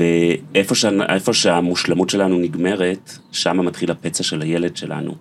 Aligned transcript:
ואיפה 0.00 0.74
איפה 1.08 1.32
שהמושלמות 1.32 2.10
שלנו 2.10 2.38
נגמרת, 2.38 3.18
שם 3.32 3.66
מתחיל 3.66 3.90
הפצע 3.90 4.22
של 4.22 4.42
הילד 4.42 4.76
שלנו. 4.76 5.14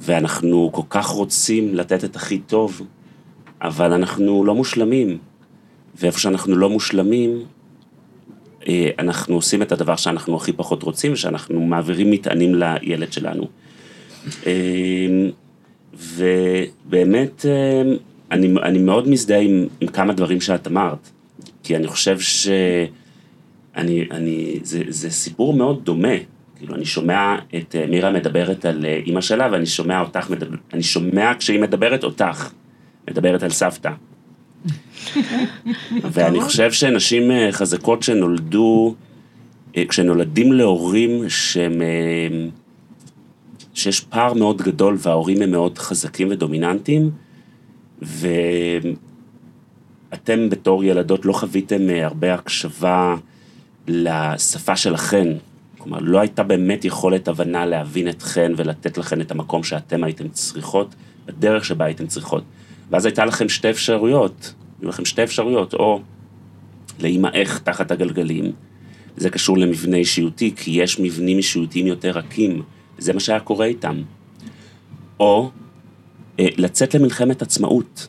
ואנחנו 0.00 0.70
כל 0.72 0.82
כך 0.90 1.06
רוצים 1.06 1.74
לתת 1.74 2.04
את 2.04 2.16
הכי 2.16 2.38
טוב, 2.38 2.82
אבל 3.62 3.92
אנחנו 3.92 4.44
לא 4.44 4.54
מושלמים. 4.54 5.18
ואיפה 6.00 6.18
שאנחנו 6.18 6.56
לא 6.56 6.70
מושלמים, 6.70 7.44
אה, 8.68 8.90
אנחנו 8.98 9.34
עושים 9.34 9.62
את 9.62 9.72
הדבר 9.72 9.96
שאנחנו 9.96 10.36
הכי 10.36 10.52
פחות 10.52 10.82
רוצים, 10.82 11.12
ושאנחנו 11.12 11.60
מעבירים 11.60 12.10
מטענים 12.10 12.54
לילד 12.54 13.12
שלנו. 13.12 13.48
אה, 14.46 14.52
ובאמת, 15.94 17.46
אה, 17.46 17.82
אני, 18.30 18.54
אני 18.62 18.78
מאוד 18.78 19.08
מזדהה 19.08 19.40
עם, 19.40 19.66
עם 19.80 19.88
כמה 19.88 20.12
דברים 20.12 20.40
שאת 20.40 20.66
אמרת, 20.66 21.10
כי 21.62 21.76
אני 21.76 21.86
חושב 21.86 22.20
ש... 22.20 22.48
אני, 23.76 24.04
אני, 24.10 24.58
זה, 24.62 24.82
זה 24.88 25.10
סיפור 25.10 25.54
מאוד 25.54 25.84
דומה. 25.84 26.16
כאילו, 26.56 26.74
אני 26.74 26.84
שומע 26.84 27.36
את 27.56 27.76
מירה 27.88 28.10
מדברת 28.10 28.64
על 28.64 28.84
אימא 28.84 29.20
שלה, 29.20 29.48
ואני 29.52 29.66
שומע 29.66 30.00
אותך, 30.00 30.30
מדבר, 30.30 30.56
אני 30.72 30.82
שומע 30.82 31.32
כשהיא 31.38 31.60
מדברת 31.60 32.04
אותך, 32.04 32.50
מדברת 33.10 33.42
על 33.42 33.50
סבתא. 33.50 33.90
ואני 36.12 36.40
חושב 36.40 36.72
שנשים 36.72 37.30
אה, 37.30 37.48
חזקות 37.52 38.02
שנולדו, 38.02 38.94
אה, 39.76 39.84
כשנולדים 39.88 40.52
להורים 40.52 41.28
שהם, 41.28 41.82
אה, 41.82 42.28
שיש 43.74 44.00
פער 44.00 44.32
מאוד 44.32 44.62
גדול 44.62 44.96
וההורים 44.98 45.42
הם 45.42 45.50
מאוד 45.50 45.78
חזקים 45.78 46.28
ודומיננטיים, 46.30 47.10
ואתם 48.02 48.40
בתור 50.50 50.84
ילדות 50.84 51.24
לא 51.24 51.32
חוויתם 51.32 51.80
הרבה 52.02 52.34
הקשבה 52.34 53.16
לשפה 53.88 54.76
שלכן. 54.76 55.28
כלומר, 55.78 55.98
לא 56.00 56.20
הייתה 56.20 56.42
באמת 56.42 56.84
יכולת 56.84 57.28
הבנה 57.28 57.66
להבין 57.66 58.08
אתכן 58.08 58.52
ולתת 58.56 58.98
לכן 58.98 59.20
את 59.20 59.30
המקום 59.30 59.62
שאתם 59.62 60.04
הייתם 60.04 60.28
צריכות, 60.28 60.94
בדרך 61.26 61.64
שבה 61.64 61.84
הייתם 61.84 62.06
צריכות. 62.06 62.44
ואז 62.90 63.06
הייתה 63.06 63.24
לכם 63.24 63.48
שתי 63.48 63.70
אפשרויות, 63.70 64.54
היו 64.80 64.88
לכם 64.88 65.04
שתי 65.04 65.22
אפשרויות, 65.22 65.74
או 65.74 66.00
להימעך 66.98 67.58
תחת 67.58 67.90
הגלגלים, 67.90 68.52
זה 69.16 69.30
קשור 69.30 69.58
למבנה 69.58 69.96
אישיותי, 69.96 70.52
כי 70.56 70.70
יש 70.70 71.00
מבנים 71.00 71.36
אישיותיים 71.36 71.86
יותר 71.86 72.10
רכים, 72.10 72.62
זה 72.98 73.12
מה 73.12 73.20
שהיה 73.20 73.40
קורה 73.40 73.66
איתם. 73.66 74.02
או 75.20 75.50
אה, 76.40 76.46
לצאת 76.56 76.94
למלחמת 76.94 77.42
עצמאות. 77.42 78.08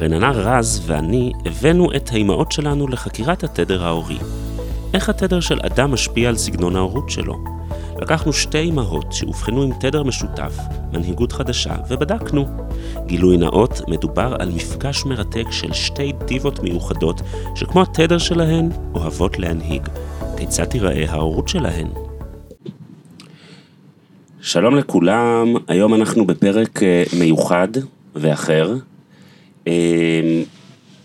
רננה 0.00 0.30
רז 0.30 0.82
ואני 0.86 1.32
הבאנו 1.44 1.92
את 1.96 2.10
האימהות 2.12 2.52
שלנו 2.52 2.88
לחקירת 2.88 3.44
התדר 3.44 3.84
ההורי. 3.84 4.18
איך 4.94 5.08
התדר 5.08 5.40
של 5.40 5.58
אדם 5.62 5.92
משפיע 5.92 6.28
על 6.28 6.36
סגנון 6.36 6.76
ההורות 6.76 7.10
שלו? 7.10 7.44
לקחנו 7.98 8.32
שתי 8.32 8.58
אימהות 8.58 9.12
שאובחנו 9.12 9.62
עם 9.62 9.70
תדר 9.80 10.02
משותף, 10.02 10.58
מנהיגות 10.92 11.32
חדשה, 11.32 11.74
ובדקנו. 11.88 12.46
גילוי 13.06 13.36
נאות, 13.36 13.80
מדובר 13.88 14.36
על 14.38 14.48
מפגש 14.48 15.04
מרתק 15.04 15.46
של 15.50 15.72
שתי 15.72 16.12
דיבות 16.26 16.62
מיוחדות, 16.62 17.20
שכמו 17.54 17.82
התדר 17.82 18.18
שלהן, 18.18 18.68
אוהבות 18.94 19.38
להנהיג. 19.38 19.88
כיצד 20.36 20.64
תיראה 20.64 21.04
ההורות 21.08 21.48
שלהן? 21.48 21.86
שלום 24.40 24.76
לכולם, 24.76 25.54
היום 25.68 25.94
אנחנו 25.94 26.26
בפרק 26.26 26.82
אה, 26.82 27.04
מיוחד 27.18 27.68
ואחר. 28.14 28.74
אמ, 29.66 30.42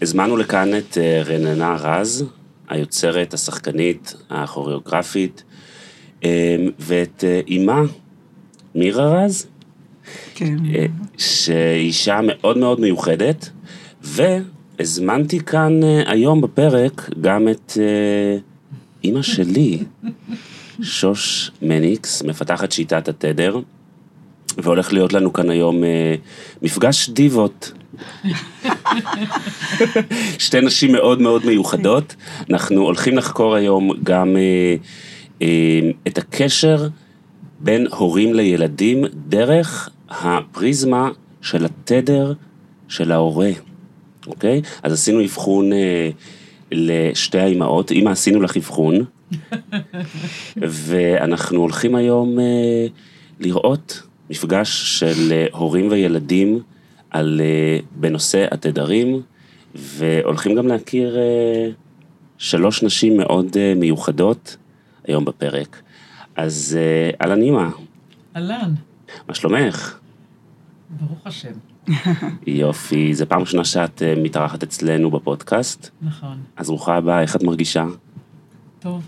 הזמנו 0.01 0.37
לכאן 0.37 0.77
את 0.77 0.97
אה, 0.97 1.23
רננה 1.25 1.75
רז, 1.79 2.25
היוצרת, 2.69 3.33
השחקנית, 3.33 4.13
הכוריאוגרפית, 4.29 5.43
אמ, 6.23 6.29
ואת 6.79 7.23
אה, 7.27 7.41
אימה, 7.47 7.81
מירה 8.75 9.23
רז. 9.25 9.47
כן. 10.35 10.57
אה, 10.75 10.85
שהיא 11.17 11.85
אישה 11.87 12.19
מאוד 12.23 12.57
מאוד 12.57 12.79
מיוחדת, 12.79 13.49
והזמנתי 14.01 15.39
כאן 15.39 15.79
היום 16.05 16.41
בפרק 16.41 17.09
גם 17.21 17.47
את 17.47 17.77
אימא 19.03 19.21
שלי, 19.21 19.83
שוש 20.81 21.51
מניקס, 21.61 22.23
מפתחת 22.23 22.71
שיטת 22.71 23.07
התדר, 23.07 23.59
והולך 24.57 24.93
להיות 24.93 25.13
לנו 25.13 25.33
כאן 25.33 25.49
היום 25.49 25.83
מפגש 26.61 27.09
דיבות. 27.09 27.71
שתי 30.39 30.61
נשים 30.61 30.91
מאוד 30.91 31.21
מאוד 31.21 31.45
מיוחדות. 31.45 32.15
אנחנו 32.49 32.81
הולכים 32.81 33.17
לחקור 33.17 33.55
היום 33.55 33.91
גם 34.03 34.37
אה, 34.37 34.75
אה, 35.41 35.89
את 36.07 36.17
הקשר 36.17 36.87
בין 37.59 37.87
הורים 37.91 38.33
לילדים 38.33 39.05
דרך 39.27 39.89
הפריזמה 40.09 41.09
של 41.41 41.65
התדר 41.65 42.33
של 42.87 43.11
ההורה, 43.11 43.49
אוקיי? 44.27 44.61
אז 44.83 44.93
עשינו 44.93 45.23
אבחון 45.23 45.73
אה, 45.73 46.09
לשתי 46.71 47.39
האימהות, 47.39 47.91
אימא 47.91 48.09
עשינו 48.09 48.41
לך 48.41 48.57
אבחון, 48.57 49.05
ואנחנו 50.57 51.59
הולכים 51.59 51.95
היום 51.95 52.39
אה, 52.39 52.85
לראות 53.39 54.01
מפגש 54.29 54.99
של 54.99 55.31
אה, 55.31 55.45
הורים 55.51 55.87
וילדים. 55.91 56.59
על, 57.09 57.41
uh, 57.41 57.85
בנושא 57.95 58.45
התדרים, 58.51 59.21
והולכים 59.75 60.55
גם 60.55 60.67
להכיר 60.67 61.15
uh, 61.15 61.73
שלוש 62.37 62.83
נשים 62.83 63.17
מאוד 63.17 63.47
uh, 63.47 63.79
מיוחדות 63.79 64.57
היום 65.07 65.25
בפרק. 65.25 65.81
אז 66.35 66.77
אהלן 67.21 67.41
אימא. 67.41 67.67
אהלן. 68.35 68.73
מה 69.27 69.35
שלומך? 69.35 69.97
ברוך 70.89 71.27
השם. 71.27 71.51
יופי, 72.47 73.13
זו 73.13 73.25
פעם 73.27 73.41
ראשונה 73.41 73.65
שאת 73.65 74.01
מתארחת 74.17 74.63
אצלנו 74.63 75.11
בפודקאסט. 75.11 75.89
נכון. 76.01 76.37
אז 76.57 76.67
ברוכה 76.67 76.95
הבאה, 76.95 77.21
איך 77.21 77.35
את 77.35 77.43
מרגישה? 77.43 77.85
טוב. 78.79 79.03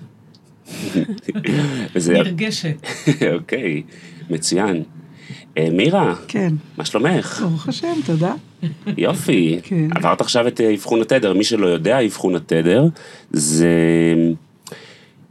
נרגשת. 2.10 2.88
אוקיי, 3.36 3.84
מצוין. 4.30 4.84
אה, 5.58 5.68
מירה. 5.72 6.16
כן. 6.28 6.54
מה 6.78 6.86
שלומך? 6.86 7.42
ברוך 7.42 7.68
השם, 7.68 7.94
תודה. 8.06 8.34
יופי. 8.98 9.60
כן. 9.64 9.88
עברת 9.96 10.22
עכשיו 10.22 10.48
את 10.48 10.62
אה, 10.62 10.74
אבחון 10.74 11.02
התדר. 11.02 11.34
מי 11.34 11.44
שלא 11.44 11.68
יודע, 11.68 12.06
אבחון 12.06 12.36
התדר 12.36 12.86
זה 13.32 13.70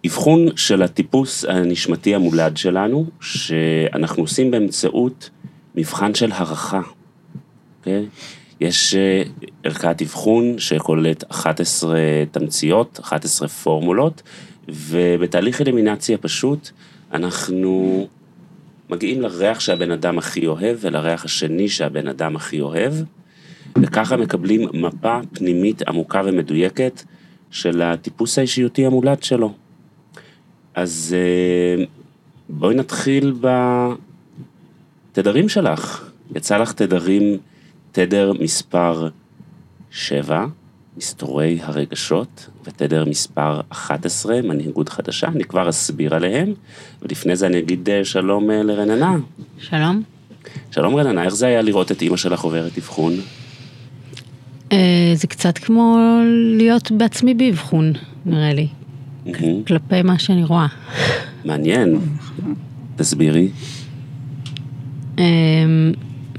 אבחון 0.07 0.47
של 0.57 0.83
הטיפוס 0.83 1.45
הנשמתי 1.45 2.15
המולד 2.15 2.57
שלנו, 2.57 3.07
שאנחנו 3.21 4.23
עושים 4.23 4.51
באמצעות 4.51 5.31
מבחן 5.75 6.15
של 6.15 6.33
הערכה. 6.33 6.81
Okay? 6.81 6.85
אוקיי? 7.79 8.07
יש 8.61 8.95
אה, 8.95 9.23
ערכת 9.65 10.03
אבחון 10.03 10.59
שכוללת 10.59 11.25
11 11.31 11.99
תמציות, 12.31 13.01
11 13.03 13.49
פורמולות, 13.49 14.23
ובתהליך 14.69 15.61
אלימינציה 15.61 16.19
פשוט 16.19 16.71
אנחנו 17.13 18.07
מגיעים 18.91 19.21
לריח 19.21 19.61
שהבן 19.61 19.91
אדם 19.91 20.19
הכי 20.19 20.47
אוהב 20.47 20.77
ולריח 20.81 21.25
השני 21.25 21.69
שהבן 21.69 22.09
אדם 22.09 22.37
הכי 22.37 22.61
אוהב, 22.61 22.93
וככה 23.83 24.17
מקבלים 24.17 24.69
מפה 24.73 25.21
פנימית 25.33 25.89
עמוקה 25.89 26.23
ומדויקת 26.25 27.03
של 27.51 27.83
הטיפוס 27.83 28.39
האישיותי 28.39 28.87
המולד 28.87 29.23
שלו. 29.23 29.53
אז 30.75 31.17
אה, 31.19 31.85
בואי 32.49 32.75
נתחיל 32.75 33.35
בתדרים 35.13 35.49
שלך. 35.49 36.11
יצא 36.37 36.59
לך 36.59 36.73
תדרים, 36.73 37.39
תדר 37.93 38.33
מספר 38.41 39.09
7, 39.91 40.47
מסתורי 41.01 41.59
הרגשות, 41.63 42.49
ותדר 42.65 43.05
מספר 43.05 43.61
11, 43.69 44.43
מנהיגות 44.43 44.89
חדשה, 44.89 45.27
אני 45.29 45.45
כבר 45.45 45.69
אסביר 45.69 46.15
עליהם, 46.15 46.53
ולפני 47.03 47.37
זה 47.37 47.47
אני 47.47 47.59
אגיד 47.59 47.91
אה, 47.91 48.05
שלום 48.05 48.51
אה, 48.51 48.63
לרננה. 48.63 49.17
שלום. 49.59 50.03
שלום 50.71 50.97
רננה, 50.97 51.25
איך 51.25 51.35
זה 51.35 51.47
היה 51.47 51.63
לראות 51.63 51.93
את 51.93 52.03
אימא 52.03 52.17
שלך 52.17 52.41
עוברת 52.41 52.79
אבחון? 52.79 53.13
אה, 54.73 55.13
זה 55.15 55.27
קצת 55.27 55.59
כמו 55.59 55.99
להיות 56.57 56.91
בעצמי 56.93 57.35
באבחון, 57.35 57.93
נראה 58.27 58.53
לי. 58.53 58.69
כלפי 59.67 60.03
מה 60.05 60.19
שאני 60.19 60.45
רואה. 60.45 60.67
מעניין. 61.45 61.99
תסבירי. 62.97 63.49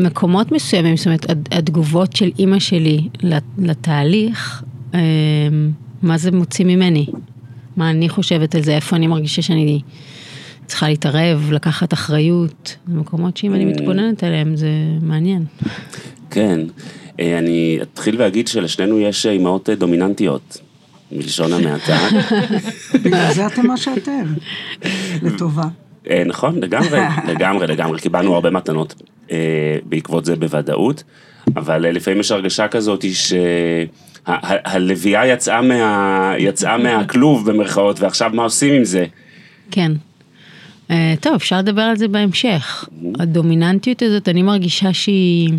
מקומות 0.03 0.51
מסוימים, 0.51 0.97
זאת 0.97 1.05
אומרת, 1.05 1.25
התגובות 1.51 2.15
של 2.15 2.29
אימא 2.39 2.59
שלי 2.59 3.01
לת- 3.23 3.43
לתהליך, 3.57 4.63
אמ, 4.93 4.99
מה 6.01 6.17
זה 6.17 6.31
מוציא 6.31 6.65
ממני? 6.65 7.05
מה 7.77 7.89
אני 7.89 8.09
חושבת 8.09 8.55
על 8.55 8.63
זה, 8.63 8.75
איפה 8.75 8.95
אני 8.95 9.07
מרגישה 9.07 9.41
שאני 9.41 9.81
צריכה 10.65 10.89
להתערב, 10.89 11.49
לקחת 11.51 11.93
אחריות. 11.93 12.75
זה 12.87 12.95
מקומות 12.95 13.37
שאם 13.37 13.53
אני 13.53 13.65
מתבוננת 13.65 14.23
עליהם 14.23 14.55
זה 14.55 14.69
מעניין. 15.01 15.45
כן. 16.29 16.59
אה, 17.19 17.39
אני 17.39 17.79
אתחיל 17.81 18.15
ואגיד 18.21 18.47
שלשנינו 18.47 18.99
יש 18.99 19.25
אה, 19.25 19.31
אימהות 19.31 19.69
אה, 19.69 19.75
דומיננטיות, 19.75 20.57
מלשון 21.11 21.53
המעטה. 21.53 21.97
בגלל 23.03 23.33
זה 23.33 23.47
אתם 23.47 23.67
מה 23.67 23.77
שאתם. 23.77 24.33
לטובה. 25.23 25.63
אה, 26.09 26.23
נכון, 26.25 26.59
לגמרי, 26.59 26.99
לגמרי, 27.33 27.67
לגמרי. 27.67 27.99
קיבלנו 27.99 28.35
הרבה 28.35 28.49
מתנות 28.49 28.95
אה, 29.31 29.77
בעקבות 29.85 30.25
זה 30.25 30.35
בוודאות, 30.35 31.03
אבל 31.55 31.85
אה, 31.85 31.91
לפעמים 31.91 32.19
יש 32.19 32.31
הרגשה 32.31 32.67
כזאת 32.67 33.05
שהלוויה 34.27 35.27
יצאה, 35.27 35.61
מה, 35.61 36.33
יצאה 36.37 36.77
מהכלוב 36.77 37.51
במרכאות, 37.51 37.99
ועכשיו 37.99 38.31
מה 38.33 38.43
עושים 38.43 38.73
עם 38.73 38.85
זה? 38.85 39.05
כן. 39.71 39.91
אה, 40.91 41.13
טוב, 41.19 41.33
אפשר 41.33 41.57
לדבר 41.57 41.81
על 41.81 41.97
זה 41.97 42.07
בהמשך. 42.07 42.89
הדומיננטיות 43.19 44.01
הזאת, 44.01 44.29
אני 44.29 44.41
מרגישה 44.41 44.93
שהיא 44.93 45.53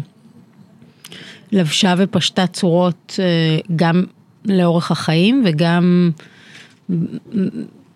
לבשה 1.52 1.94
ופשטה 1.98 2.46
צורות 2.46 3.18
אה, 3.22 3.58
גם 3.76 4.04
לאורך 4.44 4.90
החיים 4.90 5.42
וגם 5.46 6.10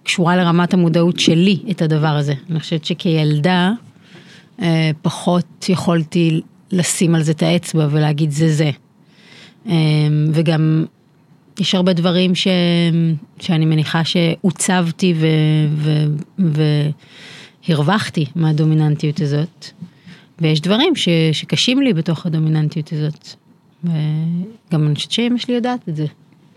קשורה 0.06 0.37
לרמת 0.37 0.75
המודעות 0.75 1.20
שלי 1.20 1.58
את 1.70 1.82
הדבר 1.82 2.08
הזה. 2.08 2.35
אני 2.50 2.61
חושבת 2.61 2.85
שכילדה 2.85 3.73
אה, 4.62 4.91
פחות 5.03 5.67
יכולתי 5.69 6.41
לשים 6.73 7.14
על 7.14 7.23
זה 7.23 7.32
את 7.32 7.43
האצבע 7.43 7.88
ולהגיד 7.91 8.31
זה 8.31 8.53
זה. 8.53 8.70
אה, 9.67 9.75
וגם 10.32 10.85
יש 11.61 11.75
הרבה 11.75 11.93
דברים 11.93 12.35
ש... 12.35 12.49
שאני 13.41 13.64
מניחה 13.64 14.05
שעוצבתי 14.05 15.14
ו... 15.17 15.26
ו... 16.38 16.91
והרווחתי 17.69 18.26
מהדומיננטיות 18.37 19.20
הזאת, 19.20 19.67
ויש 20.41 20.61
דברים 20.61 20.97
ש... 20.97 21.08
שקשים 21.32 21.82
לי 21.82 21.94
בתוך 21.94 22.26
הדומיננטיות 22.26 22.93
הזאת. 22.93 23.29
וגם 23.85 24.87
אני 24.87 24.94
חושבת 24.94 25.11
שאמא 25.11 25.38
שלי 25.38 25.55
יודעת 25.55 25.88
את 25.88 25.97
זה. 25.97 26.06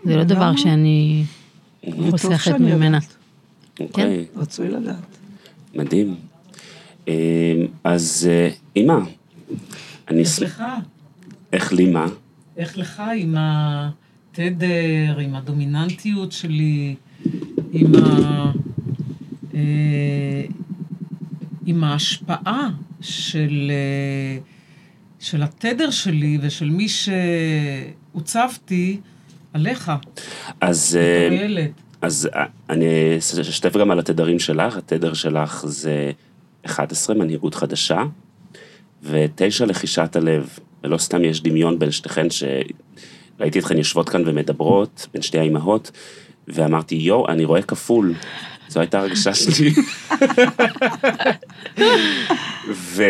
זה 0.04 0.16
לא 0.16 0.24
דבר 0.24 0.40
לגמרי. 0.40 0.58
שאני 0.58 1.24
חוסכת 2.10 2.60
ממנה. 2.60 2.86
יודעת. 2.86 3.19
אוקיי, 3.80 4.26
רצוי 4.36 4.68
לדעת. 4.68 5.16
מדהים. 5.74 6.14
אה, 7.08 7.54
אז 7.84 8.28
אה, 8.30 8.50
אימא, 8.76 8.98
אני 10.08 10.20
איך. 10.20 10.42
לך? 10.42 10.64
איך 11.52 11.72
לי 11.72 11.90
מה? 11.90 12.06
איך 12.56 12.78
לך 12.78 13.02
עם 13.16 13.34
התדר, 13.38 15.18
עם 15.18 15.34
הדומיננטיות 15.34 16.32
שלי, 16.32 16.94
עם, 17.72 17.94
ה... 17.94 18.52
אה, 19.54 20.44
עם 21.66 21.84
ההשפעה 21.84 22.68
של, 23.00 23.70
אה, 23.70 24.38
של 25.18 25.42
התדר 25.42 25.90
שלי 25.90 26.38
ושל 26.42 26.70
מי 26.70 26.86
שהוצבתי 28.14 29.00
עליך, 29.52 29.92
אז... 30.60 30.98
אה, 31.00 31.28
ילד. 31.34 31.70
אז 32.02 32.28
אה, 32.34 32.44
אני 32.70 33.16
אשתף 33.40 33.76
גם 33.76 33.90
על 33.90 33.98
התדרים 33.98 34.38
שלך, 34.38 34.76
התדר 34.76 35.14
שלך 35.14 35.64
זה 35.66 36.10
11, 36.66 37.16
מנהיגות 37.16 37.54
חדשה, 37.54 38.02
ותשע, 39.02 39.66
לחישת 39.66 40.16
הלב. 40.16 40.58
ולא 40.84 40.98
סתם 40.98 41.24
יש 41.24 41.42
דמיון 41.42 41.78
בין 41.78 41.90
שתיכן, 41.90 42.26
שראיתי 42.30 43.58
אתכן 43.58 43.78
יושבות 43.78 44.08
כאן 44.08 44.22
ומדברות, 44.26 45.06
בין 45.12 45.22
שתי 45.22 45.38
האימהות, 45.38 45.90
ואמרתי, 46.48 46.94
יואו, 46.94 47.28
אני 47.28 47.44
רואה 47.44 47.62
כפול. 47.62 48.14
זו 48.68 48.80
הייתה 48.80 49.00
הרגשה 49.00 49.34
שלי. 49.34 49.70
ו... 52.94 53.02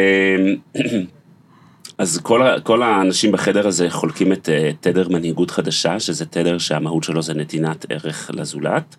אז 2.01 2.19
כל, 2.23 2.41
כל 2.63 2.83
האנשים 2.83 3.33
בחדר 3.33 3.67
הזה 3.67 3.91
חולקים 3.91 4.33
את 4.33 4.49
אה, 4.49 4.71
תדר 4.81 5.09
מנהיגות 5.09 5.51
חדשה, 5.51 6.01
שזה 6.01 6.27
תדר 6.27 6.59
שהמהות 6.59 7.05
שלו 7.05 7.23
זה 7.23 7.35
נתינת 7.35 7.87
ערך 7.89 8.31
לזולת, 8.35 8.97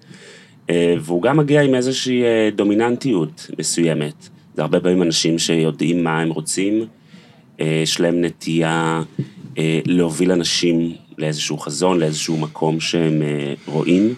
אה, 0.69 0.95
והוא 0.99 1.21
גם 1.21 1.37
מגיע 1.37 1.61
עם 1.61 1.75
איזושהי 1.75 2.23
אה, 2.23 2.49
דומיננטיות 2.55 3.51
מסוימת. 3.59 4.29
זה 4.55 4.61
הרבה 4.61 4.79
פעמים 4.79 5.01
אנשים 5.01 5.39
שיודעים 5.39 6.03
מה 6.03 6.21
הם 6.21 6.29
רוצים, 6.29 6.85
יש 7.59 7.99
להם 7.99 8.21
נטייה 8.21 9.01
להוביל 9.85 10.31
אנשים 10.31 10.93
לאיזשהו 11.17 11.57
חזון, 11.57 11.99
לאיזשהו 11.99 12.37
מקום 12.37 12.79
שהם 12.79 13.21
רואים, 13.67 14.13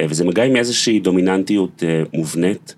וזה 0.00 0.24
מגיע 0.24 0.44
עם 0.44 0.56
איזושהי 0.56 1.00
דומיננטיות 1.00 1.82
מובנית, 2.14 2.74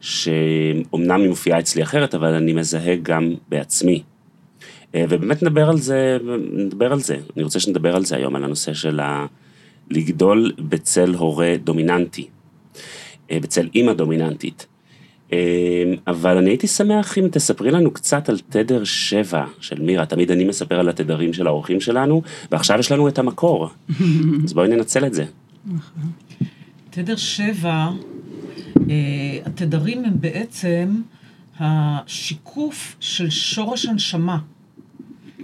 שאומנם 0.00 1.20
היא 1.20 1.28
מופיעה 1.28 1.58
אצלי 1.58 1.82
אחרת, 1.82 2.14
אבל 2.14 2.34
אני 2.34 2.52
מזהה 2.52 2.96
גם 3.02 3.34
בעצמי. 3.48 4.02
אה, 4.94 5.04
ובאמת 5.08 5.42
נדבר 5.42 5.68
על 5.68 5.78
זה, 5.78 6.18
נדבר 6.52 6.92
על 6.92 7.00
זה. 7.00 7.16
אני 7.36 7.44
רוצה 7.44 7.60
שנדבר 7.60 7.96
על 7.96 8.04
זה 8.04 8.16
היום, 8.16 8.36
על 8.36 8.44
הנושא 8.44 8.74
של 8.74 9.00
ה... 9.00 9.26
לגדול 9.90 10.52
בצל 10.58 11.14
הורה 11.14 11.54
דומיננטי, 11.64 12.26
אה, 13.30 13.40
בצל 13.40 13.68
אימא 13.74 13.92
דומיננטית. 13.92 14.66
אה, 15.32 15.38
אבל 16.06 16.36
אני 16.36 16.50
הייתי 16.50 16.66
שמח 16.66 17.18
אם 17.18 17.28
תספרי 17.32 17.70
לנו 17.70 17.90
קצת 17.90 18.28
על 18.28 18.38
תדר 18.48 18.84
שבע 18.84 19.44
של 19.60 19.82
מירה. 19.82 20.06
תמיד 20.06 20.30
אני 20.30 20.44
מספר 20.44 20.80
על 20.80 20.88
התדרים 20.88 21.32
של 21.32 21.46
האורחים 21.46 21.80
שלנו, 21.80 22.22
ועכשיו 22.52 22.78
יש 22.78 22.92
לנו 22.92 23.08
את 23.08 23.18
המקור. 23.18 23.68
אז 24.44 24.52
בואי 24.52 24.68
ננצל 24.68 25.06
את 25.06 25.14
זה. 25.14 25.24
תדר 26.90 27.16
שבע, 27.16 27.88
התדרים 29.46 30.04
הם 30.04 30.20
בעצם 30.20 31.00
השיקוף 31.60 32.96
של 33.00 33.30
שורש 33.30 33.86
הנשמה. 33.86 34.38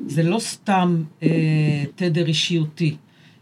זה 0.06 0.22
לא 0.22 0.38
סתם 0.38 1.02
אה, 1.22 1.84
תדר 1.96 2.26
אישיותי. 2.26 2.96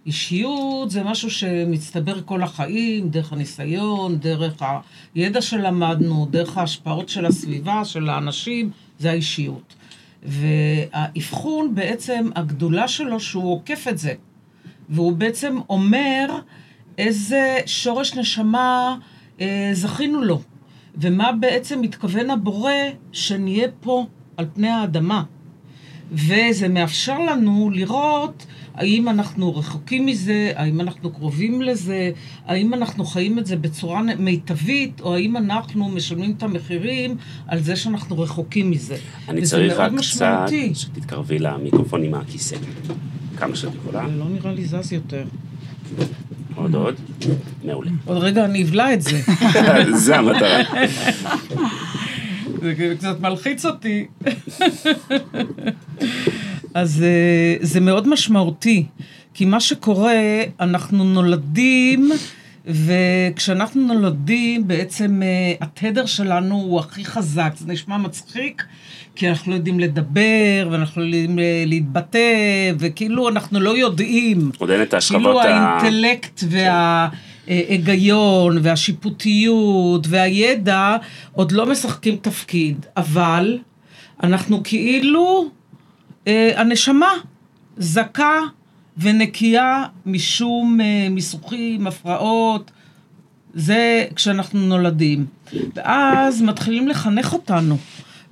אישיות 0.06 0.90
זה 0.90 1.02
משהו 1.02 1.30
שמצטבר 1.30 2.22
כל 2.24 2.42
החיים, 2.42 3.08
דרך 3.08 3.32
הניסיון, 3.32 4.18
דרך 4.18 4.62
הידע 5.14 5.40
שלמדנו, 5.40 6.26
דרך 6.30 6.58
ההשפעות 6.58 7.08
של 7.08 7.26
הסביבה, 7.26 7.84
של 7.84 8.08
האנשים, 8.08 8.70
זה 8.98 9.10
האישיות. 9.10 9.74
והאבחון 10.22 11.74
בעצם, 11.74 12.30
הגדולה 12.34 12.88
שלו 12.88 13.20
שהוא 13.20 13.52
עוקף 13.52 13.86
את 13.88 13.98
זה. 13.98 14.14
והוא 14.88 15.12
בעצם 15.12 15.58
אומר 15.70 16.26
איזה 16.98 17.58
שורש 17.66 18.14
נשמה 18.14 18.96
אה, 19.40 19.70
זכינו 19.72 20.22
לו, 20.22 20.40
ומה 20.94 21.32
בעצם 21.32 21.80
מתכוון 21.80 22.30
הבורא 22.30 22.72
שנהיה 23.12 23.68
פה 23.80 24.06
על 24.36 24.46
פני 24.54 24.68
האדמה. 24.68 25.22
וזה 26.12 26.68
מאפשר 26.68 27.18
לנו 27.18 27.70
לראות 27.74 28.46
האם 28.74 29.08
אנחנו 29.08 29.56
רחוקים 29.56 30.06
מזה, 30.06 30.52
האם 30.56 30.80
אנחנו 30.80 31.10
קרובים 31.10 31.62
לזה, 31.62 32.10
האם 32.46 32.74
אנחנו 32.74 33.04
חיים 33.04 33.38
את 33.38 33.46
זה 33.46 33.56
בצורה 33.56 34.02
מיטבית, 34.18 35.00
או 35.00 35.14
האם 35.14 35.36
אנחנו 35.36 35.88
משלמים 35.88 36.34
את 36.36 36.42
המחירים 36.42 37.16
על 37.46 37.60
זה 37.60 37.76
שאנחנו 37.76 38.18
רחוקים 38.18 38.70
מזה. 38.70 38.96
אני 39.28 39.42
צריך 39.42 39.74
רק 39.76 39.92
קצת. 39.98 40.46
שתתקרבי 40.74 41.38
למיקרופון 41.38 42.04
עם 42.04 42.14
הכיסא. 42.14 42.56
כמה 43.36 43.56
שאת 43.56 43.74
יכולה. 43.74 44.06
לא 44.08 44.24
נראה 44.28 44.52
לי 44.52 44.64
זז 44.64 44.92
יותר. 44.92 45.24
עוד 46.54 46.74
עוד. 46.74 46.94
מעולה. 47.64 47.90
עוד 48.04 48.18
רגע 48.18 48.44
אני 48.44 48.62
אבלע 48.62 48.94
את 48.94 49.02
זה. 49.02 49.20
זה 50.04 50.18
המטרה. 50.18 50.62
זה 52.62 52.74
כאילו 52.74 52.96
קצת 52.96 53.20
מלחיץ 53.20 53.64
אותי. 53.64 54.06
אז 56.74 57.02
אה, 57.02 57.56
זה 57.60 57.80
מאוד 57.80 58.08
משמעותי, 58.08 58.86
כי 59.34 59.44
מה 59.44 59.60
שקורה, 59.60 60.42
אנחנו 60.60 61.04
נולדים, 61.04 62.10
וכשאנחנו 62.66 63.94
נולדים, 63.94 64.68
בעצם 64.68 65.22
אה, 65.22 65.52
התדר 65.60 66.06
שלנו 66.06 66.54
הוא 66.54 66.80
הכי 66.80 67.04
חזק. 67.04 67.52
זה 67.56 67.72
נשמע 67.72 67.96
מצחיק, 67.96 68.64
כי 69.14 69.28
אנחנו 69.28 69.52
לא 69.52 69.56
יודעים 69.56 69.80
לדבר, 69.80 70.68
ואנחנו 70.70 71.02
לא 71.02 71.06
יודעים 71.06 71.38
אה, 71.38 71.64
להתבטא, 71.66 72.72
וכאילו 72.78 73.28
אנחנו 73.28 73.60
לא 73.60 73.78
יודעים. 73.78 74.50
עוד 74.58 74.70
אין 74.70 74.82
את 74.82 74.94
השכבות 74.94 75.22
כאילו 75.22 75.40
ה... 75.40 75.78
האינטלקט 75.78 76.44
וההיגיון 77.50 78.58
והשיפוטיות 78.62 80.06
והידע 80.08 80.96
עוד 81.32 81.52
לא 81.52 81.66
משחקים 81.66 82.16
תפקיד, 82.16 82.86
אבל 82.96 83.58
אנחנו 84.22 84.60
כאילו, 84.64 85.50
אה, 86.26 86.60
הנשמה 86.60 87.10
זכה 87.76 88.38
ונקייה 88.98 89.84
משום 90.06 90.80
אה, 90.80 91.08
מיסוכים, 91.10 91.86
הפרעות, 91.86 92.70
זה 93.54 94.06
כשאנחנו 94.16 94.60
נולדים. 94.60 95.26
ואז 95.76 96.42
מתחילים 96.42 96.88
לחנך 96.88 97.32
אותנו. 97.32 97.76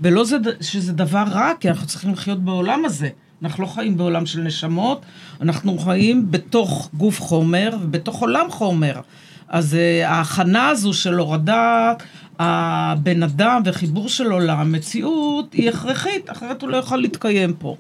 ולא 0.01 0.25
זה, 0.25 0.37
שזה 0.61 0.93
דבר 0.93 1.25
רע, 1.31 1.53
כי 1.61 1.69
אנחנו 1.69 1.87
צריכים 1.87 2.13
לחיות 2.13 2.39
בעולם 2.45 2.85
הזה. 2.85 3.09
אנחנו 3.43 3.63
לא 3.63 3.69
חיים 3.69 3.97
בעולם 3.97 4.27
של 4.27 4.41
נשמות, 4.41 5.03
אנחנו 5.41 5.79
חיים 5.79 6.31
בתוך 6.31 6.91
גוף 6.95 7.21
חומר 7.21 7.77
ובתוך 7.83 8.21
עולם 8.21 8.51
חומר. 8.51 9.01
אז 9.49 9.75
uh, 9.75 10.07
ההכנה 10.07 10.69
הזו 10.69 10.93
של 10.93 11.15
הורדת 11.15 12.03
הבן 12.39 13.23
אדם 13.23 13.63
וחיבור 13.65 14.09
שלו 14.09 14.39
למציאות 14.41 15.53
היא 15.53 15.69
הכרחית, 15.69 16.31
אחרת 16.31 16.63
הוא 16.63 16.71
לא 16.71 16.77
יכול 16.77 16.99
להתקיים 16.99 17.53
פה. 17.53 17.77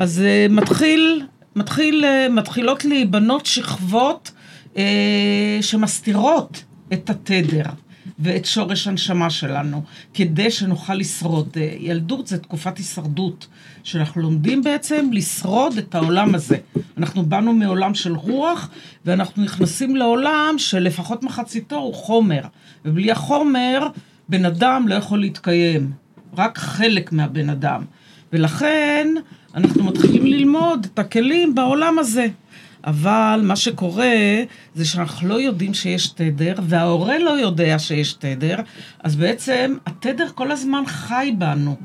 אז 0.00 0.22
uh, 0.22 0.52
מתחיל, 0.52 1.26
מתחיל, 1.56 2.04
uh, 2.04 2.32
מתחילות 2.32 2.84
להיבנות 2.84 3.46
שכבות 3.46 4.30
uh, 4.74 4.78
שמסתירות 5.60 6.64
את 6.92 7.10
התדר. 7.10 7.64
ואת 8.20 8.44
שורש 8.44 8.86
הנשמה 8.86 9.30
שלנו, 9.30 9.82
כדי 10.14 10.50
שנוכל 10.50 10.94
לשרוד. 10.94 11.48
אה, 11.56 11.74
ילדות 11.78 12.26
זה 12.26 12.38
תקופת 12.38 12.78
הישרדות, 12.78 13.46
שאנחנו 13.84 14.22
לומדים 14.22 14.62
בעצם 14.62 15.10
לשרוד 15.12 15.78
את 15.78 15.94
העולם 15.94 16.34
הזה. 16.34 16.56
אנחנו 16.98 17.22
באנו 17.22 17.52
מעולם 17.52 17.94
של 17.94 18.14
רוח, 18.14 18.70
ואנחנו 19.04 19.44
נכנסים 19.44 19.96
לעולם 19.96 20.54
שלפחות 20.56 21.22
מחציתו 21.22 21.76
הוא 21.76 21.94
חומר, 21.94 22.42
ובלי 22.84 23.10
החומר, 23.10 23.86
בן 24.28 24.44
אדם 24.44 24.88
לא 24.88 24.94
יכול 24.94 25.20
להתקיים, 25.20 25.92
רק 26.36 26.58
חלק 26.58 27.12
מהבן 27.12 27.50
אדם. 27.50 27.84
ולכן 28.32 29.08
אנחנו 29.54 29.84
מתחילים 29.84 30.26
ללמוד 30.26 30.86
את 30.92 30.98
הכלים 30.98 31.54
בעולם 31.54 31.98
הזה. 31.98 32.26
אבל 32.84 33.40
מה 33.44 33.56
שקורה 33.56 34.42
זה 34.74 34.84
שאנחנו 34.84 35.28
לא 35.28 35.40
יודעים 35.40 35.74
שיש 35.74 36.08
תדר, 36.08 36.54
וההורה 36.62 37.18
לא 37.18 37.30
יודע 37.30 37.78
שיש 37.78 38.12
תדר, 38.12 38.56
אז 39.02 39.16
בעצם 39.16 39.76
התדר 39.86 40.28
כל 40.34 40.50
הזמן 40.50 40.82
חי 40.86 41.34
בנו. 41.38 41.76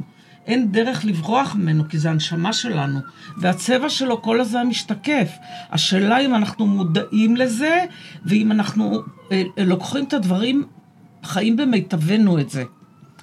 אין 0.47 0.71
דרך 0.71 1.05
לברוח 1.05 1.55
ממנו, 1.55 1.89
כי 1.89 1.97
זה 1.97 2.09
הנשמה 2.09 2.53
שלנו, 2.53 2.99
והצבע 3.37 3.89
שלו 3.89 4.21
כל 4.21 4.41
הזמן 4.41 4.67
משתקף. 4.67 5.31
השאלה 5.71 6.19
אם 6.19 6.35
אנחנו 6.35 6.67
מודעים 6.67 7.35
לזה, 7.35 7.85
ואם 8.25 8.51
אנחנו 8.51 9.01
אה, 9.31 9.43
לוקחים 9.57 10.03
את 10.03 10.13
הדברים, 10.13 10.63
חיים 11.23 11.57
במיטבנו 11.57 12.39
את 12.39 12.49
זה. 12.49 12.63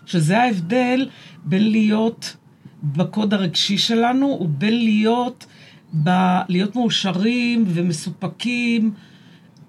שזה 0.06 0.42
ההבדל 0.42 1.08
בין 1.44 1.70
להיות 1.70 2.36
בקוד 2.82 3.34
הרגשי 3.34 3.78
שלנו, 3.78 4.38
ובין 4.40 4.84
להיות 4.84 5.46
בלהיות 5.92 6.76
מאושרים 6.76 7.64
ומסופקים. 7.66 8.92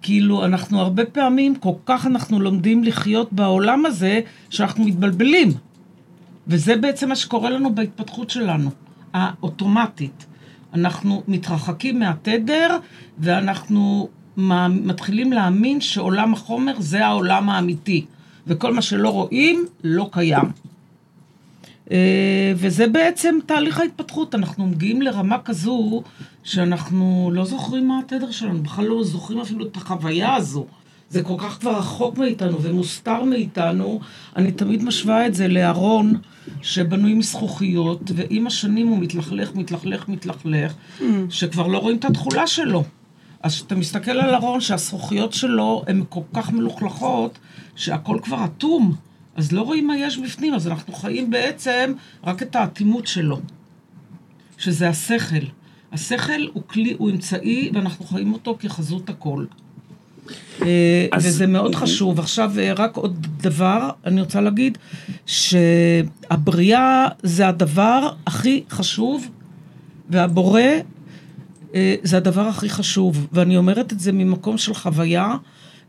כאילו, 0.02 0.46
אנחנו 0.46 0.80
הרבה 0.80 1.06
פעמים, 1.06 1.56
כל 1.56 1.74
כך 1.86 2.06
אנחנו 2.06 2.40
לומדים 2.40 2.84
לחיות 2.84 3.34
בעולם 3.34 3.86
הזה, 3.86 4.22
שאנחנו 4.50 4.84
מתבלבלים. 4.84 5.50
וזה 6.48 6.76
בעצם 6.76 7.10
מה 7.10 7.16
שקורה 7.16 7.50
לנו 7.50 7.76
בהתפתחות 7.76 8.30
שלנו, 8.30 8.70
האוטומטית. 9.14 10.26
אנחנו 10.74 11.24
מתרחקים 11.28 12.00
מהתדר, 12.00 12.78
ואנחנו 13.20 14.10
מתחילים 14.70 15.34
להאמין 15.34 15.82
שעולם 15.82 16.34
החומר 16.34 16.74
זה 16.80 17.06
העולם 17.06 17.50
האמיתי. 17.50 18.06
וכל 18.48 18.74
מה 18.74 18.82
שלא 18.82 19.10
רואים, 19.10 19.66
לא 19.84 20.10
קיים. 20.12 20.52
אה, 21.92 22.54
וזה 22.56 22.88
בעצם 22.88 23.36
תהליך 23.46 23.80
ההתפתחות. 23.80 24.36
אנחנו 24.36 24.68
מגיעים 24.68 25.02
לרמה 25.02 25.38
כזו 25.40 26.04
שאנחנו 26.44 27.32
לא 27.34 27.46
זוכרים 27.46 27.88
מה 27.88 28.00
התדר 28.00 28.32
שלנו, 28.32 28.64
בכלל 28.64 28.86
לא 28.86 29.04
זוכרים 29.04 29.40
אפילו 29.40 29.66
את 29.66 29.78
החוויה 29.78 30.36
הזו. 30.36 30.66
זה 31.14 31.24
כל 31.24 31.36
כך 31.38 31.60
כבר 31.60 31.78
רחוק 31.78 32.18
מאיתנו 32.18 32.62
ומוסתר 32.62 33.24
מאיתנו. 33.24 34.00
אני 34.36 34.52
תמיד 34.52 34.84
משווה 34.84 35.28
את 35.28 35.34
זה 35.34 35.48
לארון 35.48 36.14
שבנוי 36.62 37.14
מזכוכיות, 37.14 38.12
ועם 38.16 38.48
השנים 38.48 38.88
הוא 38.88 39.00
מתלכלך, 39.00 39.56
מתלכלך, 39.56 40.10
מתלכלך, 40.10 40.74
mm. 41.00 41.04
שכבר 41.30 41.68
לא 41.68 41.78
רואים 41.78 41.98
את 41.98 42.06
התכולה 42.06 42.48
שלו. 42.48 42.84
אז 43.44 43.56
כשאתה 43.56 43.76
מסתכל 43.76 44.12
על 44.12 44.36
ארון 44.36 44.62
שהזכוכיות 44.62 45.34
שלו 45.34 45.84
הן 45.88 46.04
כל 46.10 46.22
כך 46.34 46.52
מלוכלכות, 46.52 47.40
שהכל 47.76 48.20
כבר 48.24 48.46
אטום. 48.46 48.96
אז 49.36 49.52
לא 49.52 49.62
רואים 49.62 49.88
מה 49.88 49.98
יש 49.98 50.18
בפנים, 50.18 50.54
אז 50.54 50.68
אנחנו 50.68 50.94
חיים 50.94 51.30
בעצם 51.30 51.94
רק 52.24 52.42
את 52.42 52.56
האטימות 52.56 53.08
שלו, 53.08 53.40
שזה 54.58 54.90
השכל. 54.90 55.46
השכל 55.92 56.48
הוא 56.54 56.64
כלי, 56.68 56.96
הוא 56.98 57.10
אמצעי, 57.10 57.72
ואנחנו 57.74 58.06
חיים 58.06 58.34
אותו 58.34 58.58
כחזות 58.60 59.10
הכל. 59.10 59.46
אה, 60.62 61.08
אז... 61.12 61.26
וזה 61.26 61.48
מאוד 61.48 61.76
חשוב. 61.76 62.20
עכשיו, 62.20 62.52
אה, 62.60 62.74
רק 62.74 62.98
עוד 62.98 63.28
דבר, 63.42 63.90
אני 64.06 64.22
רוצה 64.22 64.42
להגיד, 64.42 64.78
שהבריאה 65.26 67.08
זה 67.24 67.48
הדבר 67.48 68.10
הכי 68.28 68.64
חשוב, 68.70 69.28
והבורא 70.10 70.62
אה, 71.76 71.96
זה 72.04 72.18
הדבר 72.18 72.48
הכי 72.48 72.70
חשוב. 72.70 73.28
ואני 73.32 73.58
אומרת 73.58 73.94
את 73.94 74.00
זה 74.00 74.12
ממקום 74.12 74.58
של 74.58 74.74
חוויה. 74.74 75.36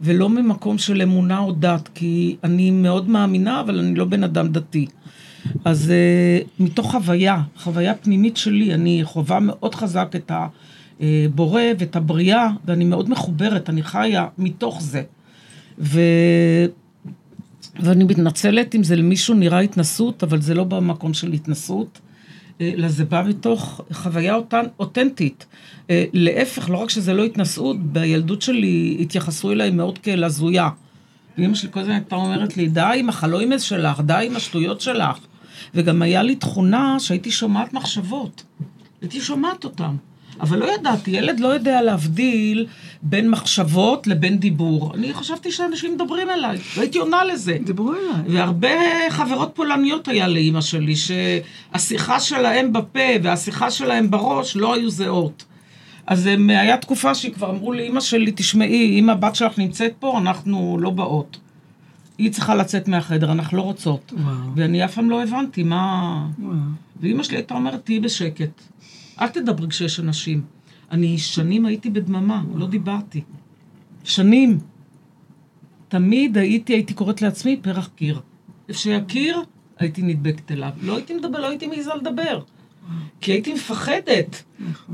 ולא 0.00 0.28
ממקום 0.28 0.78
של 0.78 1.02
אמונה 1.02 1.38
או 1.38 1.52
דת, 1.52 1.88
כי 1.94 2.36
אני 2.44 2.70
מאוד 2.70 3.08
מאמינה, 3.08 3.60
אבל 3.60 3.78
אני 3.78 3.94
לא 3.94 4.04
בן 4.04 4.24
אדם 4.24 4.48
דתי. 4.48 4.86
אז 5.64 5.92
uh, 5.92 6.62
מתוך 6.62 6.90
חוויה, 6.90 7.42
חוויה 7.56 7.94
פנימית 7.94 8.36
שלי, 8.36 8.74
אני 8.74 9.00
חווה 9.04 9.40
מאוד 9.40 9.74
חזק 9.74 10.08
את 10.16 10.30
הבורא 11.00 11.62
ואת 11.78 11.96
הבריאה, 11.96 12.50
ואני 12.64 12.84
מאוד 12.84 13.10
מחוברת, 13.10 13.70
אני 13.70 13.82
חיה 13.82 14.26
מתוך 14.38 14.82
זה. 14.82 15.02
ו... 15.78 16.00
ואני 17.80 18.04
מתנצלת 18.04 18.74
אם 18.74 18.82
זה 18.82 18.96
למישהו 18.96 19.34
נראה 19.34 19.58
התנסות, 19.58 20.22
אבל 20.22 20.40
זה 20.40 20.54
לא 20.54 20.64
במקום 20.64 21.14
של 21.14 21.32
התנסות. 21.32 22.00
אלא 22.60 22.88
זה 22.88 23.04
בא 23.04 23.22
מתוך 23.26 23.80
חוויה 23.92 24.34
אותן, 24.34 24.62
אותנטית. 24.78 25.46
אה, 25.90 26.04
להפך, 26.12 26.70
לא 26.70 26.78
רק 26.78 26.90
שזה 26.90 27.14
לא 27.14 27.24
התנשאות, 27.24 27.82
בילדות 27.82 28.42
שלי 28.42 28.96
התייחסו 29.00 29.52
אליי 29.52 29.70
מאוד 29.70 29.98
כאל 29.98 30.24
הזויה. 30.24 30.68
ואמא 31.38 31.54
שלי 31.54 31.72
כל 31.72 31.80
הזמן 31.80 31.92
הייתה 31.92 32.16
אומרת 32.16 32.56
לי, 32.56 32.68
די 32.68 32.96
עם 32.96 33.08
החלואים 33.08 33.58
שלך, 33.58 34.00
די 34.00 34.26
עם 34.30 34.36
השטויות 34.36 34.80
שלך. 34.80 35.18
וגם 35.74 36.02
היה 36.02 36.22
לי 36.22 36.36
תכונה 36.36 36.96
שהייתי 36.98 37.30
שומעת 37.30 37.72
מחשבות. 37.72 38.44
הייתי 39.00 39.20
שומעת 39.20 39.64
אותן. 39.64 39.96
אבל 40.40 40.58
לא 40.58 40.74
ידעתי, 40.74 41.10
ילד 41.10 41.40
לא 41.40 41.48
יודע 41.48 41.82
להבדיל 41.82 42.66
בין 43.02 43.30
מחשבות 43.30 44.06
לבין 44.06 44.38
דיבור. 44.38 44.94
אני 44.94 45.14
חשבתי 45.14 45.52
שאנשים 45.52 45.94
מדברים 45.94 46.30
אליי, 46.30 46.58
והייתי 46.76 46.98
עונה 46.98 47.24
לזה. 47.24 47.56
דיברו 47.64 47.92
אליי. 47.92 48.22
והרבה 48.28 48.68
חברות 49.10 49.50
פולניות 49.54 50.08
היה 50.08 50.28
לאימא 50.28 50.60
שלי, 50.60 50.94
שהשיחה 50.96 52.20
שלהם 52.20 52.72
בפה 52.72 53.08
והשיחה 53.22 53.70
שלהם 53.70 54.10
בראש 54.10 54.56
לא 54.56 54.74
היו 54.74 54.90
זהות. 54.90 55.44
אז 56.06 56.26
הם, 56.26 56.50
היה 56.50 56.76
תקופה 56.76 57.14
שכבר 57.14 57.50
אמרו 57.50 57.72
לאימא 57.72 58.00
שלי, 58.00 58.32
תשמעי, 58.34 58.98
אם 58.98 59.10
הבת 59.10 59.34
שלך 59.34 59.58
נמצאת 59.58 59.92
פה, 59.98 60.18
אנחנו 60.18 60.78
לא 60.80 60.90
באות. 60.90 61.36
היא 62.18 62.32
צריכה 62.32 62.54
לצאת 62.54 62.88
מהחדר, 62.88 63.32
אנחנו 63.32 63.56
לא 63.56 63.62
רוצות. 63.62 64.12
וואו. 64.16 64.34
ואני 64.56 64.84
אף 64.84 64.94
פעם 64.94 65.10
לא 65.10 65.22
הבנתי 65.22 65.62
מה... 65.62 66.26
וואו. 66.38 66.54
ואימא 67.00 67.22
שלי 67.22 67.36
הייתה 67.36 67.54
אומרת, 67.54 67.80
תהיי 67.84 68.00
בשקט. 68.00 68.62
אל 69.20 69.28
תדברי 69.28 69.68
כשיש 69.68 70.00
אנשים. 70.00 70.42
אני 70.90 71.18
שנים 71.18 71.66
הייתי 71.66 71.90
בדממה, 71.90 72.42
לא 72.54 72.66
דיברתי. 72.66 73.22
שנים. 74.04 74.58
תמיד 75.88 76.38
הייתי, 76.38 76.72
הייתי 76.72 76.94
קוראת 76.94 77.22
לעצמי 77.22 77.56
פרח 77.62 77.90
קיר. 77.96 78.20
איפה 78.68 78.80
שהיה 78.80 79.00
קיר, 79.00 79.42
הייתי 79.78 80.02
נדבקת 80.02 80.52
אליו. 80.52 80.70
לא 80.82 80.96
הייתי 80.96 81.14
מדבר, 81.14 81.40
לא 81.40 81.48
הייתי 81.48 81.66
מעיזה 81.66 81.90
לדבר. 81.94 82.40
כי 83.20 83.32
הייתי 83.32 83.54
מפחדת. 83.54 84.42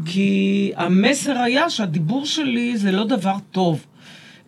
כי 0.05 0.73
המסר 0.77 1.39
היה 1.39 1.71
שהדיבור 1.71 2.27
שלי 2.27 2.77
זה 2.77 2.93
לא 2.93 3.05
דבר 3.05 3.37
טוב. 3.51 3.87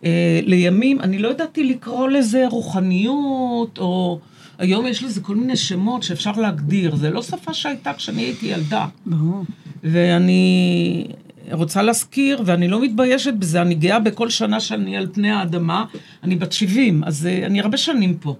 Uh, 0.01 0.05
לימים, 0.41 1.01
אני 1.01 1.19
לא 1.19 1.27
ידעתי 1.27 1.63
לקרוא 1.63 2.09
לזה 2.09 2.47
רוחניות, 2.47 3.77
או... 3.77 4.19
היום 4.57 4.87
יש 4.87 5.03
לזה 5.03 5.21
כל 5.21 5.35
מיני 5.35 5.55
שמות 5.55 6.03
שאפשר 6.03 6.31
להגדיר. 6.31 6.95
זה 6.95 7.09
לא 7.09 7.21
שפה 7.21 7.53
שהייתה 7.53 7.93
כשאני 7.93 8.21
הייתי 8.21 8.45
ילדה. 8.45 8.87
ברור. 9.05 9.43
ואני 9.83 11.07
רוצה 11.51 11.81
להזכיר, 11.81 12.41
ואני 12.45 12.67
לא 12.67 12.81
מתביישת 12.81 13.33
בזה, 13.33 13.61
אני 13.61 13.75
גאה 13.75 13.99
בכל 13.99 14.29
שנה 14.29 14.59
שאני 14.59 14.97
על 14.97 15.07
פני 15.13 15.31
האדמה. 15.31 15.85
אני 16.23 16.35
בת 16.35 16.51
70, 16.51 17.03
אז 17.03 17.27
uh, 17.27 17.45
אני 17.45 17.61
הרבה 17.61 17.77
שנים 17.77 18.17
פה. 18.17 18.35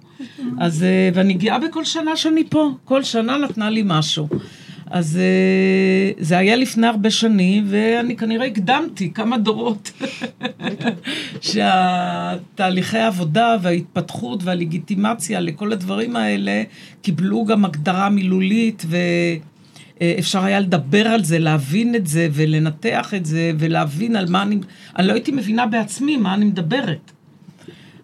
אז, 0.60 0.82
uh, 0.82 1.16
ואני 1.18 1.34
גאה 1.34 1.60
בכל 1.60 1.86
שנה 1.86 2.16
שאני 2.16 2.44
פה. 2.50 2.72
כל 2.86 3.04
שנה 3.04 3.38
נתנה 3.38 3.70
לי 3.70 3.82
משהו. 3.86 4.28
אז 4.86 5.20
uh, 5.20 6.24
זה 6.24 6.38
היה 6.38 6.56
לפני 6.56 6.88
הרבה 6.88 7.12
שנים, 7.12 7.64
ואני 7.68 8.16
כנראה 8.16 8.46
הקדמתי 8.46 9.14
כמה 9.14 9.38
דורות. 9.38 9.92
שהתהליכי 11.42 12.98
העבודה 12.98 13.56
וההתפתחות 13.62 14.44
והלגיטימציה 14.44 15.40
לכל 15.40 15.74
הדברים 15.74 16.16
האלה 16.16 16.64
קיבלו 17.02 17.46
גם 17.46 17.66
הגדרה 17.66 18.10
מילולית, 18.10 18.86
ואפשר 20.02 20.44
היה 20.44 20.60
לדבר 20.60 21.08
על 21.08 21.24
זה, 21.24 21.40
להבין 21.40 21.96
את 21.96 22.08
זה 22.08 22.28
ולנתח 22.34 23.14
את 23.14 23.26
זה, 23.26 23.52
ולהבין 23.60 24.16
על 24.16 24.30
מה 24.30 24.42
אני... 24.42 24.58
אני 24.98 25.08
לא 25.08 25.14
הייתי 25.14 25.32
מבינה 25.32 25.66
בעצמי 25.66 26.18
מה 26.18 26.34
אני 26.34 26.46
מדברת. 26.46 27.12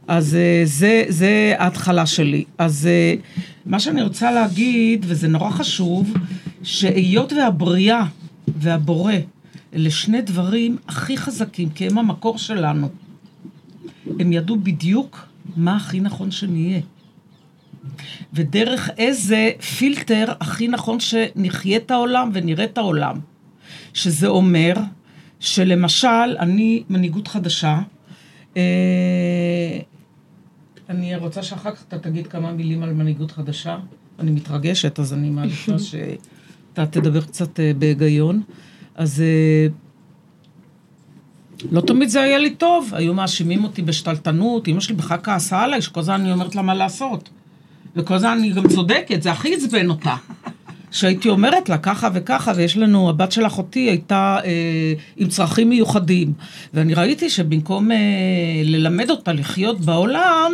אז 0.08 0.36
אה, 0.36 0.62
זה, 0.66 1.04
זה 1.08 1.54
ההתחלה 1.58 2.06
שלי. 2.06 2.44
אז 2.58 2.88
אה, 2.88 3.16
מה 3.66 3.80
שאני 3.80 4.02
רוצה 4.02 4.32
להגיד, 4.32 5.06
וזה 5.08 5.28
נורא 5.28 5.50
חשוב, 5.50 6.14
שהיות 6.64 7.34
והבריאה 7.34 8.06
והבורא 8.48 9.14
אלה 9.74 9.92
שני 9.92 10.22
דברים 10.22 10.78
הכי 10.88 11.18
חזקים, 11.18 11.70
כי 11.70 11.88
הם 11.88 11.98
המקור 11.98 12.38
שלנו. 12.38 12.90
הם 14.20 14.34
ידעו 14.34 14.56
בדיוק 14.56 15.28
מה 15.56 15.76
הכי 15.76 16.00
נכון 16.00 16.32
שנהיה. 16.32 16.80
ודרך 18.34 18.90
איזה 18.98 19.52
פילטר 19.78 20.34
הכי 20.40 20.68
נכון 20.68 21.00
שנחיה 21.00 21.78
את 21.78 21.92
העולם 21.92 22.30
ונראה 22.34 22.64
את 22.64 22.78
העולם. 22.78 23.20
שזה 23.94 24.28
אומר 24.28 24.74
שלמשל, 25.40 26.38
אני 26.40 26.84
מנהיגות 26.90 27.28
חדשה, 27.28 27.80
אה, 28.58 29.80
אני 30.90 31.16
רוצה 31.16 31.44
שאחר 31.44 31.72
כך 31.72 31.84
אתה 31.88 32.00
תגיד 32.00 32.28
כמה 32.28 32.52
מילים 32.52 32.84
על 32.84 32.94
מנהיגות 32.94 33.32
חדשה. 33.32 33.78
אני 34.20 34.32
מתרגשת, 34.32 35.00
אז 35.00 35.14
אני 35.14 35.30
מעדיפה 35.30 35.80
שאתה 35.90 36.86
תדבר 36.86 37.22
קצת 37.22 37.60
אה, 37.60 37.72
בהיגיון. 37.78 38.42
אז 38.96 39.22
אה, 39.22 39.68
לא 41.72 41.82
תמיד 41.82 42.10
זה 42.10 42.22
היה 42.22 42.38
לי 42.38 42.56
טוב, 42.56 42.92
היו 42.94 43.14
מאשימים 43.14 43.64
אותי 43.64 43.82
בשתלטנות, 43.82 44.68
אמא 44.68 44.80
שלי 44.80 44.96
בכלל 44.96 45.18
כעסה 45.24 45.62
עליי, 45.62 45.82
שכל 45.82 46.00
הזמן 46.00 46.22
אני 46.22 46.32
אומרת 46.32 46.56
לה 46.56 46.62
מה 46.62 46.74
לעשות. 46.74 47.30
וכל 47.96 48.14
הזמן 48.14 48.30
אני 48.30 48.52
גם 48.52 48.68
צודקת, 48.68 49.24
זה 49.24 49.32
הכי 49.32 49.56
עצבן 49.56 49.90
אותה. 49.90 50.16
שהייתי 50.92 51.30
אומרת 51.30 51.70
לה 51.70 51.78
ככה 51.78 52.10
וככה, 52.14 52.52
ויש 52.56 52.78
לנו, 52.78 53.10
הבת 53.10 53.32
של 53.32 53.46
אחותי 53.46 53.80
הייתה 53.80 54.38
אה, 54.46 54.94
עם 55.18 55.28
צרכים 55.28 55.70
מיוחדים. 55.70 56.34
ואני 56.74 56.94
ראיתי 56.94 57.30
שבמקום 57.30 57.92
אה, 57.92 57.98
ללמד 58.64 59.10
אותה 59.10 59.34
לחיות 59.34 59.82
בעולם, 59.82 60.52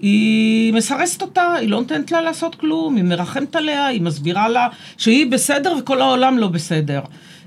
היא 0.00 0.72
מסרסת 0.72 1.22
אותה, 1.22 1.54
היא 1.54 1.68
לא 1.68 1.80
נותנת 1.80 2.12
לה 2.12 2.20
לעשות 2.20 2.54
כלום, 2.54 2.96
היא 2.96 3.04
מרחמת 3.04 3.56
עליה, 3.56 3.86
היא 3.86 4.00
מסבירה 4.00 4.48
לה 4.48 4.68
שהיא 4.96 5.30
בסדר 5.30 5.74
וכל 5.78 6.00
העולם 6.00 6.38
לא 6.38 6.48
בסדר. 6.48 7.00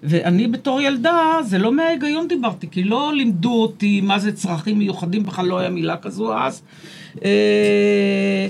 ואני 0.03 0.47
בתור 0.47 0.81
ילדה, 0.81 1.37
זה 1.43 1.57
לא 1.57 1.71
מההיגיון 1.71 2.27
דיברתי, 2.27 2.67
כי 2.71 2.83
לא 2.83 3.13
לימדו 3.13 3.61
אותי 3.61 4.01
מה 4.01 4.19
זה 4.19 4.31
צרכים 4.31 4.79
מיוחדים, 4.79 5.23
בכלל 5.23 5.45
לא 5.45 5.59
היה 5.59 5.69
מילה 5.69 5.97
כזו 5.97 6.37
אז. 6.37 6.61
אה, 7.25 8.47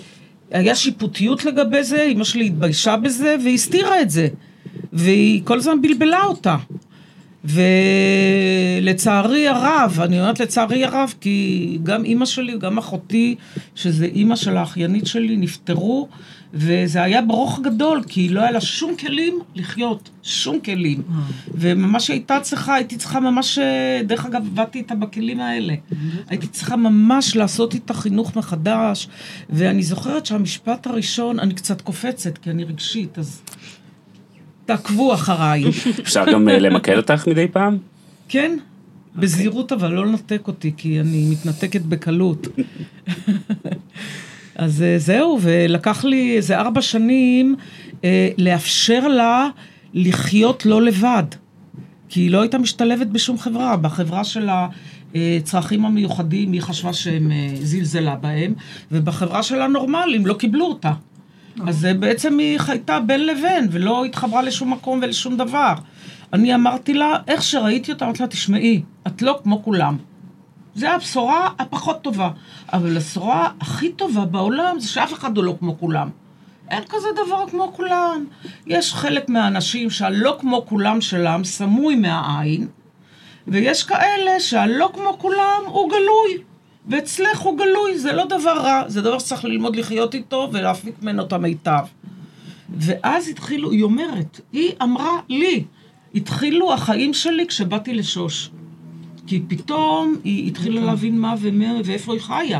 היה 0.51 0.75
שיפוטיות 0.75 1.45
לגבי 1.45 1.83
זה, 1.83 2.03
אמא 2.03 2.23
שלי 2.23 2.45
התביישה 2.45 2.97
בזה 2.97 3.35
והיא 3.43 3.55
הסתירה 3.55 4.01
את 4.01 4.09
זה. 4.09 4.27
והיא 4.93 5.41
כל 5.45 5.57
הזמן 5.57 5.81
בלבלה 5.81 6.23
אותה. 6.23 6.57
ולצערי 7.45 9.47
הרב, 9.47 9.99
אני 10.01 10.19
אומרת 10.19 10.39
לצערי 10.39 10.85
הרב, 10.85 11.13
כי 11.21 11.77
גם 11.83 12.05
אימא 12.05 12.25
שלי, 12.25 12.57
גם 12.57 12.77
אחותי, 12.77 13.35
שזה 13.75 14.05
אימא 14.05 14.35
של 14.35 14.57
האחיינית 14.57 15.07
שלי, 15.07 15.37
נפטרו, 15.37 16.07
וזה 16.53 17.03
היה 17.03 17.21
ברוך 17.21 17.59
גדול, 17.59 18.03
כי 18.07 18.29
לא 18.29 18.41
היה 18.41 18.51
לה 18.51 18.61
שום 18.61 18.95
כלים 18.95 19.39
לחיות, 19.55 20.09
שום 20.23 20.59
כלים. 20.59 21.01
וממש 21.55 22.09
הייתה 22.09 22.39
צריכה, 22.39 22.75
הייתי 22.75 22.97
צריכה 22.97 23.19
ממש, 23.19 23.59
דרך 24.05 24.25
אגב, 24.25 24.45
עבדתי 24.45 24.77
איתה 24.77 24.95
בכלים 24.95 25.39
האלה. 25.39 25.73
הייתי 26.29 26.47
צריכה 26.47 26.75
ממש 26.75 27.35
לעשות 27.35 27.73
איתה 27.73 27.93
חינוך 27.93 28.35
מחדש, 28.35 29.07
ואני 29.49 29.83
זוכרת 29.83 30.25
שהמשפט 30.25 30.87
הראשון, 30.87 31.39
אני 31.39 31.53
קצת 31.53 31.81
קופצת, 31.81 32.37
כי 32.37 32.49
אני 32.49 32.63
רגשית, 32.63 33.19
אז 33.19 33.41
תעקבו 34.69 35.13
אחריי. 35.13 35.63
אפשר 35.99 36.25
גם 36.31 36.49
אה, 36.49 36.59
למקד 36.59 36.97
אותך 36.97 37.27
מדי 37.27 37.47
פעם? 37.47 37.77
כן, 38.27 38.57
בזהירות 39.15 39.71
אבל 39.71 39.91
לא 39.91 40.05
לנתק 40.05 40.41
אותי, 40.47 40.71
כי 40.77 40.99
אני 40.99 41.27
מתנתקת 41.31 41.81
בקלות. 41.81 42.47
אז 44.55 44.81
אה, 44.81 44.97
זהו, 44.97 45.39
ולקח 45.41 46.03
לי 46.03 46.37
איזה 46.37 46.57
ארבע 46.57 46.81
שנים 46.81 47.55
אה, 48.03 48.29
לאפשר 48.37 49.07
לה 49.07 49.47
לחיות 49.93 50.65
לא 50.65 50.81
לבד. 50.81 51.23
כי 52.09 52.19
היא 52.19 52.31
לא 52.31 52.41
הייתה 52.41 52.57
משתלבת 52.57 53.07
בשום 53.07 53.37
חברה. 53.37 53.77
בחברה 53.77 54.23
של 54.23 54.49
הצרכים 55.15 55.85
המיוחדים, 55.85 56.51
היא 56.51 56.61
חשבה 56.61 56.93
שהם 56.93 57.31
אה, 57.31 57.49
זלזלה 57.61 58.15
בהם, 58.15 58.53
ובחברה 58.91 59.43
של 59.43 59.61
הנורמלים 59.61 60.25
לא 60.25 60.33
קיבלו 60.33 60.65
אותה. 60.65 60.93
אז 61.67 61.87
בעצם 61.99 62.37
היא 62.37 62.59
חייתה 62.59 62.99
בין 62.99 63.25
לבין, 63.25 63.67
ולא 63.71 64.05
התחברה 64.05 64.41
לשום 64.41 64.73
מקום 64.73 64.99
ולשום 65.01 65.37
דבר. 65.37 65.73
אני 66.33 66.55
אמרתי 66.55 66.93
לה, 66.93 67.17
איך 67.27 67.43
שראיתי 67.43 67.91
אותה, 67.91 68.05
אמרתי 68.05 68.23
לה, 68.23 68.27
תשמעי, 68.27 68.81
את 69.07 69.21
לא 69.21 69.39
כמו 69.43 69.63
כולם. 69.63 69.97
זה 70.75 70.91
הבשורה 70.91 71.49
הפחות 71.59 72.01
טובה. 72.01 72.29
אבל 72.73 72.97
הבשורה 72.97 73.49
הכי 73.61 73.91
טובה 73.91 74.25
בעולם 74.25 74.79
זה 74.79 74.87
שאף 74.87 75.13
אחד 75.13 75.37
הוא 75.37 75.45
לא 75.45 75.55
כמו 75.59 75.79
כולם. 75.79 76.09
אין 76.69 76.83
כזה 76.89 77.07
דבר 77.25 77.45
כמו 77.49 77.73
כולם. 77.75 78.25
יש 78.67 78.93
חלק 78.93 79.29
מהאנשים 79.29 79.89
שהלא 79.89 80.37
כמו 80.39 80.65
כולם 80.65 81.01
שלהם 81.01 81.43
סמוי 81.43 81.95
מהעין, 81.95 82.67
ויש 83.47 83.83
כאלה 83.83 84.39
שהלא 84.39 84.89
כמו 84.93 85.17
כולם 85.19 85.61
הוא 85.65 85.89
גלוי. 85.89 86.43
ואצלך 86.87 87.39
הוא 87.39 87.57
גלוי, 87.57 87.99
זה 87.99 88.13
לא 88.13 88.25
דבר 88.25 88.57
רע, 88.57 88.83
זה 88.87 89.01
דבר 89.01 89.19
שצריך 89.19 89.45
ללמוד 89.45 89.75
לחיות 89.75 90.15
איתו 90.15 90.49
ולהפיק 90.51 90.95
ממנו 91.01 91.23
את 91.23 91.33
המיטב. 91.33 91.83
ואז 92.77 93.27
התחילו, 93.27 93.71
היא 93.71 93.83
אומרת, 93.83 94.39
היא 94.53 94.71
אמרה 94.83 95.19
לי, 95.29 95.63
התחילו 96.15 96.73
החיים 96.73 97.13
שלי 97.13 97.47
כשבאתי 97.47 97.93
לשוש. 97.93 98.49
כי 99.27 99.41
פתאום 99.47 100.15
היא 100.23 100.47
התחילה 100.47 100.81
להבין 100.81 101.19
מה 101.19 101.35
ומה 101.39 101.73
ואיפה 101.85 102.13
היא 102.13 102.21
חיה. 102.21 102.59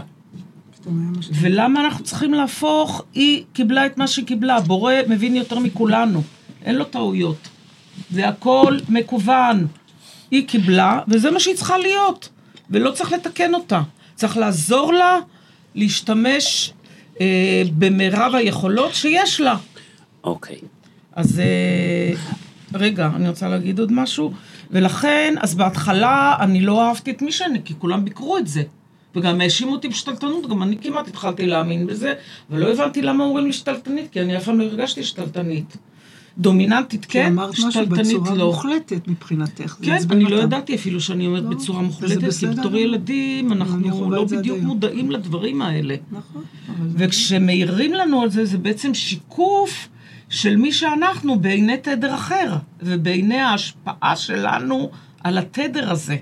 ולמה 1.32 1.86
אנחנו 1.86 2.04
צריכים 2.04 2.34
להפוך, 2.34 3.04
היא 3.14 3.44
קיבלה 3.54 3.86
את 3.86 3.98
מה 3.98 4.08
שהיא 4.08 4.26
קיבלה, 4.26 4.56
הבורא 4.56 4.94
מבין 5.08 5.36
יותר 5.36 5.60
מכולנו, 5.60 6.22
אין 6.66 6.76
לו 6.76 6.86
טעויות. 6.86 7.50
זה 8.12 8.28
הכל 8.28 8.78
מקוון. 8.90 9.68
היא 10.32 10.48
קיבלה, 10.48 11.00
וזה 11.08 11.32
מה 11.32 11.40
שהיא 11.40 11.56
צריכה 11.56 11.78
להיות, 11.78 12.30
ולא 12.70 12.92
צריך 12.92 13.14
לתקן 13.14 13.54
אותה. 13.54 13.82
צריך 14.20 14.38
לעזור 14.38 14.94
לה 14.94 15.20
להשתמש 15.76 16.74
אה, 17.22 17.64
במרב 17.78 18.36
היכולות 18.36 18.94
שיש 18.94 19.42
לה. 19.42 19.56
אוקיי. 20.24 20.58
אז 21.16 21.40
אה, 21.40 22.14
רגע, 22.74 23.10
אני 23.16 23.30
רוצה 23.30 23.50
להגיד 23.50 23.80
עוד 23.80 23.92
משהו. 23.92 24.34
ולכן, 24.72 25.36
אז 25.42 25.56
בהתחלה 25.56 26.36
אני 26.40 26.62
לא 26.62 26.88
אהבתי 26.88 27.12
את 27.12 27.22
מי 27.22 27.32
שאני, 27.32 27.60
כי 27.66 27.74
כולם 27.80 28.06
ביקרו 28.06 28.38
את 28.38 28.48
זה. 28.48 28.64
וגם 29.16 29.42
האשימו 29.42 29.72
אותי 29.72 29.88
בשתלטנות, 29.90 30.50
גם 30.50 30.64
אני 30.64 30.78
כמעט 30.78 31.08
התחלתי 31.08 31.46
להאמין 31.46 31.88
בזה, 31.88 32.14
ולא 32.50 32.72
הבנתי 32.72 33.02
למה 33.02 33.24
אומרים 33.24 33.46
לי 33.46 33.54
שתלטנית, 33.54 34.12
כי 34.12 34.22
אני 34.22 34.38
אף 34.38 34.44
פעם 34.44 34.60
לא 34.60 34.64
הרגשתי 34.64 35.04
שתלטנית. 35.04 35.78
דומיננטית 36.38 37.06
כן, 37.10 37.26
אמרת 37.32 37.54
משהו 37.68 37.86
בצורה 37.86 38.36
לא. 38.36 38.46
מוחלטת 38.46 39.08
מבחינתך. 39.08 39.76
כן, 39.82 39.98
אני 40.12 40.24
לא 40.24 40.36
אותם. 40.36 40.46
ידעתי 40.46 40.76
אפילו 40.76 41.02
שאני 41.02 41.28
אומרת 41.28 41.44
לא, 41.44 41.50
בצורה 41.50 41.82
מוחלטת, 41.82 42.34
כי 42.40 42.48
בתור. 42.48 42.78
ילדים 42.78 43.52
אנחנו 43.54 44.12
לא 44.12 44.26
בדיוק. 44.26 44.60
מודעים 44.62 45.12
לדברים 45.12 45.62
האלה. 45.62 45.96
נכון. 46.12 46.44
וכשמעירים 46.94 47.94
לנו 47.94 48.22
על 48.22 48.30
זה, 48.30 48.46
זה 48.46 48.58
בעצם 48.58 48.94
שיקוף 48.94 49.90
של 50.30 50.56
מי 50.56 50.72
שאנחנו 50.72 51.40
בעיני 51.40 51.78
תדר 51.78 52.16
אחר, 52.16 52.56
ובעיני 52.82 53.38
ההשפעה 53.38 54.16
שלנו 54.16 54.90
על 55.24 55.38
התדר 55.38 55.92
הזה. 55.92 56.18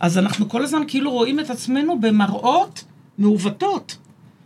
אז 0.00 0.18
אנחנו 0.18 0.48
כל 0.48 0.62
הזמן 0.62 0.82
כאילו 0.88 1.10
רואים 1.10 1.40
את 1.40 1.50
עצמנו 1.50 2.00
במראות 2.00 2.84
מעוותות, 3.18 3.96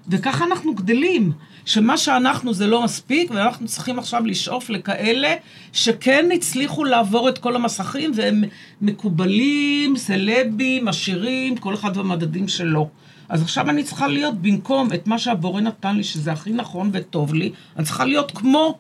וככה 0.08 0.44
אנחנו 0.44 0.74
גדלים. 0.74 1.32
שמה 1.64 1.96
שאנחנו 1.96 2.54
זה 2.54 2.66
לא 2.66 2.82
מספיק, 2.82 3.30
ואנחנו 3.30 3.66
צריכים 3.66 3.98
עכשיו 3.98 4.26
לשאוף 4.26 4.70
לכאלה 4.70 5.34
שכן 5.72 6.28
הצליחו 6.34 6.84
לעבור 6.84 7.28
את 7.28 7.38
כל 7.38 7.56
המסכים, 7.56 8.12
והם 8.14 8.44
מקובלים, 8.80 9.96
סלבים, 9.96 10.88
עשירים, 10.88 11.56
כל 11.56 11.74
אחד 11.74 11.96
במדדים 11.96 12.48
שלו. 12.48 12.88
אז 13.28 13.42
עכשיו 13.42 13.70
אני 13.70 13.84
צריכה 13.84 14.08
להיות 14.08 14.42
במקום 14.42 14.92
את 14.92 15.06
מה 15.06 15.18
שהבורא 15.18 15.60
נתן 15.60 15.96
לי, 15.96 16.04
שזה 16.04 16.32
הכי 16.32 16.52
נכון 16.52 16.90
וטוב 16.92 17.34
לי, 17.34 17.52
אני 17.76 17.84
צריכה 17.84 18.04
להיות 18.04 18.30
כמו... 18.30 18.78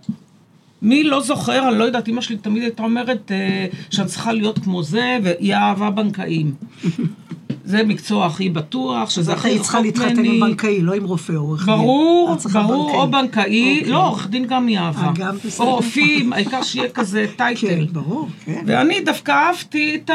מי 0.84 1.04
לא 1.04 1.20
זוכר, 1.20 1.68
אני 1.68 1.78
לא 1.78 1.84
יודעת, 1.84 2.08
אמא 2.08 2.20
שלי 2.20 2.36
תמיד 2.36 2.62
הייתה 2.62 2.82
אומרת 2.82 3.32
אה, 3.32 3.66
שאני 3.90 4.08
צריכה 4.08 4.32
להיות 4.32 4.58
כמו 4.58 4.82
זה, 4.82 5.18
והיא 5.22 5.54
אהבה 5.54 5.90
בנקאים. 5.90 6.54
זה 7.64 7.82
מקצוע 7.82 8.26
הכי 8.26 8.50
בטוח, 8.50 9.02
אז 9.02 9.12
שזה 9.12 9.32
הכי 9.32 9.48
היית 9.48 9.62
צריכה 9.62 9.78
רחוק 9.78 9.86
להתחתן 9.86 10.16
ממני. 10.16 10.28
עם 10.28 10.40
בנקאי, 10.40 10.82
לא 10.82 10.94
עם 10.94 11.04
רופא 11.04 11.32
או 11.32 11.38
עורך 11.38 11.66
דין. 11.66 11.74
ברור, 11.76 12.36
ברור, 12.52 12.94
או 12.94 13.10
בנקאי, 13.10 13.78
אוקיי. 13.78 13.92
לא, 13.92 14.06
עורך 14.06 14.28
דין 14.28 14.46
גם 14.46 14.66
היא 14.66 14.78
אהבה. 14.78 15.12
אה. 15.22 15.30
או 15.58 15.74
רופאים, 15.76 16.32
העיקר 16.32 16.62
שיהיה 16.62 16.88
כזה 16.88 17.26
כן, 17.36 17.54
טייטל. 17.54 17.84
ברור, 17.92 18.28
כן. 18.44 18.64
ואני 18.66 19.00
דווקא 19.00 19.32
אהבתי 19.32 19.94
את 19.94 20.10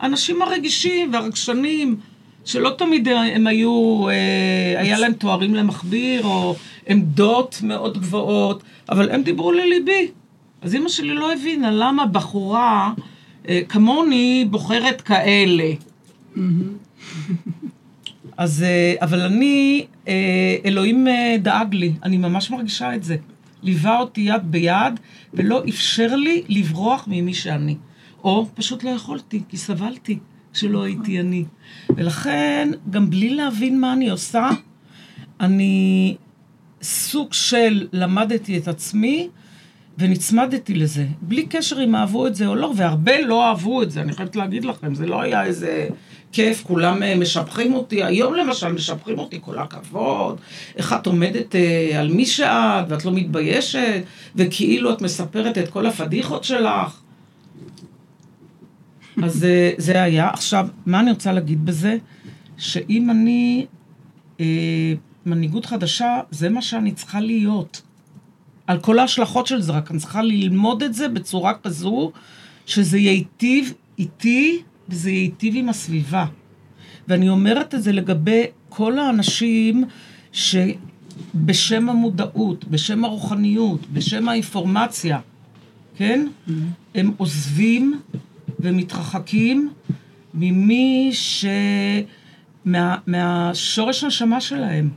האנשים 0.00 0.42
הרגישים 0.42 1.12
והרגשנים, 1.12 1.96
שלא 2.48 2.74
תמיד 2.78 3.08
הם 3.08 3.46
היו, 3.46 4.08
אה, 4.08 4.80
היה 4.80 4.98
להם 4.98 5.12
תוארים 5.12 5.54
למכביר, 5.54 6.24
או 6.24 6.56
עמדות 6.86 7.60
מאוד 7.62 7.98
גבוהות, 7.98 8.62
אבל 8.88 9.10
הם 9.10 9.22
דיברו 9.22 9.52
לליבי. 9.52 10.10
אז 10.62 10.74
אימא 10.74 10.88
שלי 10.88 11.14
לא 11.14 11.32
הבינה 11.32 11.70
למה 11.70 12.06
בחורה 12.06 12.92
אה, 13.48 13.60
כמוני 13.68 14.46
בוחרת 14.50 15.00
כאלה. 15.00 15.72
אז, 18.36 18.62
אה, 18.62 18.94
אבל 19.00 19.20
אני, 19.20 19.86
אלוהים 20.64 21.06
דאג 21.42 21.74
לי, 21.74 21.92
אני 22.02 22.16
ממש 22.16 22.50
מרגישה 22.50 22.94
את 22.94 23.04
זה. 23.04 23.16
ליווה 23.62 24.00
אותי 24.00 24.20
יד 24.20 24.42
ביד, 24.44 25.00
ולא 25.34 25.62
אפשר 25.68 26.14
לי 26.14 26.42
לברוח 26.48 27.04
ממי 27.06 27.34
שאני. 27.34 27.76
או 28.24 28.46
פשוט 28.54 28.84
לא 28.84 28.90
יכולתי, 28.90 29.42
כי 29.48 29.56
סבלתי 29.56 30.18
כשלא 30.58 30.82
הייתי 30.82 31.20
אני. 31.20 31.44
ולכן, 31.96 32.70
גם 32.90 33.10
בלי 33.10 33.30
להבין 33.30 33.80
מה 33.80 33.92
אני 33.92 34.10
עושה, 34.10 34.48
אני 35.40 36.16
סוג 36.82 37.32
של 37.32 37.86
למדתי 37.92 38.58
את 38.58 38.68
עצמי, 38.68 39.28
ונצמדתי 39.98 40.74
לזה, 40.74 41.06
בלי 41.20 41.46
קשר 41.46 41.84
אם 41.84 41.94
אהבו 41.94 42.26
את 42.26 42.34
זה 42.34 42.46
או 42.46 42.54
לא, 42.54 42.72
והרבה 42.76 43.20
לא 43.20 43.48
אהבו 43.48 43.82
את 43.82 43.90
זה, 43.90 44.00
אני 44.00 44.12
חייבת 44.12 44.36
להגיד 44.36 44.64
לכם, 44.64 44.94
זה 44.94 45.06
לא 45.06 45.22
היה 45.22 45.44
איזה 45.44 45.88
כיף, 46.32 46.62
כולם 46.62 47.02
אה, 47.02 47.16
משבחים 47.16 47.74
אותי, 47.74 48.04
היום 48.04 48.34
למשל 48.34 48.72
משבחים 48.72 49.18
אותי, 49.18 49.38
כל 49.40 49.58
הכבוד, 49.58 50.40
איך 50.76 50.92
את 50.92 51.06
עומדת 51.06 51.56
אה, 51.56 52.00
על 52.00 52.08
מי 52.08 52.26
שאת, 52.26 52.84
ואת 52.88 53.04
לא 53.04 53.12
מתביישת, 53.12 54.02
וכאילו 54.36 54.92
את 54.92 55.02
מספרת 55.02 55.58
את 55.58 55.68
כל 55.68 55.86
הפדיחות 55.86 56.44
שלך. 56.44 57.00
אז 59.24 59.44
אה, 59.44 59.70
זה 59.78 60.02
היה. 60.02 60.30
עכשיו, 60.30 60.68
מה 60.86 61.00
אני 61.00 61.10
רוצה 61.10 61.32
להגיד 61.32 61.66
בזה? 61.66 61.96
שאם 62.56 63.10
אני 63.10 63.66
אה, 64.40 64.92
מנהיגות 65.26 65.66
חדשה, 65.66 66.20
זה 66.30 66.48
מה 66.48 66.62
שאני 66.62 66.92
צריכה 66.92 67.20
להיות. 67.20 67.82
על 68.66 68.78
כל 68.78 68.98
ההשלכות 68.98 69.46
של 69.46 69.60
זה, 69.60 69.72
רק 69.72 69.90
אני 69.90 69.98
צריכה 69.98 70.22
ללמוד 70.22 70.82
את 70.82 70.94
זה 70.94 71.08
בצורה 71.08 71.54
כזו, 71.54 72.12
שזה 72.66 72.98
ייטיב 72.98 73.72
איתי 73.98 74.62
וזה 74.88 75.10
ייטיב 75.10 75.54
עם 75.56 75.68
הסביבה. 75.68 76.26
ואני 77.08 77.28
אומרת 77.28 77.74
את 77.74 77.82
זה 77.82 77.92
לגבי 77.92 78.44
כל 78.68 78.98
האנשים 78.98 79.84
שבשם 80.32 81.88
המודעות, 81.88 82.64
בשם 82.64 83.04
הרוחניות, 83.04 83.86
בשם 83.92 84.28
האינפורמציה, 84.28 85.20
כן? 85.96 86.26
הם 86.94 87.12
עוזבים 87.16 88.00
ומתרחקים 88.60 89.70
ממי 90.34 91.10
ש... 91.12 91.44
מה, 92.64 92.96
מהשורש 93.06 94.04
הנשמה 94.04 94.40
שלהם. 94.40 94.90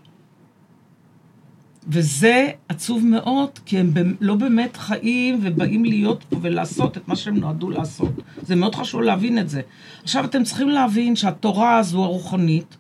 וזה 1.88 2.50
עצוב 2.70 3.06
מאוד, 3.06 3.50
כי 3.66 3.78
הם 3.78 3.94
לא 4.22 4.36
באמת 4.36 4.78
חיים 4.78 5.40
ובאים 5.42 5.86
להיות 5.86 6.24
פה 6.24 6.36
ולעשות 6.42 6.98
את 6.98 7.08
מה 7.08 7.16
שהם 7.16 7.38
נועדו 7.38 7.70
לעשות. 7.70 8.12
זה 8.42 8.56
מאוד 8.56 8.76
חשוב 8.76 9.02
להבין 9.02 9.40
את 9.40 9.50
זה. 9.50 9.62
עכשיו, 10.04 10.26
אתם 10.26 10.44
צריכים 10.44 10.70
להבין 10.70 11.16
שהתורה 11.16 11.78
הזו 11.78 12.04
הרוחנית, 12.04 12.78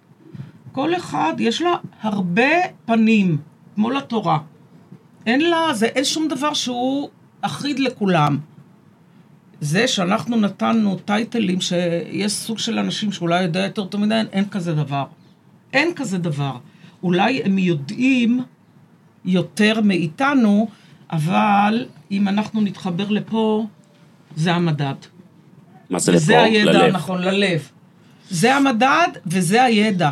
כל 0.71 0.95
אחד 0.95 1.33
יש 1.39 1.61
לה 1.61 1.75
הרבה 2.01 2.51
פנים, 2.85 3.37
כמו 3.75 3.89
לתורה. 3.89 4.39
אין 5.25 5.41
לה, 5.41 5.73
זה, 5.73 5.85
אין 5.85 6.05
שום 6.05 6.27
דבר 6.27 6.53
שהוא 6.53 7.09
אחיד 7.41 7.79
לכולם. 7.79 8.37
זה 9.61 9.87
שאנחנו 9.87 10.37
נתנו 10.37 10.97
טייטלים 11.05 11.61
שיש 11.61 12.31
סוג 12.31 12.59
של 12.59 12.79
אנשים 12.79 13.11
שאולי 13.11 13.43
יודע 13.43 13.59
יותר 13.59 13.85
טוב 13.85 14.01
מדי, 14.01 14.21
אין 14.31 14.49
כזה 14.49 14.73
דבר. 14.73 15.05
אין 15.73 15.93
כזה 15.95 16.17
דבר. 16.17 16.57
אולי 17.03 17.41
הם 17.43 17.57
יודעים 17.57 18.43
יותר 19.25 19.81
מאיתנו, 19.81 20.67
אבל 21.11 21.85
אם 22.11 22.27
אנחנו 22.27 22.61
נתחבר 22.61 23.09
לפה, 23.09 23.65
זה 24.35 24.53
המדד. 24.53 24.95
מה 25.89 25.99
זה 25.99 26.13
וזה 26.13 26.33
לפה? 26.33 26.43
הידע 26.43 26.71
ללב. 26.71 26.83
הנכון, 26.83 27.21
ללב. 27.21 27.69
זה 28.29 28.55
המדד 28.55 29.07
וזה 29.25 29.63
הידע. 29.63 30.09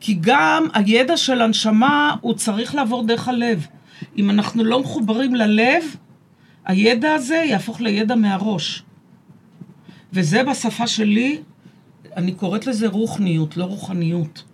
כי 0.00 0.18
גם 0.20 0.66
הידע 0.74 1.16
של 1.16 1.42
הנשמה, 1.42 2.16
הוא 2.20 2.34
צריך 2.34 2.74
לעבור 2.74 3.06
דרך 3.06 3.28
הלב. 3.28 3.66
אם 4.16 4.30
אנחנו 4.30 4.64
לא 4.64 4.80
מחוברים 4.80 5.34
ללב, 5.34 5.84
הידע 6.64 7.14
הזה 7.14 7.34
יהפוך 7.34 7.80
לידע 7.80 8.14
מהראש. 8.14 8.82
וזה 10.12 10.42
בשפה 10.44 10.86
שלי, 10.86 11.38
אני 12.16 12.32
קוראת 12.32 12.66
לזה 12.66 12.88
רוחניות, 12.88 13.56
לא 13.56 13.64
רוחניות. 13.64 14.44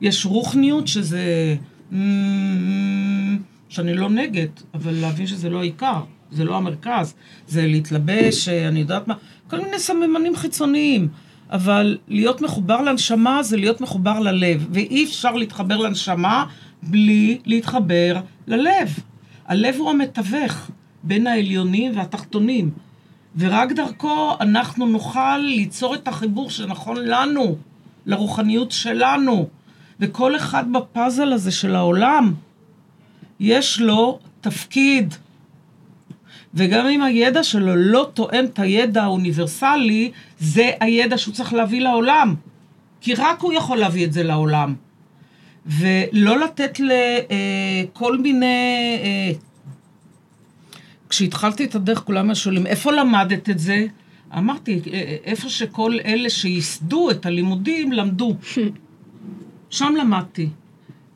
יש 0.00 0.26
רוחניות 0.26 0.88
שזה... 0.88 1.56
"מ- 1.92 3.36
שאני 3.68 3.94
לא 3.94 4.10
נגד, 4.10 4.48
אבל 4.74 4.92
להבין 4.94 5.26
שזה 5.26 5.50
לא 5.50 5.58
העיקר, 5.58 6.00
זה 6.30 6.44
לא 6.44 6.56
המרכז. 6.56 7.14
זה 7.48 7.66
להתלבש, 7.66 8.48
אני 8.48 8.80
יודעת 8.80 9.08
מה, 9.08 9.14
כל 9.50 9.60
מיני 9.60 9.78
סממנים 9.78 10.36
חיצוניים. 10.36 11.08
אבל 11.50 11.98
להיות 12.08 12.40
מחובר 12.40 12.82
לנשמה 12.82 13.42
זה 13.42 13.56
להיות 13.56 13.80
מחובר 13.80 14.20
ללב, 14.20 14.66
ואי 14.70 15.04
אפשר 15.04 15.32
להתחבר 15.32 15.76
לנשמה 15.76 16.44
בלי 16.82 17.38
להתחבר 17.44 18.20
ללב. 18.46 18.98
הלב 19.46 19.74
הוא 19.78 19.90
המתווך 19.90 20.70
בין 21.02 21.26
העליונים 21.26 21.96
והתחתונים, 21.96 22.70
ורק 23.38 23.72
דרכו 23.72 24.36
אנחנו 24.40 24.86
נוכל 24.86 25.38
ליצור 25.38 25.94
את 25.94 26.08
החיבור 26.08 26.50
שנכון 26.50 26.96
לנו, 26.96 27.56
לרוחניות 28.06 28.72
שלנו. 28.72 29.48
וכל 30.00 30.36
אחד 30.36 30.72
בפאזל 30.72 31.32
הזה 31.32 31.52
של 31.52 31.76
העולם, 31.76 32.34
יש 33.40 33.80
לו 33.80 34.18
תפקיד. 34.40 35.14
וגם 36.54 36.86
אם 36.86 37.02
הידע 37.02 37.42
שלו 37.42 37.76
לא 37.76 38.10
תואם 38.14 38.44
את 38.44 38.58
הידע 38.58 39.02
האוניברסלי, 39.02 40.10
זה 40.38 40.70
הידע 40.80 41.18
שהוא 41.18 41.34
צריך 41.34 41.52
להביא 41.52 41.80
לעולם. 41.80 42.34
כי 43.00 43.14
רק 43.14 43.40
הוא 43.40 43.52
יכול 43.52 43.78
להביא 43.78 44.04
את 44.04 44.12
זה 44.12 44.22
לעולם. 44.22 44.74
ולא 45.66 46.38
לתת 46.38 46.80
לכל 46.80 48.18
מיני... 48.18 48.76
אה, 51.06 51.10
כשהתחלתי 51.10 51.64
את 51.64 51.74
הדרך, 51.74 51.98
כולם 51.98 52.28
היו 52.28 52.36
שואלים, 52.36 52.66
איפה 52.66 52.92
למדת 52.92 53.50
את 53.50 53.58
זה? 53.58 53.86
אמרתי, 54.38 54.80
"אה, 54.92 55.16
איפה 55.24 55.48
שכל 55.48 55.92
אלה 56.04 56.30
שייסדו 56.30 57.10
את 57.10 57.26
הלימודים 57.26 57.92
למדו. 57.92 58.36
שם 59.70 59.94
למדתי. 60.00 60.48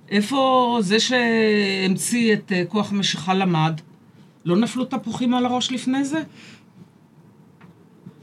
איפה 0.09 0.79
זה 0.83 1.01
שהמציא 1.01 2.33
את 2.33 2.53
אה, 2.53 2.63
כוח 2.69 2.93
המשיכה 2.93 3.35
למד? 3.35 3.81
לא 4.45 4.57
נפלו 4.57 4.85
תפוחים 4.85 5.35
על 5.35 5.47
הראש 5.47 5.73
לפני 5.73 6.05
זה? 6.05 6.23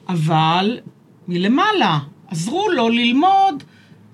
אבל 0.10 0.80
מלמעלה 1.27 1.99
עזרו 2.27 2.69
לו 2.69 2.89
ללמוד, 2.89 3.63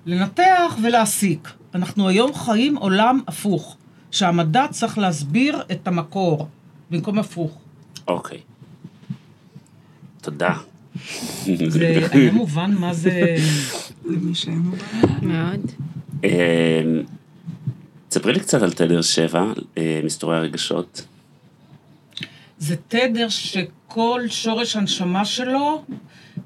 לנתח 0.06 0.76
ולהסיק. 0.82 1.48
אנחנו 1.74 2.08
היום 2.08 2.34
חיים 2.34 2.76
עולם 2.76 3.20
הפוך, 3.26 3.76
שהמדע 4.10 4.66
צריך 4.70 4.98
להסביר 4.98 5.62
את 5.72 5.88
המקור, 5.88 6.48
במקום 6.90 7.18
הפוך. 7.18 7.58
אוקיי. 8.08 8.40
תודה. 10.20 10.54
זה 11.68 12.08
היה 12.12 12.32
מובן 12.32 12.74
מה 12.74 12.94
זה... 12.94 13.36
למי 14.04 14.34
שאין 14.34 14.62
לו 14.64 14.76
מאוד. 15.22 15.60
אמ, 16.24 16.30
ספרי 18.10 18.32
לי 18.32 18.40
קצת 18.40 18.62
על 18.62 18.72
תדר 18.72 19.02
7, 19.02 19.52
אה, 19.78 20.00
מסתורי 20.04 20.36
הרגשות. 20.36 21.06
זה 22.58 22.76
תדר 22.88 23.28
שכל 23.28 24.22
שורש 24.28 24.76
הנשמה 24.76 25.24
שלו 25.24 25.84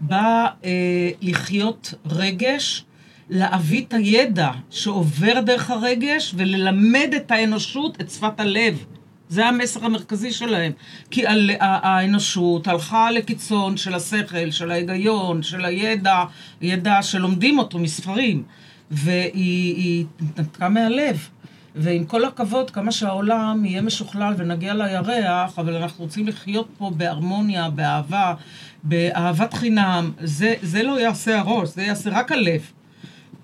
בא 0.00 0.46
אה, 0.64 1.10
לחיות 1.20 1.94
רגש, 2.10 2.84
להביא 3.30 3.84
את 3.84 3.92
הידע 3.92 4.50
שעובר 4.70 5.40
דרך 5.40 5.70
הרגש 5.70 6.34
וללמד 6.36 7.10
את 7.16 7.30
האנושות 7.30 8.00
את 8.00 8.10
שפת 8.10 8.40
הלב. 8.40 8.84
זה 9.28 9.46
המסר 9.46 9.84
המרכזי 9.84 10.32
שלהם. 10.32 10.72
כי 11.10 11.26
על, 11.26 11.50
האנושות 11.60 12.68
הלכה 12.68 13.10
לקיצון 13.10 13.76
של 13.76 13.94
השכל, 13.94 14.50
של 14.50 14.70
ההיגיון, 14.70 15.42
של 15.42 15.64
הידע, 15.64 16.24
ידע 16.60 17.02
שלומדים 17.02 17.58
אותו 17.58 17.78
מספרים, 17.78 18.42
והיא 18.90 19.76
היא 19.76 20.04
נתקה 20.38 20.68
מהלב. 20.68 21.28
ועם 21.74 22.04
כל 22.04 22.24
הכבוד, 22.24 22.70
כמה 22.70 22.92
שהעולם 22.92 23.64
יהיה 23.64 23.82
משוכלל 23.82 24.34
ונגיע 24.36 24.74
לירח, 24.74 25.58
אבל 25.58 25.74
אנחנו 25.74 26.04
רוצים 26.04 26.28
לחיות 26.28 26.68
פה 26.78 26.90
בהרמוניה, 26.96 27.70
באהבה, 27.70 28.34
באהבת 28.82 29.54
חינם, 29.54 30.12
זה, 30.20 30.54
זה 30.62 30.82
לא 30.82 31.00
יעשה 31.00 31.38
הראש, 31.38 31.68
זה 31.68 31.82
יעשה 31.82 32.10
רק 32.10 32.32
הלב. 32.32 32.60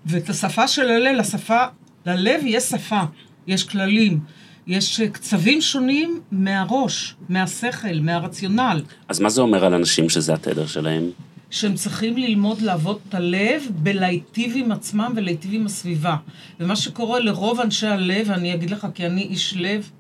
ואת 0.07 0.31
השפה 0.31 0.69
של 0.69 0.89
הלב, 0.91 1.17
לשפה, 1.17 1.65
ללב 2.07 2.41
יש 2.45 2.65
שפה, 2.65 3.01
יש 3.47 3.65
כללים, 3.65 4.21
יש 4.67 5.01
אה, 5.01 5.09
קצבים 5.09 5.61
שונים 5.61 6.21
מהראש, 6.33 7.15
מהשכל, 7.29 8.01
מהרציונל. 8.01 8.83
אז 9.09 9.21
מה 9.21 9.31
זה 9.31 9.41
אומר 9.41 9.65
על 9.65 9.75
אנשים 9.75 10.09
שזה 10.09 10.35
התדר 10.35 10.67
שלהם? 10.67 11.11
שהם 11.51 11.75
צריכים 11.75 12.17
ללמוד 12.17 12.61
לעבוד 12.61 12.99
את 13.09 13.15
הלב 13.15 13.69
בלהיטיב 13.71 14.53
עם 14.57 14.73
עצמם 14.73 15.13
ולהיטיב 15.17 15.55
עם 15.55 15.67
הסביבה. 15.67 16.17
ומה 16.61 16.77
שקורה 16.77 17.21
לרוב 17.21 17.61
אנשי 17.61 17.87
הלב, 17.87 18.31
אני 18.31 18.55
אגיד 18.55 18.71
לך 18.71 18.87
כי 18.95 19.07
אני 19.07 19.23
איש 19.23 19.55
לב 19.57 19.91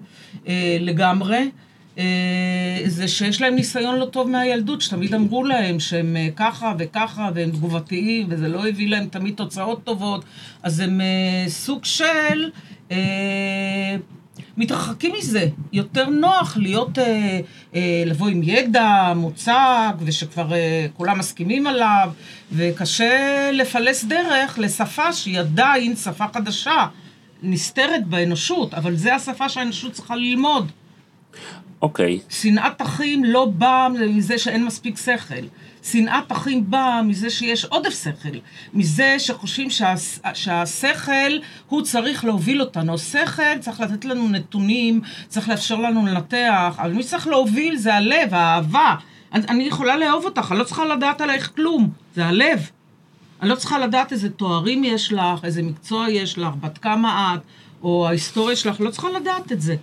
אה, 0.48 0.76
לגמרי, 0.80 1.50
אה, 1.98 2.78
זה 2.86 3.08
שיש 3.08 3.40
להם 3.40 3.54
ניסיון 3.54 3.98
לא 3.98 4.04
טוב 4.04 4.30
מהילדות, 4.30 4.80
שתמיד 4.80 5.14
אמרו 5.14 5.44
להם 5.44 5.80
שהם 5.80 6.16
אה, 6.16 6.28
ככה 6.36 6.74
וככה 6.78 7.30
והם 7.34 7.50
תגובתיים 7.50 8.26
וזה 8.30 8.48
לא 8.48 8.68
הביא 8.68 8.88
להם 8.88 9.06
תמיד 9.06 9.34
תוצאות 9.34 9.84
טובות, 9.84 10.24
אז 10.62 10.80
הם 10.80 11.00
אה, 11.00 11.44
סוג 11.48 11.84
של... 11.84 12.50
אה, 12.92 13.96
מתרחקים 14.56 15.14
מזה. 15.18 15.48
יותר 15.72 16.08
נוח 16.08 16.56
להיות, 16.56 16.98
אה, 16.98 17.40
אה, 17.74 18.02
לבוא 18.06 18.28
עם 18.28 18.40
ידע 18.42 19.12
מוצק, 19.16 19.94
ושכבר 19.98 20.52
אה, 20.54 20.86
כולם 20.96 21.18
מסכימים 21.18 21.66
עליו, 21.66 22.10
וקשה 22.52 23.50
לפלס 23.52 24.04
דרך 24.04 24.58
לשפה 24.58 25.12
שהיא 25.12 25.40
עדיין 25.40 25.96
שפה 25.96 26.24
חדשה, 26.34 26.86
נסתרת 27.42 28.06
באנושות, 28.06 28.74
אבל 28.74 28.96
זה 28.96 29.14
השפה 29.14 29.48
שהאנושות 29.48 29.92
צריכה 29.92 30.16
ללמוד. 30.16 30.72
אוקיי, 31.82 32.18
שנאת 32.28 32.82
אחים 32.82 33.24
לא 33.24 33.44
באה 33.44 33.88
מזה 33.88 34.38
שאין 34.38 34.64
מספיק 34.64 34.98
שכל. 34.98 35.44
שנאת 35.84 36.32
אחים 36.32 36.70
באה 36.70 37.02
מזה 37.02 37.30
שיש 37.30 37.64
עודף 37.64 38.02
שכל. 38.04 38.38
מזה 38.74 39.14
שחושבים 39.18 39.70
שה, 39.70 39.94
שהשכל 40.34 41.38
הוא 41.68 41.82
צריך 41.82 42.24
להוביל 42.24 42.60
אותנו. 42.60 42.98
שכל 42.98 43.58
צריך 43.60 43.80
לתת 43.80 44.04
לנו 44.04 44.28
נתונים, 44.28 45.00
צריך 45.28 45.48
לאפשר 45.48 45.76
לנו 45.76 46.06
לנתח, 46.06 46.76
אבל 46.78 46.92
מי 46.92 47.02
שצריך 47.02 47.26
להוביל 47.26 47.76
זה 47.76 47.94
הלב, 47.94 48.34
האהבה. 48.34 48.94
אני, 49.32 49.46
אני 49.48 49.64
יכולה 49.64 49.96
לאהוב 49.96 50.24
אותך, 50.24 50.48
אני 50.50 50.58
לא 50.58 50.64
צריכה 50.64 50.84
לדעת 50.84 51.20
עלייך 51.20 51.52
כלום, 51.56 51.90
זה 52.14 52.26
הלב. 52.26 52.70
אני 53.42 53.50
לא 53.50 53.54
צריכה 53.54 53.78
לדעת 53.78 54.12
איזה 54.12 54.30
תוארים 54.30 54.84
יש 54.84 55.12
לך, 55.12 55.44
איזה 55.44 55.62
מקצוע 55.62 56.10
יש 56.10 56.38
לך, 56.38 56.54
בת 56.60 56.78
כמה 56.78 57.34
את, 57.34 57.40
או 57.82 58.08
ההיסטוריה 58.08 58.56
שלך, 58.56 58.80
לא 58.80 58.90
צריכה 58.90 59.10
לדעת 59.10 59.52
את 59.52 59.60
זה. 59.60 59.76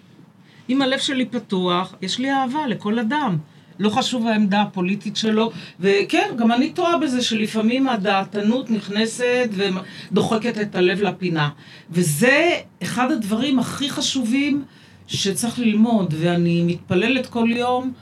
אם 0.69 0.81
הלב 0.81 0.99
שלי 0.99 1.25
פתוח, 1.25 1.95
יש 2.01 2.19
לי 2.19 2.31
אהבה 2.31 2.67
לכל 2.67 2.99
אדם. 2.99 3.37
לא 3.81 3.89
חשוב 3.89 4.27
העמדה 4.27 4.61
הפוליטית 4.61 5.17
שלו, 5.17 5.51
וכן, 5.79 6.29
גם 6.37 6.51
אני 6.51 6.69
טועה 6.69 6.97
בזה 6.97 7.21
שלפעמים 7.21 7.89
הדעתנות 7.89 8.69
נכנסת 8.69 9.49
ודוחקת 9.51 10.61
את 10.61 10.75
הלב 10.75 11.01
לפינה. 11.01 11.49
וזה 11.89 12.49
אחד 12.83 13.11
הדברים 13.11 13.59
הכי 13.59 13.89
חשובים 13.89 14.63
שצריך 15.07 15.59
ללמוד, 15.59 16.13
ואני 16.17 16.63
מתפללת 16.63 17.27
כל 17.27 17.49
יום 17.51 17.93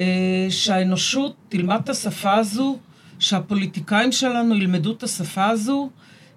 אה, 0.00 0.06
שהאנושות 0.50 1.34
תלמד 1.48 1.80
את 1.84 1.88
השפה 1.88 2.34
הזו, 2.34 2.78
שהפוליטיקאים 3.18 4.12
שלנו 4.12 4.56
ילמדו 4.56 4.92
את 4.92 5.02
השפה 5.02 5.46
הזו, 5.46 5.90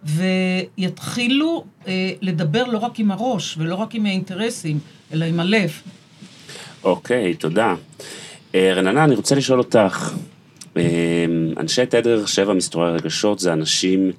ויתחילו 0.04 1.66
אה, 1.88 2.12
לדבר 2.22 2.64
לא 2.64 2.78
רק 2.78 3.00
עם 3.00 3.12
הראש 3.12 3.58
ולא 3.58 3.76
רק 3.76 3.96
עם 3.96 4.06
האינטרסים, 4.06 4.80
אלא 5.14 5.26
עם 5.26 5.40
הלב. 5.40 5.72
אוקיי, 6.84 7.36
תודה. 7.36 7.76
אה, 8.56 8.74
רננה, 8.74 9.04
אני 9.04 9.16
רוצה 9.16 9.36
לשאול 9.36 9.60
אותך, 9.60 10.14
אה, 10.78 11.26
אנשי 11.58 11.86
תדר 11.86 12.26
שבע 12.26 12.54
מסתורי 12.54 12.92
רגשות 12.92 13.40
זה 13.40 13.54
אנשים 13.54 14.12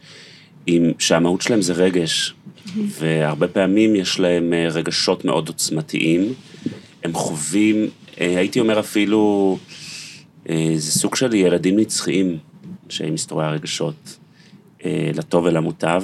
עם, 0.67 0.93
שהמהות 0.99 1.43
שלהם 1.43 1.63
זה 1.63 1.73
רגש, 1.73 2.35
והרבה 2.77 3.49
פעמים 3.49 3.97
יש 3.97 4.21
להם 4.21 4.53
אה, 4.53 4.69
רגשות 4.69 5.25
מאוד 5.25 5.49
עוצמתיים. 5.49 6.35
הם 7.05 7.13
חווים, 7.13 7.91
הייתי 8.17 8.61
אומר 8.61 8.81
אפילו, 8.81 9.59
זה 10.77 10.93
סוג 10.93 11.15
של 11.15 11.35
ילדים 11.35 11.79
נצחיים, 11.79 12.39
אנשי 12.87 13.11
מסתורי 13.11 13.45
הרגשות, 13.45 14.19
לטוב 14.87 15.45
ולמוטב, 15.45 16.03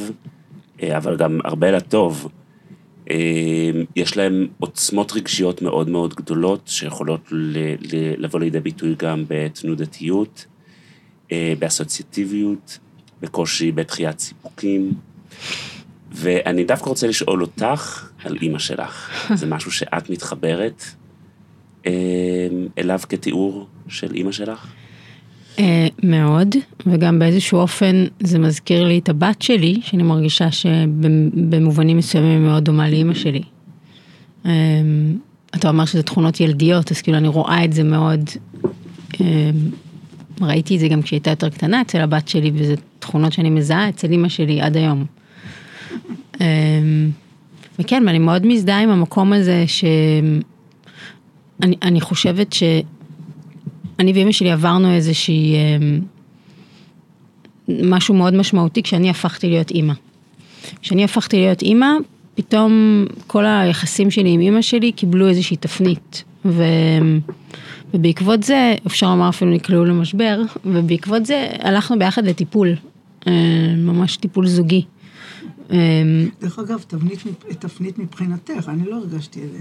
אבל 0.83 1.17
גם 1.17 1.41
הרבה 1.45 1.71
לטוב. 1.71 2.29
אה, 3.11 3.71
יש 3.97 4.17
להם 4.17 4.47
עוצמות 4.59 5.13
רגשיות 5.13 5.63
מאוד 5.63 5.89
מאוד 5.89 6.15
גדולות, 6.15 6.61
שיכולות 6.67 7.21
ל- 7.31 7.75
ל- 7.97 8.25
לבוא 8.25 8.41
לידי 8.41 8.61
ביטוי 8.61 8.95
גם 8.99 9.25
בתנודתיות, 9.29 10.47
אה, 11.33 11.53
באסוציאטיביות, 11.59 12.79
בקושי 13.21 13.73
בדחיית 13.73 14.21
סיפוקים. 14.21 14.93
ואני 16.13 16.65
דווקא 16.65 16.89
רוצה 16.89 17.07
לשאול 17.07 17.43
אותך 17.43 18.11
על 18.25 18.37
אימא 18.43 18.59
שלך. 18.59 19.11
זה 19.41 19.47
משהו 19.47 19.71
שאת 19.71 20.11
מתחברת 20.11 20.83
אה, 21.87 21.93
אליו 22.79 23.01
כתיאור 23.09 23.67
של 23.89 24.15
אימא 24.15 24.33
שלך? 24.33 24.67
אה, 25.59 25.87
מאוד, 26.03 26.55
וגם 26.87 27.19
באיזשהו 27.19 27.59
אופן 27.59 28.05
זה 28.21 28.39
מזכיר 28.39 28.85
לי 28.85 28.99
את 28.99 29.09
הבת 29.09 29.43
שלי, 29.43 29.81
שאני 29.83 30.03
מרגישה 30.03 30.51
שבמובנים 30.51 31.97
מסוימים 31.97 32.45
מאוד 32.45 32.65
דומה 32.65 32.91
לאימא 32.91 33.15
שלי. 33.15 33.43
אה, 34.47 34.53
אתה 35.55 35.69
אומר 35.69 35.85
שזה 35.85 36.03
תכונות 36.03 36.41
ילדיות, 36.41 36.91
אז 36.91 37.03
כאילו 37.03 37.19
אני 37.19 37.29
רואה 37.29 37.65
את 37.65 37.73
זה 37.73 37.83
מאוד, 37.83 38.31
אה, 39.21 39.51
ראיתי 40.41 40.75
את 40.75 40.81
זה 40.81 40.89
גם 40.89 41.03
כשהיא 41.03 41.17
הייתה 41.17 41.31
יותר 41.31 41.49
קטנה 41.49 41.81
אצל 41.81 42.01
הבת 42.01 42.29
שלי, 42.29 42.51
וזה 42.55 42.75
תכונות 42.99 43.33
שאני 43.33 43.51
מזהה 43.51 43.89
אצל 43.89 44.11
אימא 44.11 44.29
שלי 44.29 44.61
עד 44.61 44.77
היום. 44.77 45.05
וכן, 47.79 48.03
ואני 48.07 48.19
מאוד 48.19 48.47
מזדהה 48.47 48.83
עם 48.83 48.91
המקום 48.91 49.33
הזה 49.33 49.65
שאני 49.67 50.41
אני 51.83 52.01
חושבת 52.01 52.53
ש... 52.53 52.63
אני 53.99 54.13
ואימא 54.13 54.33
שלי 54.33 54.51
עברנו 54.51 54.95
איזושהי, 54.95 55.55
אמ, 55.57 56.01
משהו 57.69 58.15
מאוד 58.15 58.35
משמעותי 58.35 58.83
כשאני 58.83 59.11
הפכתי 59.11 59.49
להיות 59.49 59.71
אימא. 59.71 59.95
כשאני 60.83 61.05
הפכתי 61.05 61.37
להיות 61.37 61.63
אימא, 61.63 61.87
פתאום 62.35 63.05
כל 63.27 63.45
היחסים 63.47 64.11
שלי 64.11 64.31
עם 64.31 64.41
אימא 64.41 64.63
שלי 64.63 64.93
קיבלו 64.93 65.29
איזושהי 65.29 65.57
תפנית. 65.57 66.25
ו... 66.45 66.63
ובעקבות 67.95 68.43
זה, 68.43 68.75
אפשר 68.87 69.11
לומר 69.11 69.29
אפילו 69.29 69.51
נקלעו 69.51 69.85
למשבר, 69.85 70.41
ובעקבות 70.65 71.27
זה 71.27 71.49
הלכנו 71.59 71.99
ביחד 71.99 72.27
לטיפול, 72.27 72.75
אה, 73.27 73.33
ממש 73.77 74.17
טיפול 74.17 74.47
זוגי. 74.47 74.83
אמ, 75.71 76.29
דרך 76.41 76.59
אגב, 76.59 76.85
תבנית, 76.89 77.19
תפנית 77.59 77.99
מבחינתך, 77.99 78.69
אני 78.69 78.85
לא 78.91 78.97
הרגשתי 78.97 79.41
את 79.45 79.49
זה. 79.53 79.59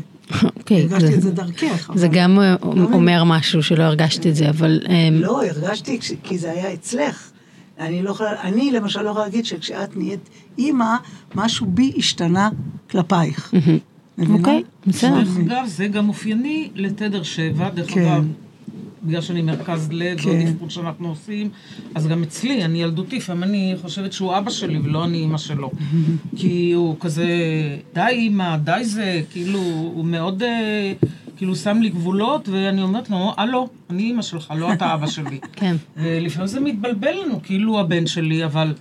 אוקיי, 0.57 0.81
הרגשתי 0.81 1.07
זה- 1.11 1.15
את 1.15 1.21
זה 1.21 1.31
דרכך. 1.31 1.91
זה 1.95 2.05
אבל- 2.07 2.15
גם 2.15 2.39
אה, 2.39 2.55
לא 2.75 2.87
אומר 2.93 3.23
משהו 3.23 3.63
שלא 3.63 3.83
הרגשתי 3.83 4.29
את 4.29 4.35
זה, 4.35 4.49
אבל... 4.49 4.79
אמ, 4.89 5.13
לא, 5.13 5.45
הרגשתי 5.45 5.99
כי 6.23 6.37
זה 6.37 6.51
היה 6.51 6.73
אצלך. 6.73 7.31
אני 7.79 8.03
לא 8.03 8.09
יכולה, 8.09 8.41
אני 8.41 8.71
למשל 8.71 9.01
לא 9.01 9.09
יכולה 9.09 9.25
להגיד 9.25 9.45
שכשאת 9.45 9.97
נהיית 9.97 10.29
אימא, 10.57 10.95
משהו 11.35 11.65
בי 11.69 11.91
השתנה 11.97 12.49
כלפייך. 12.91 13.53
אוקיי, 14.29 14.63
בסדר. 14.87 15.13
דרך 15.23 15.37
אגב, 15.37 15.65
זה 15.67 15.87
גם 15.87 16.09
אופייני 16.09 16.69
לתדר 16.75 17.23
שבע, 17.23 17.69
דרך 17.69 17.91
כן. 17.93 18.01
אגב, 18.05 18.25
בגלל 19.05 19.21
שאני 19.21 19.41
מרכז 19.41 19.89
לב 19.91 20.19
כן. 20.19 20.29
ועוד 20.29 20.47
אבחון 20.47 20.69
שאנחנו 20.69 21.07
עושים, 21.09 21.49
אז 21.95 22.07
גם 22.07 22.23
אצלי, 22.23 22.65
אני 22.65 22.81
ילדותי, 22.81 23.17
לפעמים 23.17 23.43
אני 23.43 23.75
חושבת 23.81 24.13
שהוא 24.13 24.37
אבא 24.37 24.49
שלי 24.49 24.79
ולא 24.83 25.05
אני 25.05 25.17
אימא 25.17 25.37
שלו. 25.37 25.71
כי 26.37 26.71
הוא 26.71 26.95
כזה, 26.99 27.27
די 27.93 28.07
אימא, 28.09 28.57
די 28.57 28.81
זה, 28.83 29.21
כאילו, 29.31 29.59
הוא 29.59 30.05
מאוד, 30.05 30.43
אה, 30.43 30.93
כאילו, 31.37 31.55
שם 31.55 31.77
לי 31.81 31.89
גבולות, 31.89 32.49
ואני 32.49 32.81
אומרת 32.81 33.09
לו, 33.09 33.33
הלו, 33.37 33.67
אני 33.89 34.03
אימא 34.03 34.21
שלך, 34.21 34.53
לא 34.57 34.73
אתה 34.73 34.93
אבא 34.93 35.07
שלי. 35.07 35.39
כן. 35.59 35.75
ולפעמים 35.97 36.47
זה 36.47 36.59
מתבלבל 36.59 37.13
לנו, 37.25 37.39
כאילו 37.43 37.71
הוא 37.71 37.79
הבן 37.79 38.07
שלי, 38.07 38.45
אבל 38.45 38.73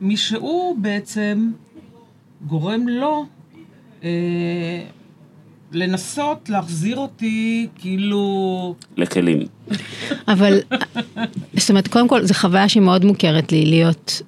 מי 0.00 0.16
שהוא 0.16 0.78
בעצם 0.78 1.50
גורם 2.46 2.88
לו 2.88 3.24
אה, 4.04 4.84
לנסות 5.74 6.48
להחזיר 6.48 6.96
אותי, 6.96 7.66
כאילו... 7.78 8.74
לכלים. 8.96 9.38
אבל, 10.28 10.58
זאת 11.56 11.70
אומרת, 11.70 11.88
קודם 11.88 12.08
כל, 12.08 12.24
זו 12.24 12.34
חוויה 12.34 12.68
שהיא 12.68 12.82
מאוד 12.82 13.04
מוכרת 13.04 13.52
לי, 13.52 13.66
להיות 13.66 14.22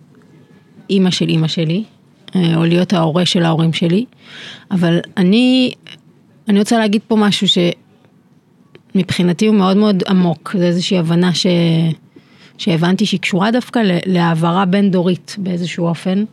אימא 0.90 1.10
של 1.10 1.28
אימא 1.28 1.48
שלי, 1.48 1.84
אה, 2.36 2.56
או 2.56 2.64
להיות 2.64 2.92
ההורה 2.92 3.26
של 3.26 3.44
ההורים 3.44 3.72
שלי, 3.72 4.04
אבל 4.70 4.98
אני, 5.16 5.72
אני 6.48 6.58
רוצה 6.58 6.78
להגיד 6.78 7.00
פה 7.08 7.16
משהו 7.16 7.46
שמבחינתי 8.94 9.46
הוא 9.46 9.56
מאוד 9.56 9.76
מאוד 9.76 10.02
עמוק, 10.08 10.56
זה 10.58 10.66
איזושהי 10.66 10.98
הבנה 10.98 11.34
ש... 11.34 11.46
שהבנתי 12.58 13.06
שהיא 13.06 13.20
קשורה 13.20 13.50
דווקא 13.50 13.80
להעברה 14.06 14.64
בין 14.64 14.90
דורית 14.90 15.36
באיזשהו 15.38 15.86
אופן. 15.86 16.24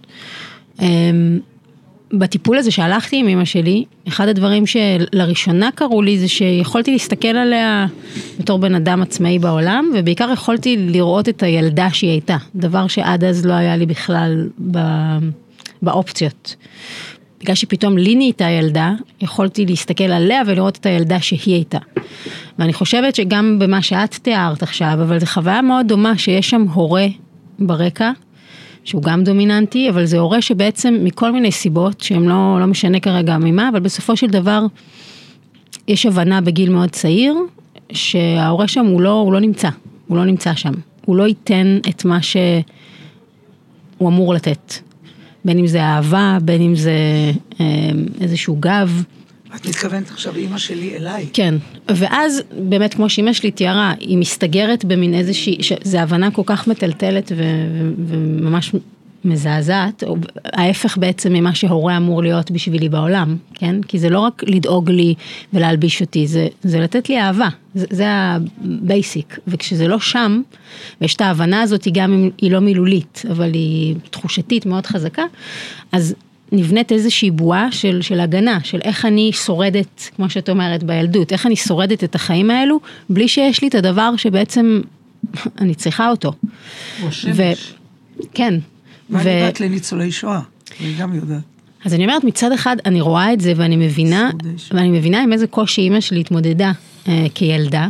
בטיפול 2.14 2.58
הזה 2.58 2.72
שהלכתי 2.72 3.18
עם 3.18 3.28
אמא 3.28 3.46
שלי, 3.46 3.86
אחד 4.08 4.28
הדברים 4.28 4.64
שלראשונה 4.66 5.70
קרו 5.76 6.02
לי 6.02 6.20
זה 6.20 6.28
שיכולתי 6.28 6.92
להסתכל 6.92 7.28
עליה 7.28 7.86
בתור 8.40 8.60
בן 8.60 8.76
אדם 8.76 9.02
עצמאי 9.02 9.40
בעולם, 9.40 9.92
ובעיקר 9.96 10.30
יכולתי 10.34 10.78
לראות 10.78 11.30
את 11.30 11.44
הילדה 11.44 11.90
שהיא 11.94 12.10
הייתה, 12.10 12.38
דבר 12.56 12.88
שעד 12.88 13.24
אז 13.24 13.46
לא 13.46 13.54
היה 13.54 13.78
לי 13.78 13.86
בכלל. 13.86 14.48
באופציות. 15.82 16.56
בגלל 17.40 17.56
שפתאום 17.56 17.98
לי 17.98 18.16
נהייתה 18.16 18.50
ילדה, 18.50 18.94
יכולתי 19.22 19.66
להסתכל 19.66 20.04
עליה 20.04 20.42
ולראות 20.48 20.78
את 20.78 20.86
הילדה 20.86 21.20
שהיא 21.20 21.56
הייתה. 21.56 21.78
ואני 22.60 22.74
חושבת 22.74 23.16
שגם 23.16 23.60
במה 23.60 23.82
שאת 23.82 24.14
תיארת 24.14 24.64
עכשיו, 24.64 24.94
אבל 24.94 25.20
זו 25.20 25.26
חוויה 25.26 25.62
מאוד 25.62 25.88
דומה 25.88 26.18
שיש 26.18 26.50
שם 26.50 26.62
הורה 26.74 27.08
ברקע, 27.60 28.12
שהוא 28.84 29.04
גם 29.04 29.24
דומיננטי, 29.24 29.90
אבל 29.90 30.06
זה 30.06 30.20
הורה 30.20 30.42
שבעצם 30.42 30.98
מכל 31.04 31.32
מיני 31.32 31.52
סיבות, 31.52 32.02
שהם 32.02 32.30
לא, 32.30 32.58
לא 32.60 32.66
משנה 32.66 33.00
כרגע 33.00 33.38
ממה, 33.38 33.70
אבל 33.70 33.80
בסופו 33.80 34.18
של 34.18 34.28
דבר 34.28 34.66
יש 35.88 36.06
הבנה 36.06 36.42
בגיל 36.42 36.70
מאוד 36.70 36.90
צעיר, 36.90 37.36
שההורה 37.92 38.68
שם 38.68 38.86
הוא 38.86 39.02
לא, 39.02 39.12
הוא 39.12 39.34
לא 39.34 39.40
נמצא, 39.40 39.70
הוא 40.08 40.18
לא 40.18 40.26
נמצא 40.26 40.56
שם. 40.56 40.74
הוא 41.06 41.16
לא 41.16 41.28
ייתן 41.28 41.78
את 41.90 42.06
מה 42.06 42.22
שהוא 42.22 42.64
אמור 44.10 44.34
לתת. 44.34 44.74
בין 45.46 45.60
אם 45.60 45.68
זה 45.68 45.84
אהבה, 45.84 46.38
בין 46.42 46.62
אם 46.62 46.76
זה 46.76 46.92
אה, 47.60 47.66
איזשהו 48.22 48.58
גב. 48.60 49.04
את 49.56 49.66
מתכוונת 49.66 50.10
עכשיו 50.10 50.36
אימא 50.36 50.58
שלי 50.58 50.96
אליי. 50.96 51.28
כן, 51.34 51.56
ואז 51.88 52.42
באמת 52.70 52.94
כמו 52.94 53.10
שאימא 53.10 53.34
שלי 53.34 53.52
תיארה, 53.52 53.94
היא 54.00 54.18
מסתגרת 54.18 54.86
במין 54.86 55.14
איזושהי, 55.14 55.58
זו 55.84 55.98
הבנה 55.98 56.32
כל 56.32 56.42
כך 56.46 56.68
מטלטלת 56.68 57.32
ו- 57.32 57.36
ו- 57.36 57.92
וממש 58.08 58.72
מזעזעת, 59.26 60.04
או 60.04 60.18
ההפך 60.46 60.98
בעצם 60.98 61.34
ממה 61.34 61.56
שהורה 61.56 61.98
אמור 61.98 62.24
להיות 62.24 62.52
בשבילי 62.52 62.90
בעולם, 62.90 63.38
כן? 63.54 63.82
כי 63.82 64.00
זה 64.00 64.10
לא 64.10 64.20
רק 64.20 64.44
לדאוג 64.48 64.90
לי 64.90 65.14
ולהלביש 65.54 66.02
אותי, 66.02 66.28
זה, 66.28 66.48
זה 66.64 66.80
לתת 66.80 67.10
לי 67.10 67.22
אהבה, 67.22 67.50
זה, 67.76 67.86
זה 67.90 68.06
ה 68.08 68.27
basic, 68.27 69.40
וכשזה 69.48 69.88
לא 69.88 70.00
שם, 70.00 70.42
ויש 71.02 71.16
את 71.16 71.22
ההבנה 71.22 71.62
הזאת, 71.62 71.88
גם 71.94 72.14
אם 72.14 72.30
היא 72.38 72.52
לא 72.52 72.60
מילולית, 72.60 73.24
אבל 73.32 73.54
היא 73.54 73.96
תחושתית 74.10 74.66
מאוד 74.66 74.86
חזקה, 74.86 75.24
אז 75.92 76.16
נבנית 76.52 76.92
איזושהי 76.92 77.32
בועה 77.32 77.72
של, 77.72 78.02
של 78.02 78.20
הגנה, 78.20 78.60
של 78.64 78.80
איך 78.84 79.06
אני 79.06 79.32
שורדת, 79.34 80.10
כמו 80.16 80.30
שאת 80.30 80.50
אומרת, 80.50 80.84
בילדות, 80.84 81.34
איך 81.34 81.46
אני 81.46 81.56
שורדת 81.56 82.04
את 82.04 82.16
החיים 82.16 82.52
האלו, 82.52 82.80
בלי 83.10 83.28
שיש 83.28 83.62
לי 83.62 83.68
את 83.68 83.76
הדבר 83.76 84.16
שבעצם 84.18 84.82
אני 85.62 85.76
צריכה 85.76 86.10
אותו. 86.10 86.34
הוא 87.02 87.10
השמש. 87.10 87.74
כן. 88.34 88.54
ואני 89.10 89.48
בת 89.48 89.60
לניצולי 89.60 90.12
שואה, 90.12 90.40
אני 90.82 90.94
גם 90.94 91.16
יודעת. 91.16 91.42
אז 91.86 91.94
אני 91.94 92.04
אומרת, 92.04 92.24
מצד 92.24 92.52
אחד 92.52 92.78
אני 92.86 93.02
רואה 93.02 93.34
את 93.34 93.42
זה 93.42 93.54
ואני 93.56 93.76
מבינה. 93.76 94.30
ואני 94.72 94.90
מבינה 94.90 95.24
עם 95.24 95.34
איזה 95.34 95.48
קושי 95.48 95.82
אימא 95.82 96.00
שלי 96.00 96.20
התמודדה 96.20 96.72
אה, 97.08 97.26
כילדה, 97.34 97.88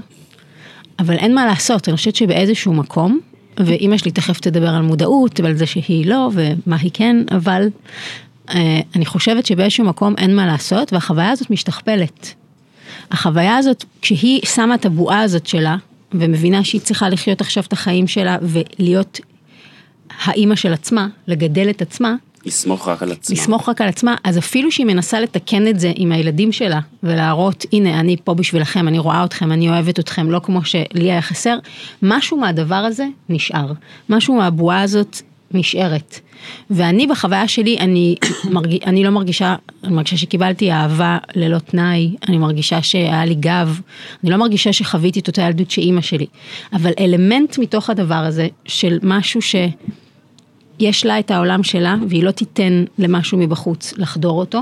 אבל 0.99 1.15
אין 1.15 1.35
מה 1.35 1.45
לעשות, 1.45 1.89
אני 1.89 1.97
חושבת 1.97 2.15
שבאיזשהו 2.15 2.73
מקום, 2.73 3.19
ואימא 3.57 3.97
שלי 3.97 4.11
תכף 4.11 4.39
תדבר 4.39 4.69
על 4.69 4.81
מודעות 4.81 5.39
ועל 5.39 5.55
זה 5.55 5.65
שהיא 5.65 6.05
לא 6.05 6.29
ומה 6.33 6.75
היא 6.75 6.91
כן, 6.93 7.17
אבל 7.31 7.67
אני 8.95 9.05
חושבת 9.05 9.45
שבאיזשהו 9.45 9.85
מקום 9.85 10.13
אין 10.17 10.35
מה 10.35 10.45
לעשות, 10.45 10.93
והחוויה 10.93 11.31
הזאת 11.31 11.49
משתכפלת. 11.49 12.33
החוויה 13.11 13.57
הזאת, 13.57 13.85
כשהיא 14.01 14.41
שמה 14.45 14.75
את 14.75 14.85
הבועה 14.85 15.21
הזאת 15.21 15.47
שלה, 15.47 15.75
ומבינה 16.13 16.63
שהיא 16.63 16.81
צריכה 16.81 17.09
לחיות 17.09 17.41
עכשיו 17.41 17.63
את 17.67 17.73
החיים 17.73 18.07
שלה 18.07 18.37
ולהיות 18.41 19.19
האימא 20.25 20.55
של 20.55 20.73
עצמה, 20.73 21.07
לגדל 21.27 21.69
את 21.69 21.81
עצמה, 21.81 22.15
לסמוך 22.45 22.87
רק 22.87 23.03
על 23.03 23.11
עצמה. 23.11 23.35
לסמוך 23.35 23.69
רק 23.69 23.81
על 23.81 23.87
עצמה, 23.87 24.15
אז 24.23 24.37
אפילו 24.37 24.71
שהיא 24.71 24.85
מנסה 24.85 25.19
לתקן 25.19 25.67
את 25.67 25.79
זה 25.79 25.91
עם 25.95 26.11
הילדים 26.11 26.51
שלה, 26.51 26.79
ולהראות, 27.03 27.65
הנה, 27.73 27.99
אני 27.99 28.15
פה 28.23 28.33
בשבילכם, 28.33 28.87
אני 28.87 28.99
רואה 28.99 29.25
אתכם, 29.25 29.51
אני 29.51 29.69
אוהבת 29.69 29.99
אתכם, 29.99 30.31
לא 30.31 30.39
כמו 30.43 30.65
שלי 30.65 31.11
היה 31.11 31.21
חסר, 31.21 31.57
משהו 32.01 32.37
מהדבר 32.37 32.75
הזה 32.75 33.05
נשאר. 33.29 33.71
משהו 34.09 34.35
מהבועה 34.35 34.81
הזאת 34.81 35.21
נשארת. 35.53 36.19
ואני 36.69 37.07
בחוויה 37.07 37.47
שלי, 37.47 37.77
אני, 37.77 38.15
מרג... 38.53 38.83
אני 38.85 39.03
לא 39.03 39.09
מרגישה, 39.09 39.55
אני 39.83 39.93
מרגישה 39.93 40.17
שקיבלתי 40.17 40.71
אהבה 40.71 41.17
ללא 41.35 41.59
תנאי, 41.59 42.15
אני 42.27 42.37
מרגישה 42.37 42.81
שהיה 42.81 43.25
לי 43.25 43.35
גב, 43.35 43.79
אני 44.23 44.31
לא 44.31 44.37
מרגישה 44.37 44.73
שחוויתי 44.73 45.19
את 45.19 45.27
אותה 45.27 45.41
ילדות 45.41 45.71
שאימא 45.71 46.01
שלי. 46.01 46.25
אבל 46.73 46.91
אלמנט 46.99 47.57
מתוך 47.57 47.89
הדבר 47.89 48.15
הזה, 48.15 48.47
של 48.65 48.99
משהו 49.03 49.41
ש... 49.41 49.55
יש 50.79 51.05
לה 51.05 51.19
את 51.19 51.31
העולם 51.31 51.63
שלה, 51.63 51.95
והיא 52.07 52.23
לא 52.23 52.31
תיתן 52.31 52.83
למשהו 52.97 53.37
מבחוץ 53.37 53.93
לחדור 53.97 54.39
אותו, 54.39 54.61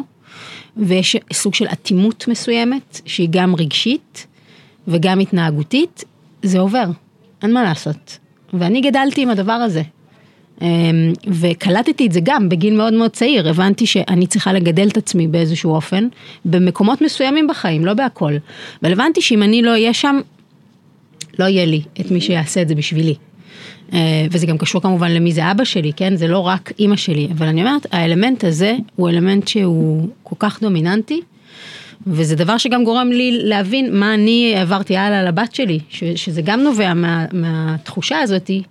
ויש 0.77 1.17
סוג 1.33 1.53
של 1.53 1.65
אטימות 1.65 2.27
מסוימת, 2.27 3.01
שהיא 3.05 3.27
גם 3.31 3.55
רגשית 3.55 4.27
וגם 4.87 5.19
התנהגותית, 5.19 6.03
זה 6.43 6.59
עובר, 6.59 6.85
אין 7.41 7.53
מה 7.53 7.63
לעשות. 7.63 8.17
ואני 8.53 8.81
גדלתי 8.81 9.21
עם 9.21 9.29
הדבר 9.29 9.53
הזה. 9.53 9.81
אמ, 10.61 11.13
וקלטתי 11.27 12.07
את 12.07 12.11
זה 12.11 12.19
גם 12.23 12.49
בגיל 12.49 12.77
מאוד 12.77 12.93
מאוד 12.93 13.11
צעיר, 13.11 13.49
הבנתי 13.49 13.85
שאני 13.85 14.27
צריכה 14.27 14.53
לגדל 14.53 14.87
את 14.87 14.97
עצמי 14.97 15.27
באיזשהו 15.27 15.71
אופן, 15.71 16.07
במקומות 16.45 17.01
מסוימים 17.01 17.47
בחיים, 17.47 17.85
לא 17.85 17.93
בהכל. 17.93 18.33
אבל 18.83 18.91
הבנתי 18.91 19.21
שאם 19.21 19.43
אני 19.43 19.61
לא 19.61 19.69
אהיה 19.69 19.93
שם, 19.93 20.19
לא 21.39 21.45
יהיה 21.45 21.65
לי 21.65 21.81
את 22.01 22.11
מי 22.11 22.21
שיעשה 22.21 22.61
את 22.61 22.67
זה 22.67 22.75
בשבילי. 22.75 23.15
אה, 23.93 24.25
וזה 24.31 24.47
גם 24.47 24.57
קשור 24.57 24.81
כמובן 24.81 25.11
למי 25.11 25.31
זה 25.31 25.51
אבא 25.51 25.63
שלי, 25.63 25.91
כן? 25.95 26.15
זה 26.15 26.27
לא 26.27 26.39
רק 26.39 26.71
אימא 26.79 26.95
שלי, 26.95 27.27
אבל 27.31 27.47
אני 27.47 27.61
אומרת, 27.61 27.85
האלמנט 27.91 28.43
הזה 28.43 28.75
הוא 28.95 29.09
אלמנט 29.09 29.47
שהוא 29.47 30.07
כל 30.23 30.35
כך 30.39 30.61
דומיננטי, 30.61 31.21
וזה 32.07 32.35
דבר 32.35 32.57
שגם 32.57 32.83
גורם 32.83 33.11
לי 33.11 33.31
להבין 33.43 33.99
מה 33.99 34.13
אני 34.13 34.53
העברתי 34.57 34.97
הלאה 34.97 35.23
לבת 35.23 35.55
שלי, 35.55 35.79
שזה 36.15 36.41
גם 36.41 36.59
נובע 36.59 36.93
מה, 36.93 37.25
מהתחושה 37.33 38.19
הזאתי 38.19 38.61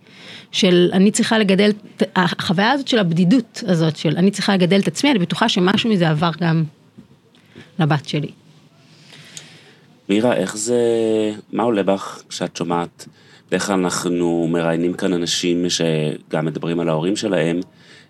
של 0.53 0.91
אני 0.93 1.11
צריכה 1.11 1.39
לגדל, 1.39 1.71
החוויה 2.17 2.71
הזאת 2.71 2.89
של 2.89 2.99
הבדידות 2.99 3.63
הזאת, 3.67 3.97
של 3.97 4.17
אני 4.17 4.31
צריכה 4.31 4.55
לגדל 4.55 4.81
את 4.81 4.87
עצמי, 4.87 5.11
אני 5.11 5.19
בטוחה 5.19 5.49
שמשהו 5.49 5.91
מזה 5.91 6.09
עבר 6.09 6.31
גם 6.41 6.65
לבת 7.79 8.09
שלי. 8.09 8.31
מירה, 10.09 10.37
איך 10.37 10.57
זה, 10.57 10.81
מה 11.53 11.63
עולה 11.63 11.83
בך 11.83 12.23
כשאת 12.29 12.57
שומעת, 12.57 13.09
בדרך 13.49 13.67
כלל 13.67 13.79
אנחנו 13.79 14.49
מראיינים 14.51 14.93
כאן 14.93 15.13
אנשים 15.13 15.65
שגם 15.69 16.47
מדברים 16.47 16.81
על 16.81 16.89
ההורים 16.89 17.17
שלהם, 17.17 17.61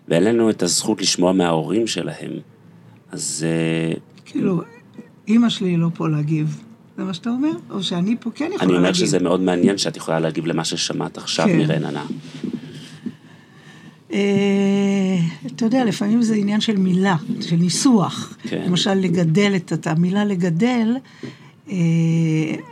ואין 0.07 0.23
לנו 0.23 0.49
את 0.49 0.63
הזכות 0.63 1.01
לשמוע 1.01 1.31
מההורים 1.31 1.87
שלהם. 1.87 2.31
אז 3.11 3.45
אה, 3.47 3.93
כאילו, 4.25 4.61
אימא 5.27 5.49
שלי 5.49 5.77
לא 5.77 5.87
פה 5.93 6.09
להגיב. 6.09 6.68
זה 6.99 7.05
מה 7.05 7.13
שאתה 7.13 7.29
אומר? 7.29 7.51
או 7.69 7.83
שאני 7.83 8.15
פה 8.19 8.29
כן 8.35 8.45
יכולה 8.45 8.57
להגיב? 8.57 8.69
אני 8.69 8.77
אומר 8.77 8.93
שזה 8.93 9.19
מאוד 9.19 9.41
מעניין 9.41 9.77
שאת 9.77 9.97
יכולה 9.97 10.19
להגיב 10.19 10.45
למה 10.45 10.65
ששמעת 10.65 11.17
עכשיו 11.17 11.45
כן. 11.47 11.57
מרננה. 11.57 12.05
אה, 14.13 14.19
אתה 15.45 15.65
יודע, 15.65 15.85
לפעמים 15.85 16.21
זה 16.21 16.35
עניין 16.35 16.61
של 16.61 16.77
מילה, 16.77 17.15
של 17.41 17.55
ניסוח. 17.55 18.37
כן. 18.43 18.63
למשל, 18.65 18.93
לגדל 18.93 19.55
את 19.55 19.87
המילה 19.87 20.25
לגדל, 20.25 20.97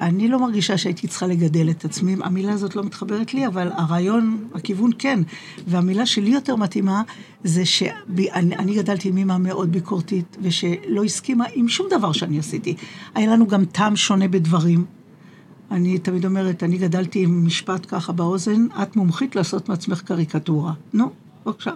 אני 0.01 0.27
לא 0.27 0.39
מרגישה 0.39 0.77
שהייתי 0.77 1.07
צריכה 1.07 1.27
לגדל 1.27 1.69
את 1.69 1.85
עצמי, 1.85 2.15
המילה 2.21 2.53
הזאת 2.53 2.75
לא 2.75 2.83
מתחברת 2.83 3.33
לי, 3.33 3.47
אבל 3.47 3.69
הרעיון, 3.73 4.47
הכיוון 4.53 4.91
כן. 4.99 5.19
והמילה 5.67 6.05
שלי 6.05 6.29
יותר 6.29 6.55
מתאימה, 6.55 7.01
זה 7.43 7.65
שאני 7.65 8.31
אני 8.33 8.75
גדלתי 8.75 9.09
עם 9.09 9.17
אמא 9.17 9.37
מאוד 9.37 9.71
ביקורתית, 9.71 10.37
ושלא 10.41 11.03
הסכימה 11.03 11.45
עם 11.53 11.67
שום 11.67 11.87
דבר 11.89 12.11
שאני 12.11 12.39
עשיתי. 12.39 12.75
היה 13.15 13.31
לנו 13.31 13.47
גם 13.47 13.65
טעם 13.65 13.95
שונה 13.95 14.27
בדברים. 14.27 14.85
אני 15.71 15.97
תמיד 15.97 16.25
אומרת, 16.25 16.63
אני 16.63 16.77
גדלתי 16.77 17.23
עם 17.23 17.45
משפט 17.45 17.85
ככה 17.87 18.11
באוזן, 18.11 18.67
את 18.81 18.95
מומחית 18.95 19.35
לעשות 19.35 19.69
מעצמך 19.69 20.01
קריקטורה. 20.01 20.73
נו, 20.93 21.11
בבקשה. 21.47 21.71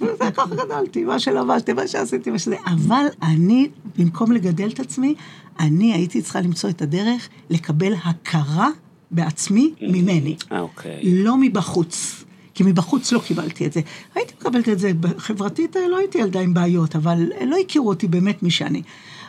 וזה 0.00 0.30
ככה 0.34 0.54
גדלתי, 0.54 1.04
מה 1.04 1.18
שלבשתי, 1.18 1.72
מה 1.72 1.86
שעשיתי, 1.86 2.30
מה 2.30 2.38
שזה. 2.38 2.56
אבל 2.66 3.06
אני, 3.22 3.68
במקום 3.98 4.32
לגדל 4.32 4.68
את 4.68 4.80
עצמי, 4.80 5.14
אני 5.60 5.92
הייתי 5.92 6.22
צריכה 6.22 6.40
למצוא 6.40 6.70
את 6.70 6.82
הדרך 6.82 7.28
לקבל 7.50 7.92
הכרה 8.04 8.68
בעצמי 9.10 9.74
ממני. 9.80 10.36
אה, 10.52 10.60
אוקיי. 10.60 11.00
לא 11.04 11.36
מבחוץ. 11.36 12.24
כי 12.54 12.62
מבחוץ 12.62 13.12
לא 13.12 13.18
קיבלתי 13.18 13.66
את 13.66 13.72
זה. 13.72 13.80
הייתי 14.14 14.32
מקבלת 14.40 14.68
את 14.68 14.78
זה, 14.78 14.92
חברתית 15.18 15.76
לא 15.90 15.98
הייתי 15.98 16.18
ילדה 16.18 16.40
עם 16.40 16.54
בעיות, 16.54 16.96
אבל 16.96 17.18
לא 17.46 17.56
הכירו 17.56 17.88
אותי 17.88 18.08
באמת 18.08 18.42
מי 18.42 18.50
שאני. 18.50 18.82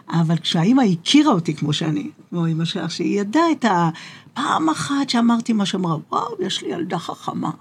אבל 0.10 0.38
כשהאימא 0.38 0.82
הכירה 0.82 1.34
אותי 1.34 1.54
כמו 1.54 1.74
שאני, 1.74 2.10
כמו 2.30 2.48
אמא 2.48 2.66
שלך, 2.66 2.92
שהיא 2.92 3.20
ידעה 3.20 3.52
את 3.52 3.66
הפעם 3.66 4.70
אחת 4.70 5.10
שאמרתי 5.10 5.54
מה 5.54 5.66
שאמרה, 5.66 5.98
וואו, 6.12 6.36
יש 6.40 6.64
לי 6.64 6.70
ילדה 6.70 7.00
חכמה. 7.00 7.52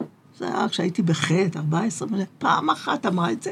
זה 0.43 0.49
היה 0.49 0.69
כשהייתי 0.69 1.03
בחטא, 1.03 1.59
14, 1.59 2.09
פעם 2.39 2.71
אחת 2.71 3.07
אמרה 3.07 3.33
את 3.33 3.43
זה. 3.43 3.51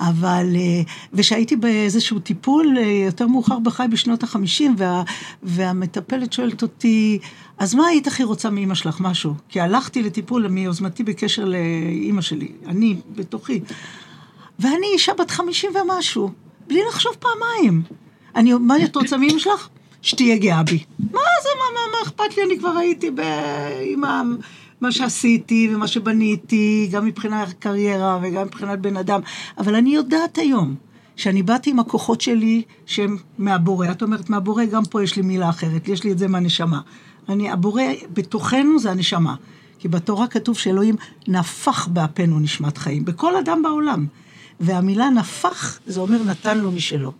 אבל, 0.00 0.46
אה, 0.56 0.82
ושהייתי 1.12 1.56
באיזשהו 1.56 2.18
טיפול 2.18 2.76
אה, 2.78 2.82
יותר 2.82 3.26
מאוחר 3.26 3.58
בחי 3.58 3.84
בשנות 3.90 4.22
החמישים, 4.22 4.74
וה, 4.78 5.02
והמטפלת 5.42 6.32
שואלת 6.32 6.62
אותי, 6.62 7.18
אז 7.58 7.74
מה 7.74 7.86
היית 7.86 8.06
הכי 8.06 8.24
רוצה 8.24 8.50
מאימא 8.50 8.74
שלך, 8.74 9.00
משהו? 9.00 9.34
כי 9.48 9.60
הלכתי 9.60 10.02
לטיפול 10.02 10.48
מיוזמתי 10.48 11.02
בקשר 11.02 11.44
לאימא 11.44 12.22
שלי, 12.22 12.48
אני 12.66 12.96
בתוכי. 13.16 13.60
ואני 14.58 14.86
אישה 14.94 15.12
בת 15.14 15.30
חמישים 15.30 15.70
ומשהו, 15.74 16.30
בלי 16.66 16.80
לחשוב 16.88 17.12
פעמיים. 17.18 17.82
אני, 18.36 18.52
מה 18.52 18.84
את 18.84 18.96
רוצה 18.96 19.16
מאמא 19.16 19.38
שלך? 19.38 19.68
שתהיה 20.02 20.36
גאה 20.36 20.62
בי. 20.62 20.84
מה 20.98 21.20
זה, 21.42 21.48
מה, 21.58 21.64
מה, 21.74 21.92
מה 21.92 22.02
אכפת 22.02 22.36
לי? 22.36 22.42
אני 22.44 22.58
כבר 22.58 22.76
הייתי 22.76 23.10
ב... 23.10 23.20
עם 23.82 24.04
ה... 24.04 24.22
מה 24.82 24.92
שעשיתי 24.92 25.70
ומה 25.74 25.86
שבניתי, 25.86 26.88
גם 26.92 27.06
מבחינת 27.06 27.52
קריירה 27.52 28.18
וגם 28.22 28.46
מבחינת 28.46 28.78
בן 28.78 28.96
אדם. 28.96 29.20
אבל 29.58 29.74
אני 29.74 29.94
יודעת 29.94 30.38
היום 30.38 30.74
שאני 31.16 31.42
באתי 31.42 31.70
עם 31.70 31.78
הכוחות 31.78 32.20
שלי 32.20 32.62
שהם 32.86 33.16
מהבורא. 33.38 33.90
את 33.90 34.02
אומרת 34.02 34.30
מהבורא, 34.30 34.64
גם 34.64 34.84
פה 34.84 35.02
יש 35.02 35.16
לי 35.16 35.22
מילה 35.22 35.50
אחרת, 35.50 35.88
יש 35.88 36.04
לי 36.04 36.12
את 36.12 36.18
זה 36.18 36.28
מהנשמה. 36.28 36.80
אני, 37.28 37.50
הבורא 37.50 37.82
בתוכנו 38.12 38.78
זה 38.78 38.90
הנשמה. 38.90 39.34
כי 39.78 39.88
בתורה 39.88 40.26
כתוב 40.26 40.58
שאלוהים 40.58 40.96
נפח 41.28 41.86
באפינו 41.86 42.40
נשמת 42.40 42.78
חיים, 42.78 43.04
בכל 43.04 43.36
אדם 43.36 43.62
בעולם. 43.62 44.06
והמילה 44.60 45.10
נפח, 45.10 45.78
זה 45.86 46.00
אומר 46.00 46.22
נתן 46.22 46.58
לו 46.58 46.72
משלו, 46.72 47.12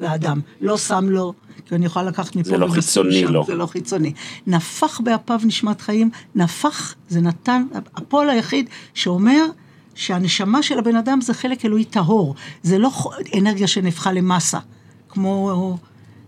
לאדם. 0.00 0.40
לא 0.60 0.76
שם 0.76 1.06
לו, 1.08 1.34
כי 1.68 1.74
אני 1.74 1.86
יכולה 1.86 2.04
לקחת 2.04 2.36
מפה 2.36 2.48
זה 2.48 2.58
לא 2.58 2.68
חיצוני, 2.68 3.20
שם, 3.20 3.32
לא. 3.32 3.44
זה 3.46 3.54
לא 3.54 3.66
חיצוני. 3.66 4.12
נפח 4.46 5.00
באפיו 5.00 5.40
נשמת 5.44 5.80
חיים, 5.80 6.10
נפח 6.34 6.94
זה 7.08 7.20
נתן, 7.20 7.66
הפועל 7.94 8.30
היחיד 8.30 8.68
שאומר 8.94 9.44
שהנשמה 9.94 10.62
של 10.62 10.78
הבן 10.78 10.96
אדם 10.96 11.20
זה 11.20 11.34
חלק 11.34 11.64
אלוהי 11.64 11.84
טהור, 11.84 12.34
זה 12.62 12.78
לא 12.78 12.90
אנרגיה 13.38 13.66
שנהפכה 13.66 14.12
למסה, 14.12 14.58
כמו... 15.08 15.78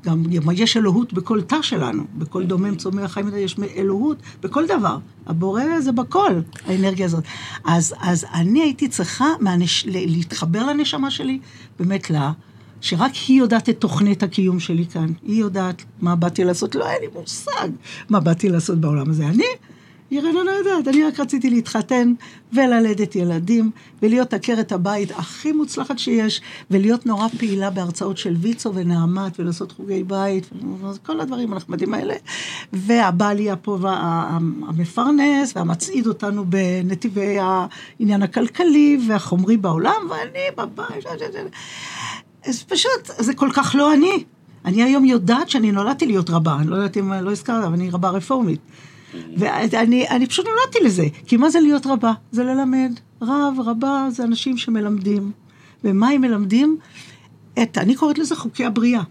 גם 0.04 0.24
יש 0.52 0.76
אלוהות 0.76 1.12
בכל 1.12 1.42
תא 1.42 1.62
שלנו, 1.62 2.04
בכל 2.18 2.44
דומם 2.44 2.76
צומח 2.76 3.12
חיים, 3.12 3.30
יש 3.36 3.56
אלוהות 3.76 4.18
בכל 4.42 4.66
דבר. 4.66 4.98
הבורא 5.26 5.62
זה 5.80 5.92
בכל, 5.92 6.40
האנרגיה 6.66 7.06
הזאת. 7.06 7.24
אז, 7.64 7.94
אז 8.00 8.26
אני 8.34 8.62
הייתי 8.62 8.88
צריכה 8.88 9.26
מהנש... 9.40 9.86
ל- 9.86 10.12
להתחבר 10.12 10.66
לנשמה 10.66 11.10
שלי, 11.10 11.38
באמת 11.78 12.10
לה, 12.10 12.32
שרק 12.80 13.12
היא 13.28 13.38
יודעת 13.38 13.68
את 13.68 13.80
תוכנית 13.80 14.22
הקיום 14.22 14.60
שלי 14.60 14.86
כאן. 14.86 15.12
היא 15.22 15.40
יודעת 15.40 15.84
מה 16.00 16.16
באתי 16.16 16.44
לעשות, 16.44 16.74
לא 16.74 16.84
היה 16.84 16.98
לי 17.00 17.06
מושג 17.14 17.68
מה 18.10 18.20
באתי 18.20 18.48
לעשות 18.48 18.78
בעולם 18.80 19.10
הזה. 19.10 19.26
אני, 19.26 19.44
ירנה 20.10 20.44
לא 20.44 20.50
יודעת, 20.50 20.88
אני 20.88 21.04
רק 21.04 21.20
רציתי 21.20 21.50
להתחתן 21.50 22.12
וללדת 22.52 23.16
ילדים, 23.16 23.70
ולהיות 24.02 24.34
עקרת 24.34 24.72
הבית 24.72 25.10
הכי 25.10 25.52
מוצלחת 25.52 25.98
שיש, 25.98 26.40
ולהיות 26.70 27.06
נורא 27.06 27.28
פעילה 27.38 27.70
בהרצאות 27.70 28.18
של 28.18 28.36
ויצו 28.40 28.74
ונעמת, 28.74 29.40
ולעשות 29.40 29.72
חוגי 29.72 30.04
בית, 30.04 30.50
כל 31.06 31.20
הדברים 31.20 31.52
הנחמדים 31.52 31.94
האלה. 31.94 32.14
והבעל 32.72 33.38
יהיה 33.40 33.56
פה 33.56 33.78
וה- 33.80 34.38
המפרנס, 34.68 35.52
והמצעיד 35.56 36.06
אותנו 36.06 36.44
בנתיבי 36.48 37.36
העניין 37.40 38.22
הכלכלי 38.22 38.98
והחומרי 39.08 39.56
בעולם, 39.56 40.08
ואני 40.10 40.40
בבית. 40.56 41.04
אז 42.46 42.62
פשוט, 42.62 43.10
זה 43.18 43.34
כל 43.34 43.48
כך 43.52 43.74
לא 43.78 43.94
אני. 43.94 44.24
אני 44.64 44.82
היום 44.82 45.04
יודעת 45.04 45.50
שאני 45.50 45.72
נולדתי 45.72 46.06
להיות 46.06 46.30
רבה, 46.30 46.56
אני 46.60 46.66
לא 46.66 46.76
יודעת 46.76 46.96
אם 46.96 47.12
לא 47.12 47.30
הזכרת, 47.32 47.64
אבל 47.64 47.72
אני 47.72 47.90
רבה 47.90 48.10
רפורמית. 48.10 48.60
ואני 49.36 50.08
אני 50.08 50.26
פשוט 50.26 50.46
נולדתי 50.46 50.78
לזה, 50.84 51.06
כי 51.26 51.36
מה 51.36 51.50
זה 51.50 51.60
להיות 51.60 51.86
רבה? 51.86 52.12
זה 52.32 52.44
ללמד. 52.44 52.92
רב, 53.22 53.54
רבה, 53.64 54.06
זה 54.10 54.22
אנשים 54.22 54.56
שמלמדים. 54.56 55.32
ומה 55.84 56.08
הם 56.08 56.20
מלמדים? 56.20 56.76
את, 57.62 57.78
אני 57.78 57.94
קוראת 57.94 58.18
לזה 58.18 58.36
חוקי 58.36 58.64
הבריאה. 58.64 59.02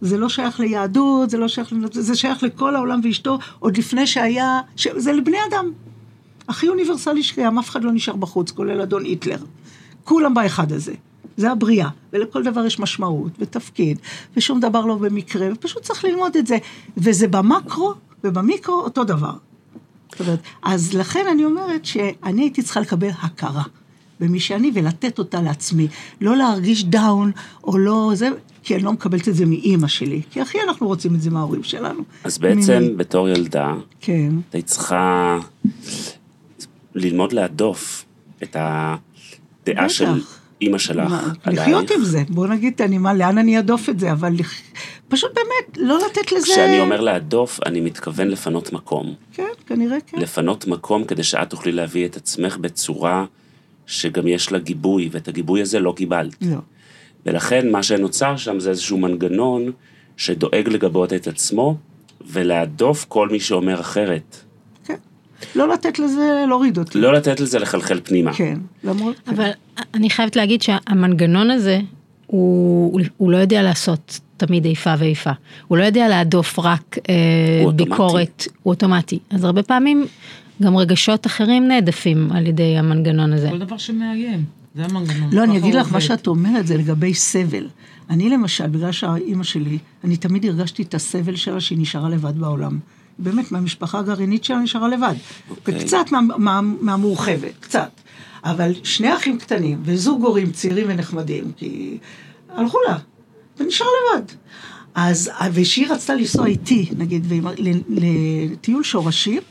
זה 0.00 0.18
לא 0.18 0.28
שייך 0.28 0.60
ליהדות, 0.60 1.30
זה 1.30 1.38
לא 1.38 1.48
שייך, 1.48 1.74
זה 1.90 2.16
שייך 2.16 2.42
לכל 2.42 2.76
העולם 2.76 3.00
ואשתו, 3.04 3.38
עוד 3.58 3.76
לפני 3.76 4.06
שהיה, 4.06 4.60
ש, 4.76 4.88
זה 4.96 5.12
לבני 5.12 5.38
אדם. 5.50 5.72
הכי 6.48 6.68
אוניברסלי 6.68 7.22
שקיים, 7.22 7.58
אף 7.58 7.70
אחד 7.70 7.84
לא 7.84 7.92
נשאר 7.92 8.16
בחוץ, 8.16 8.50
כולל 8.50 8.80
אדון 8.80 9.04
היטלר. 9.04 9.38
כולם 10.04 10.34
באחד 10.34 10.72
הזה. 10.72 10.94
זה 11.36 11.50
הבריאה, 11.50 11.88
ולכל 12.12 12.42
דבר 12.42 12.66
יש 12.66 12.78
משמעות 12.78 13.32
ותפקיד, 13.38 13.98
ושום 14.36 14.60
דבר 14.60 14.86
לא 14.86 14.94
במקרה, 14.94 15.48
ופשוט 15.52 15.82
צריך 15.82 16.04
ללמוד 16.04 16.36
את 16.36 16.46
זה. 16.46 16.58
וזה 16.96 17.28
במקרו 17.28 17.94
ובמיקרו 18.24 18.74
אותו 18.74 19.04
דבר. 19.04 19.32
זאת 20.12 20.20
אומרת, 20.20 20.38
אז 20.62 20.94
לכן 20.94 21.24
אני 21.32 21.44
אומרת 21.44 21.84
שאני 21.84 22.42
הייתי 22.42 22.62
צריכה 22.62 22.80
לקבל 22.80 23.10
הכרה 23.22 23.62
במי 24.20 24.40
שאני 24.40 24.70
ולתת 24.74 25.18
אותה 25.18 25.42
לעצמי. 25.42 25.88
לא 26.20 26.36
להרגיש 26.36 26.84
דאון 26.84 27.32
או 27.64 27.78
לא 27.78 28.10
זה, 28.14 28.28
כי 28.62 28.74
אני 28.74 28.82
לא 28.82 28.92
מקבלת 28.92 29.28
את 29.28 29.34
זה 29.34 29.46
מאימא 29.46 29.88
שלי. 29.88 30.22
כי 30.30 30.40
הכי 30.40 30.58
אנחנו 30.68 30.86
רוצים 30.86 31.14
את 31.14 31.20
זה 31.20 31.30
מההורים 31.30 31.62
שלנו. 31.62 32.02
אז 32.24 32.38
בעצם 32.38 32.78
ממי. 32.78 32.94
בתור 32.94 33.28
ילדה, 33.28 33.74
כן. 34.00 34.30
היית 34.52 34.66
צריכה 34.66 35.38
ללמוד 36.94 37.32
להדוף 37.32 38.04
את 38.42 38.56
הדעה 38.58 39.84
בטח. 39.84 39.88
של 39.88 40.20
אימא 40.60 40.78
שלך 40.78 41.10
מה, 41.10 41.32
עלייך. 41.44 41.62
לחיות 41.62 41.90
עם 41.90 42.04
זה. 42.04 42.22
בוא 42.28 42.46
נגיד, 42.46 42.82
אני, 42.82 42.98
מה, 42.98 43.14
לאן 43.14 43.38
אני 43.38 43.58
אדוף 43.58 43.88
את 43.88 44.00
זה? 44.00 44.12
אבל 44.12 44.36
פשוט 45.08 45.30
באמת, 45.34 45.78
לא 45.88 45.98
לתת 46.06 46.32
לזה... 46.32 46.46
כשאני 46.46 46.80
אומר 46.80 47.00
להדוף, 47.00 47.60
אני 47.66 47.80
מתכוון 47.80 48.28
לפנות 48.28 48.72
מקום. 48.72 49.14
כן, 49.32 49.48
כנראה 49.66 49.96
כן. 50.06 50.18
לפנות 50.18 50.66
מקום 50.66 51.04
כדי 51.04 51.22
שאת 51.22 51.50
תוכלי 51.50 51.72
להביא 51.72 52.06
את 52.06 52.16
עצמך 52.16 52.56
בצורה 52.56 53.24
שגם 53.86 54.28
יש 54.28 54.52
לה 54.52 54.58
גיבוי, 54.58 55.08
ואת 55.12 55.28
הגיבוי 55.28 55.62
הזה 55.62 55.80
לא 55.80 55.94
קיבלת. 55.96 56.36
לא. 56.42 56.56
ולכן 57.26 57.70
מה 57.70 57.82
שנוצר 57.82 58.36
שם 58.36 58.60
זה 58.60 58.70
איזשהו 58.70 58.98
מנגנון 58.98 59.72
שדואג 60.16 60.68
לגבות 60.68 61.12
את 61.12 61.26
עצמו 61.26 61.76
ולהדוף 62.26 63.04
כל 63.08 63.28
מי 63.28 63.40
שאומר 63.40 63.80
אחרת. 63.80 64.47
כן. 65.40 65.58
לא 65.58 65.68
לתת 65.68 65.98
לזה 65.98 66.44
להוריד 66.48 66.78
אותי. 66.78 67.00
לא 67.00 67.12
לתת 67.12 67.40
לזה 67.40 67.58
לחלחל 67.58 68.00
פנימה. 68.04 68.32
כן, 68.32 68.58
למרות... 68.84 69.16
כן. 69.24 69.34
אבל 69.34 69.50
אני 69.94 70.10
חייבת 70.10 70.36
להגיד 70.36 70.62
שהמנגנון 70.62 71.50
הזה, 71.50 71.80
הוא, 72.26 73.00
הוא 73.16 73.30
לא 73.30 73.36
יודע 73.36 73.62
לעשות 73.62 74.20
תמיד 74.36 74.64
איפה 74.66 74.90
ואיפה. 74.98 75.30
הוא 75.68 75.78
לא 75.78 75.84
יודע 75.84 76.08
להדוף 76.08 76.58
רק 76.58 76.98
אה, 77.08 77.14
הוא 77.62 77.72
אוטומטי. 77.72 77.90
ביקורת, 77.90 78.46
הוא 78.62 78.70
אוטומטי. 78.70 79.18
אז 79.30 79.44
הרבה 79.44 79.62
פעמים 79.62 80.06
גם 80.62 80.76
רגשות 80.76 81.26
אחרים 81.26 81.68
נעדפים 81.68 82.32
על 82.32 82.46
ידי 82.46 82.78
המנגנון 82.78 83.32
הזה. 83.32 83.48
כל 83.50 83.58
דבר 83.58 83.78
שמאיים, 83.78 84.44
זה 84.74 84.84
המנגנון. 84.84 85.28
לא, 85.32 85.44
אני 85.44 85.58
אגיד 85.58 85.74
לך, 85.74 85.92
מה. 85.92 86.00
שאת 86.00 86.26
אומרת 86.26 86.66
זה 86.66 86.76
לגבי 86.76 87.14
סבל. 87.14 87.66
אני 88.10 88.30
למשל, 88.30 88.66
בגלל 88.66 88.92
שהאימא 88.92 89.44
שלי, 89.44 89.78
אני 90.04 90.16
תמיד 90.16 90.44
הרגשתי 90.44 90.82
את 90.82 90.94
הסבל 90.94 91.36
שלה 91.36 91.60
שהיא 91.60 91.78
נשארה 91.78 92.08
לבד 92.08 92.38
בעולם. 92.38 92.78
באמת, 93.18 93.52
מהמשפחה 93.52 93.98
הגרעינית 93.98 94.44
שלה 94.44 94.58
נשארה 94.58 94.88
לבד. 94.88 95.14
אוקיי. 95.50 95.74
וקצת 95.76 96.12
מה, 96.12 96.20
מה, 96.20 96.60
מהמורחבת, 96.60 97.52
קצת. 97.60 97.90
אבל 98.44 98.72
שני 98.84 99.14
אחים 99.16 99.38
קטנים, 99.38 99.78
וזוג 99.82 100.24
הורים 100.24 100.52
צעירים 100.52 100.86
ונחמדים, 100.88 101.52
כי 101.56 101.98
הלכו 102.48 102.78
לה, 102.88 102.96
ונשאר 103.56 103.86
לבד. 103.86 104.24
אז, 104.94 105.30
וכשהיא 105.52 105.88
רצתה 105.88 106.14
לנסוע 106.14 106.46
איתי, 106.46 106.90
נגיד, 106.96 107.32
לטיול 107.88 108.82
שורשים, 108.82 109.42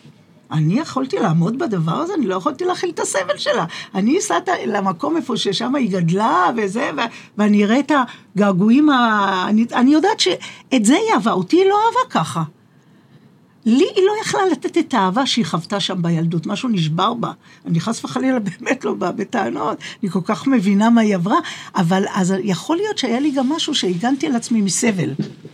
אני 0.52 0.80
יכולתי 0.80 1.20
לעמוד 1.20 1.60
בדבר 1.60 1.92
הזה, 1.96 2.14
אני 2.14 2.28
לא 2.28 2.36
יכולתי 2.36 2.66
להכיל 2.66 2.90
את 2.90 3.00
הסבל 3.00 3.38
שלה. 3.38 3.66
אני 3.96 4.20
אסעת 4.20 4.50
למקום 4.68 5.18
איפה 5.18 5.38
ששם 5.38 5.76
היא 5.76 5.92
גדלה 5.92 6.50
וזה, 6.58 6.92
ו- 6.98 7.02
ואני 7.38 7.66
אראה 7.66 7.80
את 7.80 7.92
הגעגועים, 8.36 8.90
ה... 8.90 9.46
אני, 9.50 9.66
אני 9.74 9.94
יודעת 9.94 10.20
שאת 10.20 10.86
זה 10.86 10.94
היא 10.94 11.14
אהבה, 11.14 11.32
אותי 11.32 11.56
היא 11.56 11.70
לא 11.70 11.76
אהבה 11.76 12.10
ככה. 12.10 12.44
לי 13.68 13.86
היא 13.96 14.04
לא 14.06 14.14
יכלה 14.22 14.42
לתת 14.52 14.78
את 14.78 14.94
האהבה 14.94 15.26
שהיא 15.26 15.46
חוותה 15.46 15.80
שם 15.80 16.02
בילדות, 16.02 16.46
משהו 16.46 16.70
נשבר 16.70 17.14
בה. 17.14 17.32
אני 17.66 17.80
חס 17.80 18.06
וחלילה 18.06 18.40
באמת 18.48 18.86
לא 18.86 18.94
באה 18.94 19.12
בטענות, 19.12 19.78
אני 20.04 20.12
כל 20.12 20.20
כך 20.24 20.48
מבינה 20.48 20.90
מה 20.90 21.02
היא 21.02 21.16
עברה, 21.16 21.38
אבל 21.76 22.04
אז 22.16 22.34
יכול 22.44 22.78
להיות 22.78 22.98
שהיה 22.98 23.20
לי 23.20 23.32
גם 23.32 23.50
משהו 23.50 23.76
שהגנתי 23.76 24.28
על 24.28 24.36
עצמי 24.36 24.62
מסבל. 24.62 25.10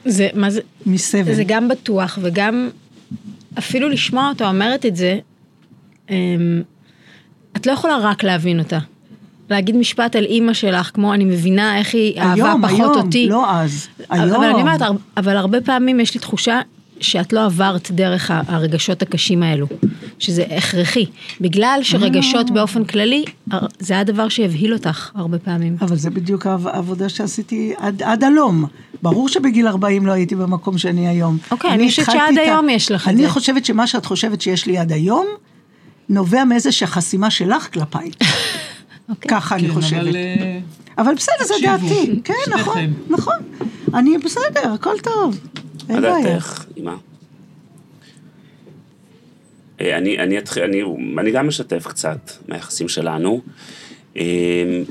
זה, 0.05 0.27
מה 0.33 0.49
זה, 0.49 0.61
מסבל. 0.85 1.33
זה 1.33 1.43
גם 1.47 1.67
בטוח 1.67 2.19
וגם 2.21 2.69
אפילו 3.57 3.89
לשמוע 3.89 4.29
אותה 4.29 4.49
אומרת 4.49 4.85
את 4.85 4.95
זה, 4.95 5.19
אמ, 6.09 6.61
את 7.57 7.67
לא 7.67 7.71
יכולה 7.71 7.97
רק 7.97 8.23
להבין 8.23 8.59
אותה. 8.59 8.79
להגיד 9.49 9.75
משפט 9.75 10.15
על 10.15 10.25
אימא 10.25 10.53
שלך, 10.53 10.91
כמו 10.93 11.13
אני 11.13 11.25
מבינה 11.25 11.77
איך 11.77 11.93
היא 11.93 12.19
אהבה 12.19 12.33
היום, 12.33 12.67
פחות 12.67 12.79
היום, 12.79 13.05
אותי. 13.05 13.27
לא 13.29 13.51
אז. 13.51 13.87
היום. 14.09 14.35
אבל 14.35 14.45
אני 14.45 14.61
אומרת, 14.61 14.81
אבל 15.17 15.37
הרבה 15.37 15.61
פעמים 15.61 15.99
יש 15.99 16.13
לי 16.13 16.19
תחושה 16.19 16.61
שאת 16.99 17.33
לא 17.33 17.45
עברת 17.45 17.91
דרך 17.91 18.31
הרגשות 18.47 19.01
הקשים 19.01 19.43
האלו, 19.43 19.67
שזה 20.19 20.43
הכרחי. 20.57 21.05
בגלל 21.41 21.79
שרגשות 21.83 22.49
אה. 22.49 22.53
באופן 22.55 22.83
כללי, 22.85 23.25
זה 23.79 23.99
הדבר 23.99 24.29
שהבהיל 24.29 24.73
אותך 24.73 25.09
הרבה 25.15 25.39
פעמים. 25.39 25.77
אבל 25.81 25.95
זה 25.95 26.09
בדיוק 26.09 26.47
העב- 26.47 26.67
העבודה 26.67 27.09
שעשיתי 27.09 27.73
עד, 27.77 28.03
עד 28.03 28.23
הלום. 28.23 28.65
ברור 29.01 29.29
שבגיל 29.29 29.67
40 29.67 30.05
לא 30.05 30.11
הייתי 30.11 30.35
במקום 30.35 30.77
שאני 30.77 31.07
היום. 31.07 31.37
אוקיי, 31.51 31.71
אני 31.71 31.89
חושבת 31.89 32.07
התחלתי 32.07 32.35
שעד 32.35 32.47
היום 32.47 32.69
יש 32.69 32.91
לך 32.91 33.03
את 33.07 33.13
אני 33.13 33.21
זה. 33.23 33.29
חושבת 33.29 33.65
שמה 33.65 33.87
שאת 33.87 34.05
חושבת 34.05 34.41
שיש 34.41 34.65
לי 34.65 34.77
עד 34.77 34.91
היום, 34.91 35.25
נובע 36.09 36.43
מאיזושהי 36.43 36.87
חסימה 36.87 37.29
שלך 37.29 37.73
כלפיי. 37.73 38.11
אוקיי. 39.09 39.29
ככה 39.31 39.55
אני 39.55 39.67
כן, 39.67 39.73
חושבת. 39.73 39.99
אבל 40.01 40.15
אה, 40.15 40.59
אבל 40.97 41.15
בסדר, 41.15 41.35
זו 41.45 41.53
תקשיבו, 41.53 41.71
דעתי. 41.77 42.21
כן, 42.23 42.33
נכון. 42.59 42.93
נכון. 43.09 43.35
אני 43.93 44.17
בסדר, 44.17 44.73
הכל 44.73 44.95
טוב. 45.03 45.39
בעיה. 45.87 46.01
דעתך, 46.01 46.65
אמא? 46.77 46.95
אה, 49.81 49.97
אני, 49.97 50.19
אני, 50.19 50.37
אתחיל, 50.37 50.63
אני, 50.63 50.81
אני 51.17 51.31
גם 51.31 51.47
משתף 51.47 51.87
קצת 51.87 52.31
מהיחסים 52.47 52.89
שלנו. 52.89 53.41
אה, 54.17 54.83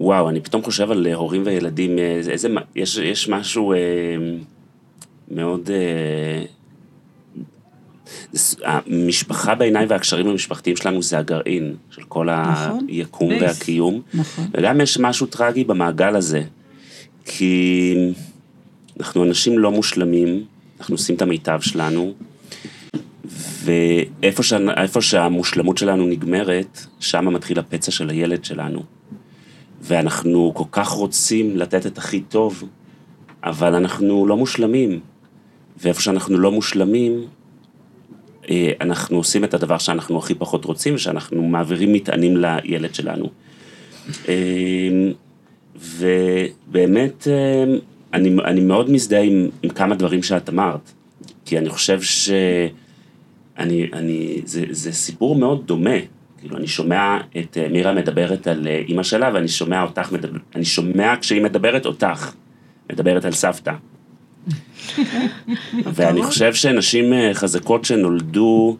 וואו, 0.00 0.28
אני 0.28 0.40
פתאום 0.40 0.62
חושב 0.62 0.90
על 0.90 1.06
אה, 1.06 1.14
הורים 1.14 1.42
וילדים, 1.44 1.98
אה, 1.98 2.04
איזה, 2.04 2.30
איזה, 2.30 2.48
יש, 2.74 2.96
יש 2.96 3.28
משהו 3.28 3.72
אה, 3.72 3.78
מאוד... 5.30 5.70
אה, 5.70 6.44
המשפחה 8.64 9.54
בעיניי 9.54 9.86
והקשרים 9.86 10.28
המשפחתיים 10.28 10.76
שלנו 10.76 11.02
זה 11.02 11.18
הגרעין 11.18 11.76
של 11.90 12.02
כל 12.02 12.28
נכון. 12.30 12.86
היקום 12.88 13.28
בייס. 13.28 13.42
והקיום. 13.42 14.00
נכון. 14.14 14.46
וגם 14.52 14.80
יש 14.80 14.98
משהו 14.98 15.26
טרגי 15.26 15.64
במעגל 15.64 16.16
הזה, 16.16 16.42
כי 17.24 17.94
אנחנו 18.98 19.24
אנשים 19.24 19.58
לא 19.58 19.70
מושלמים, 19.70 20.44
אנחנו 20.80 20.94
עושים 20.94 21.16
את 21.16 21.22
המיטב 21.22 21.60
שלנו, 21.60 22.14
ואיפה 23.64 24.42
איפה 24.76 25.00
שהמושלמות 25.00 25.78
שלנו 25.78 26.06
נגמרת, 26.06 26.86
שם 27.00 27.34
מתחיל 27.34 27.58
הפצע 27.58 27.90
של 27.90 28.10
הילד 28.10 28.44
שלנו. 28.44 28.82
ואנחנו 29.82 30.52
כל 30.54 30.64
כך 30.70 30.88
רוצים 30.88 31.56
לתת 31.56 31.86
את 31.86 31.98
הכי 31.98 32.20
טוב, 32.20 32.64
אבל 33.44 33.74
אנחנו 33.74 34.26
לא 34.26 34.36
מושלמים, 34.36 35.00
ואיפה 35.82 36.00
שאנחנו 36.00 36.38
לא 36.38 36.52
מושלמים, 36.52 37.24
אה, 38.50 38.72
אנחנו 38.80 39.16
עושים 39.16 39.44
את 39.44 39.54
הדבר 39.54 39.78
שאנחנו 39.78 40.18
הכי 40.18 40.34
פחות 40.34 40.64
רוצים, 40.64 40.94
ושאנחנו 40.94 41.42
מעבירים 41.42 41.92
מטענים 41.92 42.36
לילד 42.36 42.94
שלנו. 42.94 43.30
אה, 44.28 45.10
ובאמת, 45.76 47.28
אה, 47.28 47.64
אני, 48.14 48.36
אני 48.44 48.60
מאוד 48.60 48.90
מזדהה 48.90 49.22
עם, 49.22 49.48
עם 49.62 49.70
כמה 49.70 49.94
דברים 49.94 50.22
שאת 50.22 50.48
אמרת, 50.48 50.92
כי 51.44 51.58
אני 51.58 51.68
חושב 51.68 52.02
ש... 52.02 52.30
אני, 53.58 53.86
אני, 53.92 54.40
זה, 54.44 54.64
זה 54.70 54.92
סיפור 54.92 55.36
מאוד 55.36 55.66
דומה. 55.66 55.96
כאילו, 56.38 56.56
אני 56.56 56.66
שומע 56.66 57.18
את 57.38 57.58
מירה 57.70 57.92
מדברת 57.92 58.46
על 58.46 58.66
אימא 58.88 59.02
שלה, 59.02 59.30
ואני 59.34 59.48
שומע 59.48 59.82
אותך, 59.82 60.12
מדבר, 60.12 60.38
אני 60.54 60.64
שומע 60.64 61.14
כשהיא 61.20 61.42
מדברת 61.42 61.86
אותך, 61.86 62.32
מדברת 62.92 63.24
על 63.24 63.32
סבתא. 63.32 63.72
ואני 65.94 66.22
חושב 66.22 66.54
שנשים 66.54 67.12
חזקות 67.32 67.84
שנולדו, 67.84 68.76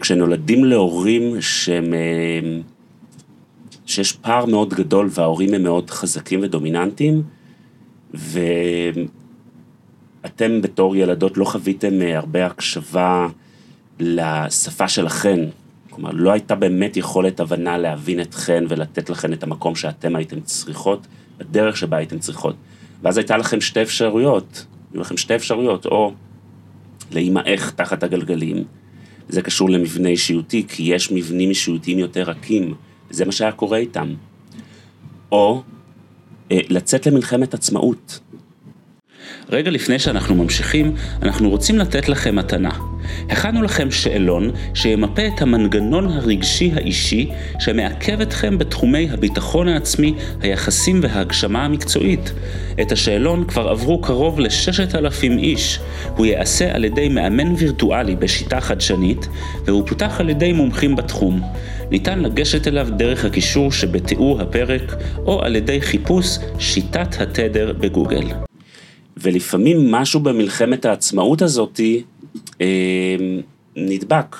כשנולדים 0.00 0.64
להורים 0.64 1.40
שהם, 1.40 1.94
שיש 3.86 4.12
פער 4.12 4.44
מאוד 4.46 4.74
גדול 4.74 5.08
וההורים 5.10 5.54
הם 5.54 5.62
מאוד 5.62 5.90
חזקים 5.90 6.40
ודומיננטיים, 6.42 7.22
ואתם 8.14 8.42
בתור 10.62 10.96
ילדות 10.96 11.36
לא 11.36 11.44
חוויתם 11.44 11.92
הרבה 12.14 12.46
הקשבה 12.46 13.28
לשפה 14.00 14.88
שלכן. 14.88 15.40
כלומר, 15.90 16.10
לא 16.12 16.32
הייתה 16.32 16.54
באמת 16.54 16.96
יכולת 16.96 17.40
הבנה 17.40 17.78
להבין 17.78 18.20
אתכן 18.20 18.64
ולתת 18.68 19.10
לכן 19.10 19.32
את 19.32 19.42
המקום 19.42 19.74
שאתם 19.74 20.16
הייתם 20.16 20.40
צריכות, 20.40 21.06
בדרך 21.38 21.76
שבה 21.76 21.96
הייתם 21.96 22.18
צריכות. 22.18 22.56
ואז 23.02 23.18
הייתה 23.18 23.36
לכם 23.36 23.60
שתי 23.60 23.82
אפשרויות, 23.82 24.66
היו 24.92 25.00
לכם 25.00 25.16
שתי 25.16 25.34
אפשרויות, 25.34 25.86
או 25.86 26.12
להימעך 27.10 27.70
תחת 27.70 28.02
הגלגלים, 28.02 28.64
זה 29.28 29.42
קשור 29.42 29.70
למבנה 29.70 30.08
אישיותי, 30.08 30.64
כי 30.68 30.82
יש 30.82 31.12
מבנים 31.12 31.48
אישיותיים 31.48 31.98
יותר 31.98 32.22
רכים, 32.22 32.74
זה 33.10 33.24
מה 33.24 33.32
שהיה 33.32 33.52
קורה 33.52 33.78
איתם. 33.78 34.14
או 35.32 35.56
אה, 35.56 35.77
לצאת 36.50 37.06
למלחמת 37.06 37.54
עצמאות. 37.54 38.20
רגע 39.50 39.70
לפני 39.70 39.98
שאנחנו 39.98 40.34
ממשיכים, 40.34 40.94
אנחנו 41.22 41.50
רוצים 41.50 41.78
לתת 41.78 42.08
לכם 42.08 42.36
מתנה. 42.36 42.70
הכנו 43.30 43.62
לכם 43.62 43.90
שאלון 43.90 44.50
שימפה 44.74 45.26
את 45.26 45.42
המנגנון 45.42 46.06
הרגשי 46.06 46.72
האישי 46.74 47.30
שמעכב 47.58 48.20
אתכם 48.20 48.58
בתחומי 48.58 49.08
הביטחון 49.10 49.68
העצמי, 49.68 50.14
היחסים 50.40 51.00
וההגשמה 51.02 51.64
המקצועית. 51.64 52.32
את 52.80 52.92
השאלון 52.92 53.44
כבר 53.44 53.68
עברו 53.68 54.00
קרוב 54.00 54.40
לששת 54.40 54.94
אלפים 54.94 55.38
איש. 55.38 55.80
הוא 56.16 56.26
ייעשה 56.26 56.74
על 56.74 56.84
ידי 56.84 57.08
מאמן 57.08 57.54
וירטואלי 57.58 58.16
בשיטה 58.16 58.60
חדשנית, 58.60 59.28
והוא 59.64 59.86
פותח 59.86 60.20
על 60.20 60.30
ידי 60.30 60.52
מומחים 60.52 60.96
בתחום. 60.96 61.42
ניתן 61.90 62.18
לגשת 62.18 62.68
אליו 62.68 62.88
דרך 62.96 63.24
הקישור 63.24 63.72
שבתיאור 63.72 64.40
הפרק, 64.40 64.94
או 65.18 65.42
על 65.42 65.56
ידי 65.56 65.80
חיפוש 65.80 66.38
שיטת 66.58 67.20
התדר 67.20 67.72
בגוגל. 67.72 68.24
ולפעמים 69.16 69.92
משהו 69.92 70.20
במלחמת 70.20 70.84
העצמאות 70.84 71.42
הזאתי 71.42 72.02
אה, 72.60 72.66
נדבק. 73.76 74.36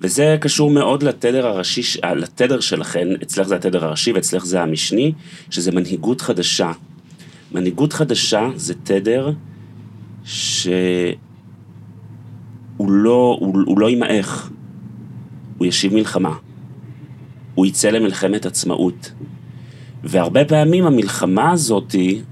וזה 0.00 0.36
קשור 0.40 0.70
מאוד 0.70 1.02
לתדר 1.02 1.46
הראשי, 1.46 2.00
לתדר 2.16 2.60
שלכן, 2.60 3.08
אצלך 3.22 3.46
זה 3.48 3.56
התדר 3.56 3.84
הראשי 3.84 4.12
ואצלך 4.12 4.44
זה 4.44 4.62
המשני, 4.62 5.12
שזה 5.50 5.72
מנהיגות 5.72 6.20
חדשה. 6.20 6.72
מנהיגות 7.52 7.92
חדשה 7.92 8.48
זה 8.56 8.74
תדר 8.74 9.32
שהוא 10.24 11.16
לא, 12.78 13.36
הוא, 13.40 13.56
הוא 13.66 13.78
לא 13.78 13.90
ימעך, 13.90 14.50
הוא 15.58 15.66
ישיב 15.66 15.94
מלחמה. 15.94 16.34
הוא 17.54 17.66
יצא 17.66 17.90
למלחמת 17.90 18.46
עצמאות. 18.46 19.12
והרבה 20.04 20.44
פעמים 20.44 20.86
המלחמה 20.86 21.50
הזאתי 21.50 22.22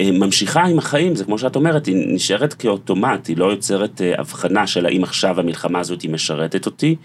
אה, 0.00 0.10
ממשיכה 0.10 0.64
עם 0.64 0.78
החיים, 0.78 1.14
זה 1.14 1.24
כמו 1.24 1.38
שאת 1.38 1.56
אומרת, 1.56 1.86
היא 1.86 1.96
נשארת 2.14 2.54
כאוטומט, 2.54 3.26
היא 3.26 3.36
לא 3.36 3.44
יוצרת 3.44 4.02
אה, 4.02 4.20
הבחנה 4.20 4.66
של 4.66 4.86
האם 4.86 5.02
עכשיו 5.04 5.40
המלחמה 5.40 5.80
הזאת 5.80 6.02
היא 6.02 6.10
משרתת 6.10 6.66
אותי, 6.66 6.96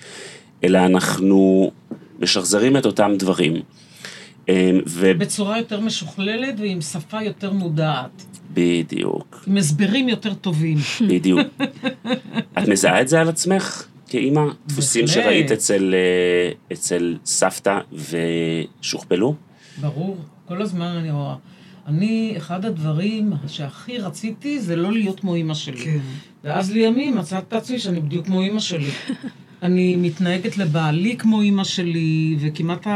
אלא 0.64 0.86
אנחנו 0.86 1.72
משחזרים 2.20 2.78
את 2.78 2.86
אותם 2.86 3.12
דברים. 3.20 3.54
אה, 4.50 4.72
ו... 4.88 5.12
בצורה 5.18 5.58
יותר 5.58 5.80
משוכללת 5.80 6.56
ועם 6.60 6.82
שפה 6.82 7.24
יותר 7.24 7.52
מודעת. 7.52 8.26
בדיוק. 8.54 9.44
עם 9.48 9.58
הסברים 9.58 10.10
יותר 10.10 10.34
טובים. 10.34 10.78
בדיוק. 11.08 11.48
את 12.58 12.68
מזהה 12.68 13.02
את 13.02 13.08
זה 13.08 13.22
על 13.22 13.30
עצמך 13.30 13.86
כאימא? 14.14 14.42
דפוסים 14.68 15.08
שראית 15.08 15.52
אצל, 15.52 15.96
אצל 16.74 17.18
סבתא 17.26 17.80
ושוכפלו? 18.82 19.36
ברור, 19.82 20.18
כל 20.48 20.62
הזמן 20.62 20.86
אני 20.86 21.12
רואה. 21.12 21.36
אני, 21.88 22.34
אחד 22.38 22.66
הדברים 22.66 23.34
שהכי 23.48 23.98
רציתי 23.98 24.60
זה 24.60 24.76
לא 24.76 24.92
להיות 24.92 25.20
כמו 25.20 25.36
אימא 25.36 25.54
שלי. 25.54 25.78
כן. 25.78 25.98
ואז 26.44 26.72
לימים 26.72 27.18
מצאת 27.18 27.44
את 27.48 27.54
עצמי 27.54 27.80
שאני 27.80 28.00
בדיוק 28.00 28.26
כמו 28.26 28.42
אימא 28.42 28.60
שלי. 28.60 28.90
אני 29.64 29.96
מתנהגת 29.96 30.58
לבעלי 30.58 31.18
כמו 31.18 31.42
אימא 31.42 31.64
שלי, 31.64 32.38
וכמעט 32.40 32.88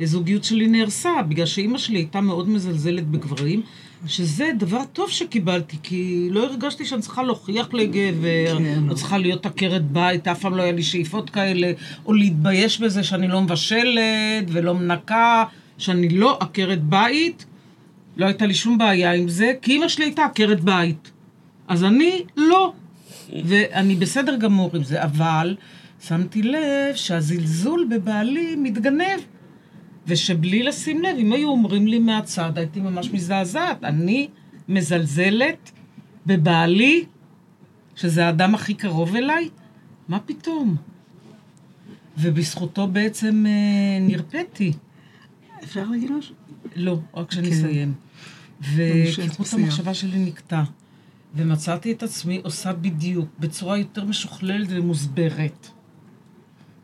הזוגיות 0.00 0.44
שלי 0.44 0.66
נהרסה, 0.66 1.10
בגלל 1.28 1.46
שאימא 1.46 1.78
שלי 1.78 1.98
הייתה 1.98 2.20
מאוד 2.20 2.48
מזלזלת 2.48 3.06
בגברים, 3.06 3.62
שזה 4.06 4.50
דבר 4.58 4.80
טוב 4.92 5.10
שקיבלתי, 5.10 5.76
כי 5.82 6.28
לא 6.30 6.44
הרגשתי 6.44 6.84
שאני 6.84 7.02
צריכה 7.02 7.22
להוכיח 7.22 7.74
לגבר, 7.74 8.58
כן. 8.58 8.88
או 8.90 8.94
צריכה 8.94 9.18
להיות 9.18 9.46
עקרת 9.46 9.84
בית, 9.84 10.28
אף 10.28 10.40
פעם 10.40 10.56
לא 10.56 10.62
היה 10.62 10.72
לי 10.72 10.82
שאיפות 10.82 11.30
כאלה, 11.30 11.72
או 12.06 12.12
להתבייש 12.12 12.80
בזה 12.80 13.02
שאני 13.02 13.28
לא 13.28 13.40
מבשלת 13.40 14.44
ולא 14.48 14.74
מנקה, 14.74 15.44
שאני 15.78 16.08
לא 16.08 16.38
עקרת 16.40 16.82
בית. 16.82 17.44
לא 18.16 18.26
הייתה 18.26 18.46
לי 18.46 18.54
שום 18.54 18.78
בעיה 18.78 19.12
עם 19.12 19.28
זה, 19.28 19.52
כי 19.62 19.72
אימא 19.72 19.88
שלי 19.88 20.04
הייתה 20.04 20.24
עקרת 20.24 20.60
בית. 20.60 21.10
אז 21.68 21.84
אני 21.84 22.22
לא. 22.36 22.72
ואני 23.44 23.94
בסדר 23.94 24.36
גמור 24.36 24.70
עם 24.74 24.84
זה, 24.84 25.02
אבל 25.02 25.56
שמתי 26.06 26.42
לב 26.42 26.94
שהזלזול 26.94 27.88
בבעלי 27.90 28.56
מתגנב. 28.56 29.20
ושבלי 30.06 30.62
לשים 30.62 31.02
לב, 31.02 31.16
אם 31.18 31.32
היו 31.32 31.48
אומרים 31.48 31.86
לי 31.86 31.98
מהצד, 31.98 32.58
הייתי 32.58 32.80
ממש 32.80 33.10
מזעזעת. 33.10 33.84
אני 33.84 34.28
מזלזלת 34.68 35.70
בבעלי, 36.26 37.04
שזה 37.96 38.26
האדם 38.26 38.54
הכי 38.54 38.74
קרוב 38.74 39.16
אליי? 39.16 39.48
מה 40.08 40.18
פתאום? 40.18 40.76
ובזכותו 42.18 42.86
בעצם 42.86 43.44
אה, 43.46 43.98
נרפאתי. 44.00 44.72
אפשר 45.64 45.84
להגיד 45.90 46.10
משהו? 46.12 46.34
לא, 46.76 46.98
רק 47.14 47.28
כשאני 47.28 47.50
כן. 47.50 47.56
אסיים. 47.56 47.94
וכיחות 48.74 49.52
המחשבה 49.52 49.94
שלי 49.94 50.18
נקטע. 50.18 50.62
ומצאתי 51.34 51.92
את 51.92 52.02
עצמי 52.02 52.40
עושה 52.44 52.72
בדיוק, 52.72 53.28
בצורה 53.38 53.78
יותר 53.78 54.04
משוכללת 54.04 54.68
ומוסברת. 54.70 55.68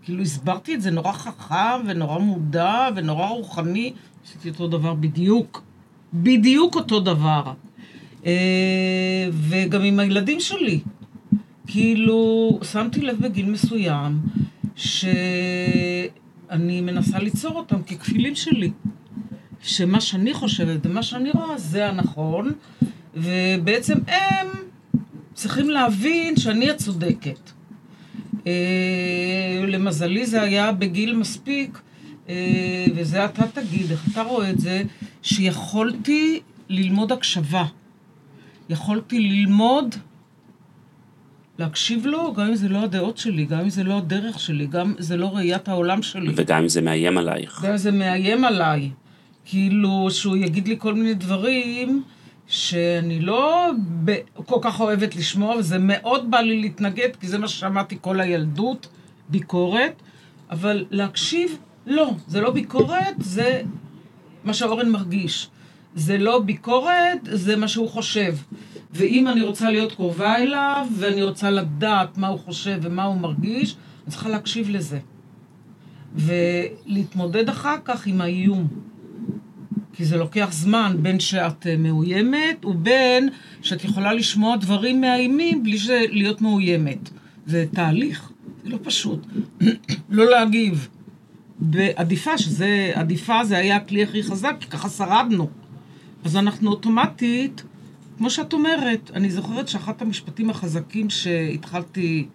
כאילו 0.02 0.22
הסברתי 0.22 0.74
את 0.74 0.82
זה 0.82 0.90
נורא 0.90 1.12
חכם 1.12 1.86
ונורא 1.86 2.18
מודע 2.18 2.88
ונורא 2.96 3.28
רוחני, 3.28 3.92
עשיתי 4.24 4.48
אותו 4.48 4.68
דבר 4.68 4.94
בדיוק. 4.94 5.62
בדיוק 6.14 6.74
אותו 6.74 7.00
דבר. 7.00 7.52
אה, 8.26 9.28
וגם 9.32 9.82
עם 9.82 9.98
הילדים 9.98 10.40
שלי. 10.40 10.80
כאילו, 11.66 12.50
שמתי 12.62 13.00
לב 13.00 13.20
בגיל 13.20 13.50
מסוים 13.50 14.20
שאני 14.76 16.10
מנסה 16.80 17.18
ליצור 17.18 17.56
אותם 17.56 17.82
ככפילים 17.82 18.34
שלי. 18.34 18.70
שמה 19.62 20.00
שאני 20.00 20.34
חושבת 20.34 20.86
ומה 20.86 21.02
שאני 21.02 21.30
רואה 21.30 21.58
זה 21.58 21.88
הנכון, 21.88 22.52
ובעצם 23.16 23.98
הם 24.06 24.48
צריכים 25.34 25.70
להבין 25.70 26.36
שאני 26.36 26.70
הצודקת. 26.70 27.50
אה, 28.46 29.64
למזלי 29.66 30.26
זה 30.26 30.42
היה 30.42 30.72
בגיל 30.72 31.16
מספיק, 31.16 31.78
אה, 32.28 32.84
וזה 32.94 33.24
אתה 33.24 33.46
תגיד, 33.46 33.90
איך 33.90 34.08
אתה 34.12 34.22
רואה 34.22 34.50
את 34.50 34.60
זה, 34.60 34.82
שיכולתי 35.22 36.40
ללמוד 36.68 37.12
הקשבה. 37.12 37.64
יכולתי 38.68 39.20
ללמוד 39.20 39.94
להקשיב 41.58 42.06
לו, 42.06 42.34
גם 42.34 42.46
אם 42.46 42.54
זה 42.54 42.68
לא 42.68 42.78
הדעות 42.78 43.18
שלי, 43.18 43.44
גם 43.44 43.60
אם 43.60 43.70
זה 43.70 43.84
לא 43.84 43.98
הדרך 43.98 44.40
שלי, 44.40 44.66
גם 44.66 44.86
אם 44.88 44.94
זה 44.98 45.16
לא 45.16 45.36
ראיית 45.36 45.68
העולם 45.68 46.02
שלי. 46.02 46.32
וגם 46.36 46.62
אם 46.62 46.68
זה 46.68 46.80
מאיים 46.80 47.18
עלייך. 47.18 47.64
גם 47.64 47.70
אם 47.70 47.76
זה 47.76 47.90
מאיים 47.90 48.44
עליי. 48.44 48.90
כאילו, 49.44 50.08
שהוא 50.10 50.36
יגיד 50.36 50.68
לי 50.68 50.76
כל 50.78 50.94
מיני 50.94 51.14
דברים 51.14 52.02
שאני 52.50 53.20
לא 53.20 53.70
ב- 54.04 54.18
כל 54.34 54.58
כך 54.62 54.80
אוהבת 54.80 55.16
לשמוע, 55.16 55.56
וזה 55.56 55.78
מאוד 55.78 56.30
בא 56.30 56.40
לי 56.40 56.60
להתנגד, 56.60 57.08
כי 57.20 57.28
זה 57.28 57.38
מה 57.38 57.48
ששמעתי 57.48 57.98
כל 58.00 58.20
הילדות, 58.20 58.88
ביקורת, 59.28 60.02
אבל 60.50 60.86
להקשיב, 60.90 61.58
לא, 61.86 62.10
זה 62.26 62.40
לא 62.40 62.50
ביקורת, 62.50 63.14
זה 63.18 63.62
מה 64.44 64.54
שאורן 64.54 64.88
מרגיש. 64.88 65.48
זה 65.94 66.18
לא 66.18 66.38
ביקורת, 66.38 67.18
זה 67.22 67.56
מה 67.56 67.68
שהוא 67.68 67.88
חושב. 67.88 68.34
ואם 68.92 69.28
אני 69.28 69.42
רוצה 69.42 69.70
להיות 69.70 69.92
קרובה 69.92 70.36
אליו, 70.36 70.86
ואני 70.96 71.22
רוצה 71.22 71.50
לדעת 71.50 72.18
מה 72.18 72.28
הוא 72.28 72.38
חושב 72.38 72.78
ומה 72.82 73.04
הוא 73.04 73.16
מרגיש, 73.16 73.76
אני 74.04 74.10
צריכה 74.10 74.28
להקשיב 74.28 74.70
לזה. 74.70 74.98
ולהתמודד 76.14 77.48
אחר 77.48 77.76
כך 77.84 78.06
עם 78.06 78.20
האיום. 78.20 78.89
כי 80.00 80.06
זה 80.06 80.16
לוקח 80.16 80.48
זמן 80.52 80.96
בין 81.02 81.20
שאת 81.20 81.66
אה, 81.66 81.76
מאוימת 81.76 82.64
ובין 82.64 83.28
שאת 83.62 83.84
יכולה 83.84 84.12
לשמוע 84.12 84.56
דברים 84.56 85.00
מאיימים 85.00 85.62
בלי 85.62 85.78
להיות 86.10 86.42
מאוימת. 86.42 87.10
זה 87.46 87.64
תהליך, 87.72 88.30
זה 88.64 88.70
לא 88.70 88.78
פשוט. 88.82 89.26
לא 90.10 90.30
להגיב. 90.30 90.88
בעדיפה, 91.58 92.38
שזה, 92.38 92.92
עדיפה 92.94 93.44
זה 93.44 93.56
היה 93.56 93.76
הכלי 93.76 94.02
הכי 94.02 94.22
חזק, 94.22 94.56
כי 94.60 94.66
ככה 94.66 94.88
שרדנו. 94.88 95.48
אז 96.24 96.36
אנחנו 96.36 96.70
אוטומטית, 96.70 97.62
כמו 98.18 98.30
שאת 98.30 98.52
אומרת, 98.52 99.10
אני 99.14 99.30
זוכרת 99.30 99.68
שאחת 99.68 100.02
המשפטים 100.02 100.50
החזקים 100.50 101.10
שהתחלתי 101.10 102.26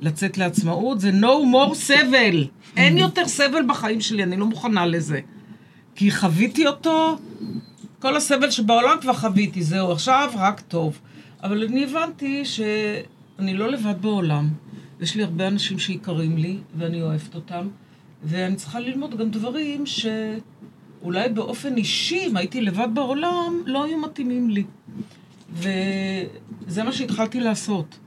לצאת 0.00 0.38
לעצמאות 0.38 1.00
זה 1.00 1.10
no 1.10 1.54
more 1.54 1.74
סבל. 1.74 2.46
אין 2.76 2.98
יותר 2.98 3.28
סבל 3.28 3.62
בחיים 3.68 4.00
שלי, 4.00 4.22
אני 4.22 4.36
לא 4.36 4.46
מוכנה 4.46 4.86
לזה. 4.86 5.20
כי 5.94 6.10
חוויתי 6.10 6.66
אותו, 6.66 7.16
כל 7.98 8.16
הסבל 8.16 8.50
שבעולם 8.50 8.96
כבר 9.00 9.12
חוויתי, 9.12 9.62
זהו, 9.62 9.92
עכשיו 9.92 10.30
רק 10.36 10.60
טוב. 10.60 10.98
אבל 11.42 11.64
אני 11.64 11.84
הבנתי 11.84 12.44
שאני 12.44 13.54
לא 13.54 13.70
לבד 13.70 13.94
בעולם. 14.00 14.48
יש 15.00 15.14
לי 15.14 15.22
הרבה 15.22 15.48
אנשים 15.48 15.78
שיקרים 15.78 16.36
לי, 16.36 16.58
ואני 16.76 17.02
אוהבת 17.02 17.34
אותם, 17.34 17.68
ואני 18.24 18.56
צריכה 18.56 18.80
ללמוד 18.80 19.18
גם 19.18 19.30
דברים 19.30 19.84
שאולי 19.86 21.28
באופן 21.28 21.76
אישי, 21.76 22.26
אם 22.26 22.36
הייתי 22.36 22.60
לבד 22.60 22.88
בעולם, 22.94 23.62
לא 23.66 23.84
היו 23.84 23.98
מתאימים 23.98 24.50
לי. 24.50 24.64
וזה 25.52 26.82
מה 26.84 26.92
שהתחלתי 26.92 27.40
לעשות. 27.40 27.98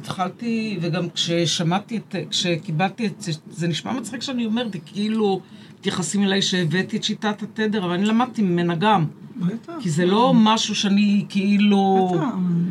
התחלתי, 0.00 0.78
וגם 0.80 1.10
כששמעתי 1.10 1.96
את, 1.96 2.14
כשקיבלתי 2.30 3.06
את 3.06 3.20
זה, 3.20 3.32
זה 3.50 3.68
נשמע 3.68 3.92
מצחיק 3.92 4.22
שאני 4.22 4.46
אומרת, 4.46 4.76
כאילו 4.86 5.40
מתייחסים 5.82 6.22
אליי 6.22 6.42
שהבאתי 6.42 6.96
את 6.96 7.04
שיטת 7.04 7.42
התדר, 7.42 7.84
אבל 7.84 7.92
אני 7.94 8.04
למדתי 8.04 8.42
ממנה 8.42 8.74
גם. 8.74 9.04
בטח. 9.36 9.72
כי 9.80 9.90
זה 9.90 10.06
לא 10.06 10.32
משהו 10.34 10.74
שאני 10.74 11.24
כאילו 11.28 12.10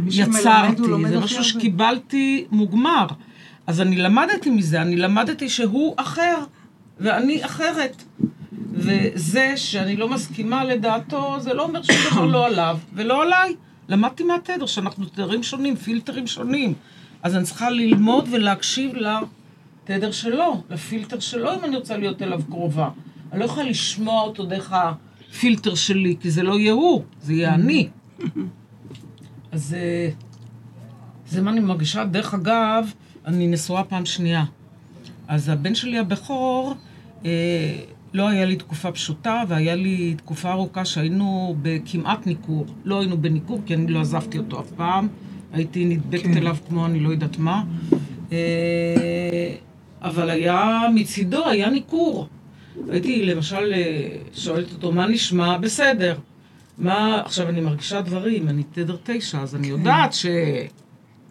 יצרתי, 0.08 0.82
זה 1.08 1.20
משהו. 1.20 1.44
שקיבלתי 1.44 2.46
מוגמר. 2.52 3.06
אז 3.68 3.82
אני 3.82 3.96
למדתי 3.96 4.50
מזה, 4.50 4.82
אני 4.82 4.96
למדתי 4.96 5.50
שהוא 5.50 5.94
אחר, 5.98 6.36
ואני 7.00 7.46
אחרת. 7.46 8.04
וזה 8.74 9.54
שאני 9.56 9.96
לא 9.96 10.10
מסכימה 10.10 10.64
לדעתו, 10.64 11.36
זה 11.40 11.54
לא 11.54 11.64
אומר 11.64 11.84
שום 11.84 11.96
דבר 12.12 12.26
לא 12.26 12.46
עליו 12.46 12.78
ולא 12.94 13.24
עליי. 13.24 13.56
למדתי 13.90 14.24
מהתדר, 14.24 14.66
שאנחנו 14.66 15.06
תדרים 15.06 15.44
שונים, 15.44 15.76
פילטרים 15.76 16.28
שונים. 16.28 16.74
אז 17.24 17.36
אני 17.36 17.44
צריכה 17.44 17.70
ללמוד 17.70 18.28
ולהקשיב 18.32 18.96
לתדר 19.84 20.12
שלו, 20.12 20.64
לפילטר 20.70 21.20
שלו, 21.20 21.54
אם 21.54 21.66
אני 21.66 21.76
רוצה 21.76 21.98
להיות 21.98 22.22
אליו 22.22 22.42
קרובה. 22.50 22.90
אני 23.32 23.40
לא 23.40 23.46
יכולה 23.46 23.70
לשמוע 23.70 24.22
אותו 24.22 24.46
דרך 24.46 24.74
הפילטר 24.74 25.76
שלי, 25.76 26.16
כי 26.20 26.32
זה 26.32 26.44
לא 26.44 26.60
יהיה 26.60 26.74
הוא, 26.74 27.04
זה 27.22 27.34
יהיה 27.34 27.54
אני. 27.54 27.90
אז 29.52 29.74
אה, 29.74 30.10
זה 31.28 31.42
מה 31.42 31.52
אני 31.52 31.60
מרגישה. 31.60 32.06
דרך 32.06 32.34
אגב, 32.34 32.94
אני 33.26 33.48
נשואה 33.48 33.84
פעם 33.84 34.06
שנייה. 34.06 34.46
אז 35.28 35.50
הבן 35.50 35.76
שלי 35.76 36.00
הבכור, 36.00 36.74
אה, 37.26 37.78
לא 38.14 38.30
היה 38.30 38.46
לי 38.46 38.56
תקופה 38.56 38.92
פשוטה, 38.92 39.44
והיה 39.48 39.76
לי 39.76 40.16
תקופה 40.18 40.52
ארוכה 40.52 40.86
שהיינו 40.86 41.56
בכמעט 41.62 42.28
ניכור. 42.28 42.66
לא 42.84 43.00
היינו 43.00 43.18
בניכור, 43.22 43.62
כי 43.66 43.74
אני 43.74 43.88
לא 43.88 44.02
עזבתי 44.02 44.38
אותו 44.38 44.60
אף 44.60 44.72
פעם. 44.72 45.08
הייתי 45.54 45.86
נדבקת 45.86 46.24
כן. 46.24 46.38
אליו 46.38 46.58
כמו 46.68 46.86
אני 46.86 47.00
לא 47.00 47.10
יודעת 47.10 47.38
מה. 47.38 47.64
אה, 48.32 49.56
אבל 50.02 50.30
היה, 50.30 50.82
מצידו 50.96 51.48
היה 51.48 51.70
ניכור. 51.70 52.28
הייתי 52.90 53.26
למשל 53.26 53.74
אה, 53.74 54.08
שואלת 54.34 54.72
אותו, 54.74 54.92
מה 54.92 55.08
נשמע? 55.08 55.58
בסדר. 55.58 56.16
מה, 56.78 57.22
עכשיו 57.26 57.50
אני 57.50 57.62
מרגישה 57.62 58.02
דברים, 58.02 58.50
אני 58.50 58.64
תדר 58.64 58.98
תשע, 59.04 59.42
אז 59.42 59.56
אני 59.56 59.68
יודעת 59.68 60.14
ש... 60.14 60.26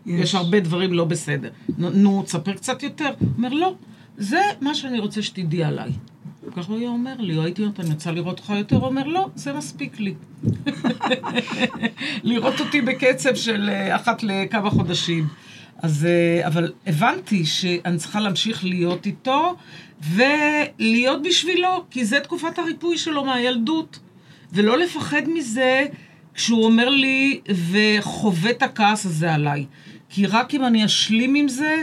יש 0.06 0.34
הרבה 0.34 0.60
דברים 0.60 0.92
לא 0.92 1.04
בסדר. 1.04 1.50
נו, 1.78 2.22
תספר 2.22 2.52
קצת 2.52 2.82
יותר. 2.82 3.10
אומר, 3.36 3.48
לא, 3.48 3.74
זה 4.18 4.40
מה 4.60 4.74
שאני 4.74 4.98
רוצה 4.98 5.22
שתדעי 5.22 5.64
עליי. 5.64 5.92
כך 6.56 6.66
הוא 6.66 6.78
היה 6.78 6.88
אומר 6.88 7.14
לי, 7.18 7.36
או 7.36 7.42
הייתי 7.42 7.62
אומרת, 7.62 7.80
אני 7.80 7.90
רוצה 7.90 8.10
לראות 8.10 8.38
אותך 8.38 8.52
יותר, 8.56 8.76
הוא 8.76 8.86
אומר, 8.86 9.02
לא, 9.02 9.28
זה 9.34 9.52
מספיק 9.52 10.00
לי. 10.00 10.14
לראות 12.22 12.60
אותי 12.60 12.80
בקצב 12.80 13.34
של 13.34 13.68
אה, 13.68 13.96
אחת 13.96 14.22
לכמה 14.22 14.70
חודשים. 14.70 15.26
אז, 15.82 16.06
אה, 16.06 16.46
אבל 16.46 16.72
הבנתי 16.86 17.44
שאני 17.44 17.98
צריכה 17.98 18.20
להמשיך 18.20 18.64
להיות 18.64 19.06
איתו, 19.06 19.56
ולהיות 20.02 21.22
בשבילו, 21.22 21.84
כי 21.90 22.04
זה 22.04 22.20
תקופת 22.20 22.58
הריפוי 22.58 22.98
שלו 22.98 23.24
מהילדות. 23.24 23.98
ולא 24.52 24.78
לפחד 24.78 25.22
מזה 25.34 25.86
כשהוא 26.34 26.64
אומר 26.64 26.88
לי 26.88 27.40
וחווה 27.70 28.50
את 28.50 28.62
הכעס 28.62 29.06
הזה 29.06 29.34
עליי. 29.34 29.66
כי 30.08 30.26
רק 30.26 30.54
אם 30.54 30.64
אני 30.64 30.84
אשלים 30.84 31.34
עם 31.34 31.48
זה, 31.48 31.82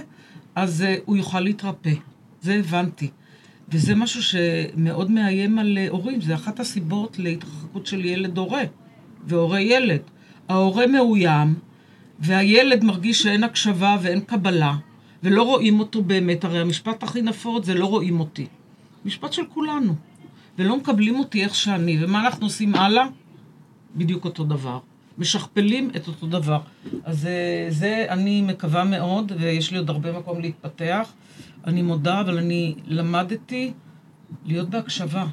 אז 0.55 0.83
uh, 0.87 1.01
הוא 1.05 1.17
יוכל 1.17 1.39
להתרפא. 1.39 1.93
זה 2.41 2.53
הבנתי. 2.53 3.09
וזה 3.69 3.95
משהו 3.95 4.23
שמאוד 4.23 5.11
מאיים 5.11 5.59
על 5.59 5.77
אה, 5.77 5.87
הורים, 5.89 6.21
זה 6.21 6.35
אחת 6.35 6.59
הסיבות 6.59 7.19
להתרחקות 7.19 7.87
של 7.87 8.05
ילד 8.05 8.37
הורה, 8.37 8.63
והורה 9.25 9.61
ילד. 9.61 10.01
ההורה 10.49 10.87
מאוים, 10.87 11.55
והילד 12.19 12.83
מרגיש 12.83 13.23
שאין 13.23 13.43
הקשבה 13.43 13.97
ואין 14.01 14.19
קבלה, 14.19 14.75
ולא 15.23 15.43
רואים 15.43 15.79
אותו 15.79 16.01
באמת. 16.01 16.43
הרי 16.43 16.59
המשפט 16.59 17.03
הכי 17.03 17.21
נפוץ 17.21 17.65
זה 17.65 17.73
לא 17.73 17.85
רואים 17.85 18.19
אותי. 18.19 18.47
משפט 19.05 19.33
של 19.33 19.45
כולנו. 19.53 19.95
ולא 20.57 20.77
מקבלים 20.77 21.19
אותי 21.19 21.43
איך 21.43 21.55
שאני. 21.55 22.03
ומה 22.03 22.25
אנחנו 22.25 22.45
עושים 22.45 22.75
הלאה? 22.75 23.07
בדיוק 23.95 24.25
אותו 24.25 24.43
דבר. 24.43 24.79
משכפלים 25.17 25.89
את 25.95 26.07
אותו 26.07 26.27
דבר. 26.27 26.59
אז 27.03 27.25
אה, 27.25 27.65
זה 27.69 28.05
אני 28.09 28.41
מקווה 28.41 28.83
מאוד, 28.83 29.31
ויש 29.39 29.71
לי 29.71 29.77
עוד 29.77 29.89
הרבה 29.89 30.19
מקום 30.19 30.41
להתפתח. 30.41 31.13
אני 31.65 31.81
מודה, 31.81 32.21
אבל 32.21 32.37
אני 32.37 32.75
למדתי 32.85 33.73
להיות 34.45 34.69
בהקשבה. 34.69 35.25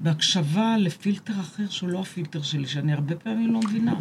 בהקשבה 0.00 0.76
לפילטר 0.78 1.32
אחר 1.40 1.62
שהוא 1.70 1.90
לא 1.90 2.00
הפילטר 2.00 2.42
שלי, 2.42 2.66
שאני 2.66 2.92
הרבה 2.92 3.14
פעמים 3.14 3.52
לא 3.52 3.60
מבינה. 3.60 3.94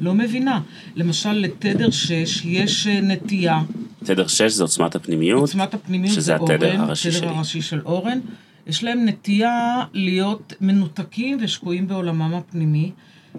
לא 0.00 0.14
מבינה. 0.14 0.60
למשל, 0.96 1.32
לתדר 1.32 1.90
6 1.90 2.44
יש 2.44 2.86
אה, 2.86 3.00
נטייה. 3.00 3.62
תדר 4.04 4.26
6 4.26 4.52
זה 4.52 4.62
עוצמת 4.62 4.94
הפנימיות. 4.94 5.40
עוצמת 5.40 5.74
הפנימיות 5.74 6.14
שזה 6.14 6.20
זה 6.20 6.36
אורן, 6.36 6.80
הראשי 6.80 7.08
התדר 7.08 7.18
שלי. 7.18 7.28
הראשי 7.28 7.62
של 7.62 7.80
אורן. 7.84 8.18
יש 8.66 8.84
להם 8.84 9.04
נטייה 9.04 9.84
להיות 9.92 10.52
מנותקים 10.60 11.38
ושקועים 11.40 11.88
בעולמם 11.88 12.34
הפנימי, 12.34 12.92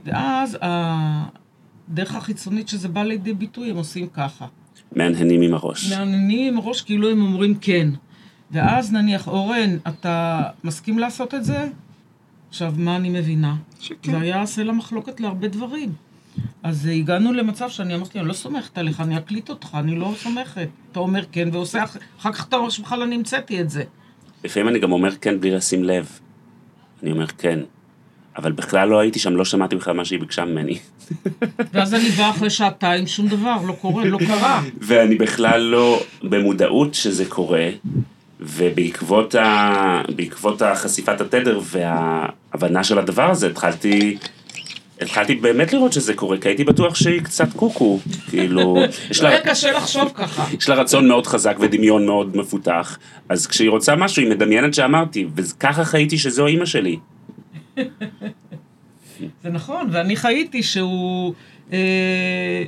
ואז 0.06 0.58
הדרך 0.62 2.16
החיצונית 2.16 2.68
שזה 2.68 2.88
בא 2.88 3.04
לידי 3.04 3.34
ביטוי, 3.34 3.70
הם 3.70 3.78
עושים 3.78 4.08
ככה. 4.08 4.46
מהנהנים 4.96 5.42
עם 5.42 5.54
הראש. 5.54 5.92
מעניינים 5.92 6.54
עם 6.54 6.60
הראש 6.60 6.82
כאילו 6.82 7.10
הם 7.10 7.22
אומרים 7.22 7.56
כן. 7.56 7.90
ואז 8.54 8.92
נניח, 8.94 9.28
אורן, 9.28 9.78
אתה 9.88 10.42
מסכים 10.64 11.00
לעשות 11.00 11.34
את 11.34 11.46
זה? 11.46 11.68
עכשיו, 12.50 12.74
מה 12.78 12.96
אני 12.96 13.10
מבינה? 13.10 13.56
שכן. 13.80 14.12
זה 14.12 14.18
היה 14.22 14.46
סלע 14.46 14.72
מחלוקת 14.74 15.20
להרבה 15.20 15.48
דברים. 15.48 15.90
אז 16.64 16.86
הגענו 16.86 17.34
למצב 17.34 17.70
שאני 17.70 17.96
אמרתי, 17.96 18.20
אני 18.20 18.28
לא 18.28 18.34
סומכת 18.34 18.78
עליך, 18.78 19.00
אני 19.02 19.18
אקליט 19.18 19.50
אותך, 19.50 19.68
אני 19.74 19.96
לא 19.96 20.14
סומכת. 20.24 20.68
אתה 20.92 21.00
אומר 21.00 21.24
כן 21.32 21.50
ועושה, 21.52 21.84
אח- 21.84 21.98
אחר 22.20 22.32
כך 22.32 22.48
אתה 22.48 22.56
אומר 22.56 22.70
שבכלל 22.70 23.02
אני 23.02 23.16
המצאתי 23.16 23.62
את 23.62 23.70
זה. 23.70 23.84
לפעמים 24.44 24.70
אני 24.70 24.80
גם 24.80 24.92
אומר 24.92 25.16
כן 25.16 25.40
בלי 25.40 25.52
לשים 25.52 25.84
לב. 25.84 26.20
אני 27.04 27.12
אומר 27.12 27.28
כן. 27.28 27.60
אבל 28.38 28.52
בכלל 28.52 28.90
לא 28.90 29.00
הייתי 29.00 29.20
שם, 29.20 29.36
לא 29.36 29.46
שמעתי 29.46 29.76
בכלל 29.76 29.94
מה 29.94 30.06
שהיא 30.06 30.20
ביקשה 30.20 30.46
ממני. 30.46 30.80
ואז 31.74 31.94
אני 31.94 32.10
באה 32.10 32.30
אחרי 32.30 32.50
שעתיים, 32.50 33.08
שום 33.08 33.28
דבר, 33.28 33.56
לא 33.68 33.74
קורה, 33.82 34.06
לא 34.06 34.18
קרה. 34.28 34.62
ואני 34.82 35.16
בכלל 35.16 35.62
לא 35.62 36.00
במודעות 36.24 36.94
שזה 36.94 37.26
קורה, 37.26 37.70
ובעקבות 38.44 39.36
ה... 39.36 40.02
החשיפת 40.62 41.22
התדר 41.22 41.60
וההבנה 41.64 42.84
של 42.84 43.00
הדבר 43.00 43.30
הזה, 43.32 43.48
התחלתי... 43.48 44.18
התחלתי 45.02 45.36
באמת 45.36 45.74
לראות 45.74 45.94
שזה 45.94 46.14
קורה, 46.14 46.38
כי 46.38 46.48
הייתי 46.48 46.64
בטוח 46.64 46.96
שהיא 46.96 47.22
קצת 47.22 47.48
קוקו, 47.56 48.00
כאילו, 48.30 48.78
יש 49.12 49.22
לה, 49.22 49.30
היה 49.30 49.42
קשה 49.42 49.72
לחשוב 49.72 50.12
ככה. 50.16 50.46
יש 50.60 50.70
לה 50.70 50.76
רצון 50.76 51.08
מאוד 51.08 51.28
חזק 51.28 51.56
ודמיון 51.60 52.06
מאוד 52.06 52.38
מפותח, 52.38 52.98
אז 53.30 53.48
כשהיא 53.48 53.70
רוצה 53.70 53.96
משהו 53.96 54.22
היא 54.22 54.32
מדמיינת 54.32 54.74
שאמרתי, 54.74 55.28
וככה 55.36 55.86
חייתי 55.86 56.18
שזו 56.18 56.46
אימא 56.46 56.66
שלי. 56.66 56.98
זה 59.44 59.50
נכון, 59.52 59.90
ואני 59.92 60.16
חייתי 60.16 60.64
שהוא... 60.64 61.34
אה, 61.74 62.64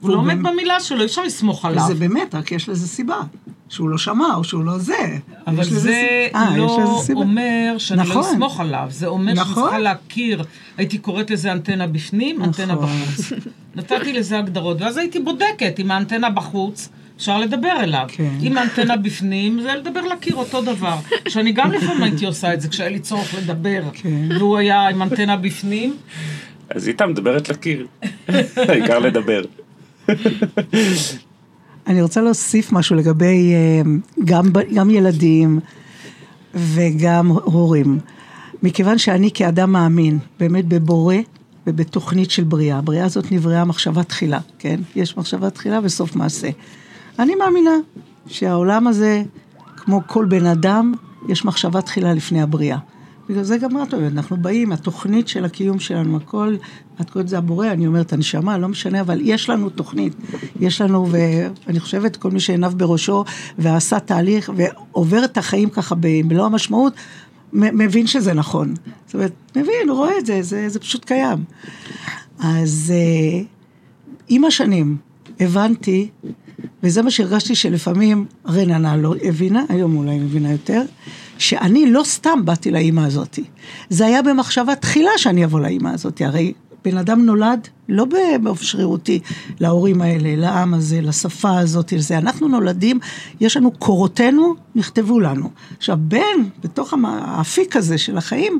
הוא 0.00 0.10
לא 0.10 0.16
עומד 0.16 0.42
במילה 0.42 0.80
שלו, 0.80 1.00
אי 1.00 1.04
אפשר 1.04 1.22
לסמוך 1.22 1.64
עליו. 1.64 1.84
וזה 1.84 1.94
באמת, 1.94 2.34
רק 2.34 2.52
יש 2.52 2.68
לזה 2.68 2.88
סיבה. 2.88 3.20
שהוא 3.68 3.88
לא 3.88 3.98
שמע, 3.98 4.34
או 4.34 4.44
שהוא 4.44 4.64
לא 4.64 4.78
זה. 4.78 5.18
אבל 5.46 5.64
זה 5.64 6.28
אה, 6.34 6.56
לא. 6.56 7.00
אומר 7.14 7.74
שאני 7.78 7.98
לא 7.98 8.04
נכון. 8.04 8.22
אסמוך 8.22 8.60
עליו, 8.60 8.86
זה 8.90 9.06
אומר 9.06 9.34
שאני 9.34 9.40
נכון. 9.40 9.62
צריכה 9.62 9.78
להכיר, 9.78 10.44
הייתי 10.76 10.98
קוראת 10.98 11.30
לזה 11.30 11.52
אנטנה 11.52 11.86
בפנים, 11.86 12.42
אנטנה 12.42 12.74
נכון. 12.74 12.88
בחוץ. 12.88 13.32
נתתי 13.76 14.12
לזה 14.12 14.38
הגדרות, 14.38 14.80
ואז 14.80 14.96
הייתי 14.96 15.18
בודקת 15.18 15.80
אם 15.80 15.90
האנטנה 15.90 16.30
בחוץ, 16.30 16.88
אפשר 17.16 17.38
לדבר 17.38 17.76
אליו. 17.80 18.06
כן. 18.08 18.30
אם 18.42 18.58
האנטנה 18.58 18.96
בפנים, 18.96 19.60
זה 19.62 19.74
לדבר 19.74 20.00
לקיר 20.00 20.36
אותו 20.36 20.62
דבר. 20.62 20.96
שאני 21.28 21.52
גם 21.52 21.72
לפעמים 21.72 22.02
הייתי 22.02 22.26
עושה 22.26 22.54
את 22.54 22.60
זה, 22.60 22.68
כשהיה 22.68 22.88
לי 22.88 22.98
צורך 22.98 23.34
לדבר, 23.34 23.82
כן. 23.92 24.28
והוא 24.38 24.56
היה 24.56 24.88
עם 24.88 25.02
אנטנה 25.02 25.36
בפנים, 25.36 25.96
אז 26.70 26.88
איתה 26.88 27.06
מדברת 27.06 27.48
לקיר. 27.48 27.86
העיקר 28.68 28.98
לדבר. 28.98 29.42
אני 31.86 32.02
רוצה 32.02 32.20
להוסיף 32.20 32.72
משהו 32.72 32.96
לגבי 32.96 33.52
אה, 33.54 33.82
גם, 34.24 34.50
גם 34.74 34.90
ילדים 34.90 35.60
וגם 36.54 37.28
הורים. 37.28 37.98
מכיוון 38.62 38.98
שאני 38.98 39.30
כאדם 39.34 39.72
מאמין, 39.72 40.18
באמת 40.40 40.68
בבורא 40.68 41.16
ובתוכנית 41.66 42.30
של 42.30 42.44
בריאה. 42.44 42.78
הבריאה 42.78 43.04
הזאת 43.04 43.32
נבראה 43.32 43.64
מחשבה 43.64 44.02
תחילה, 44.02 44.40
כן? 44.58 44.80
יש 44.96 45.16
מחשבה 45.16 45.50
תחילה 45.50 45.80
וסוף 45.82 46.16
מעשה. 46.16 46.48
אני 47.18 47.34
מאמינה 47.34 47.74
שהעולם 48.26 48.86
הזה, 48.86 49.22
כמו 49.76 50.00
כל 50.06 50.24
בן 50.24 50.46
אדם, 50.46 50.94
יש 51.28 51.44
מחשבה 51.44 51.82
תחילה 51.82 52.14
לפני 52.14 52.42
הבריאה. 52.42 52.78
בגלל 53.28 53.42
זה 53.42 53.58
גם 53.58 53.82
את 53.82 53.94
אומרת, 53.94 54.12
אנחנו 54.12 54.36
באים, 54.36 54.72
התוכנית 54.72 55.28
של 55.28 55.44
הקיום 55.44 55.78
שלנו, 55.78 56.16
הכל, 56.16 56.56
את 57.00 57.10
קוראת 57.10 57.26
לזה 57.26 57.38
הבורא, 57.38 57.68
אני 57.68 57.86
אומרת 57.86 58.12
הנשמה, 58.12 58.58
לא 58.58 58.68
משנה, 58.68 59.00
אבל 59.00 59.20
יש 59.22 59.50
לנו 59.50 59.70
תוכנית. 59.70 60.12
יש 60.60 60.80
לנו, 60.80 61.08
ואני 61.10 61.80
חושבת, 61.80 62.16
כל 62.16 62.30
מי 62.30 62.40
שעיניו 62.40 62.72
בראשו 62.76 63.24
ועשה 63.58 64.00
תהליך 64.00 64.52
ועובר 64.56 65.24
את 65.24 65.38
החיים 65.38 65.70
ככה 65.70 65.94
במלוא 66.00 66.46
המשמעות, 66.46 66.92
מבין 67.52 68.06
שזה 68.06 68.34
נכון. 68.34 68.74
זאת 69.06 69.14
אומרת, 69.14 69.32
מבין, 69.56 69.90
רואה 69.90 70.18
את 70.18 70.26
זה, 70.26 70.42
זה, 70.42 70.68
זה 70.68 70.80
פשוט 70.80 71.04
קיים. 71.04 71.38
אז 72.38 72.92
אה, 72.94 73.42
עם 74.28 74.44
השנים 74.44 74.96
הבנתי, 75.40 76.08
וזה 76.82 77.02
מה 77.02 77.10
שהרגשתי 77.10 77.54
שלפעמים 77.54 78.26
רננה 78.48 78.96
לא 78.96 79.14
הבינה, 79.22 79.64
היום 79.68 79.96
אולי 79.96 80.18
מבינה 80.18 80.52
יותר, 80.52 80.82
שאני 81.44 81.92
לא 81.92 82.02
סתם 82.04 82.40
באתי 82.44 82.70
לאימא 82.70 83.00
הזאתי. 83.00 83.44
זה 83.88 84.06
היה 84.06 84.22
במחשבה 84.22 84.74
תחילה 84.74 85.10
שאני 85.16 85.44
אבוא 85.44 85.60
לאימא 85.60 85.88
הזאתי, 85.88 86.24
הרי 86.24 86.52
בן 86.84 86.98
אדם 86.98 87.26
נולד 87.26 87.68
לא 87.88 88.06
באופן 88.42 88.64
שרירותי 88.64 89.20
להורים 89.60 90.02
האלה, 90.02 90.36
לעם 90.36 90.74
הזה, 90.74 91.00
לשפה 91.00 91.58
הזאת, 91.58 91.92
לזה. 91.92 92.18
אנחנו 92.18 92.48
נולדים, 92.48 92.98
יש 93.40 93.56
לנו, 93.56 93.70
קורותינו 93.70 94.54
נכתבו 94.74 95.20
לנו. 95.20 95.50
עכשיו, 95.78 95.98
בין, 96.00 96.48
בתוך 96.62 96.94
האפיק 97.04 97.76
הזה 97.76 97.98
של 97.98 98.18
החיים, 98.18 98.58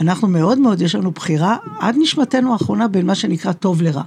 אנחנו 0.00 0.28
מאוד 0.28 0.58
מאוד, 0.58 0.82
יש 0.82 0.94
לנו 0.94 1.10
בחירה 1.10 1.56
עד 1.80 1.96
נשמתנו 1.98 2.52
האחרונה 2.52 2.88
בין 2.88 3.06
מה 3.06 3.14
שנקרא 3.14 3.52
טוב 3.52 3.82
לרע. 3.82 4.02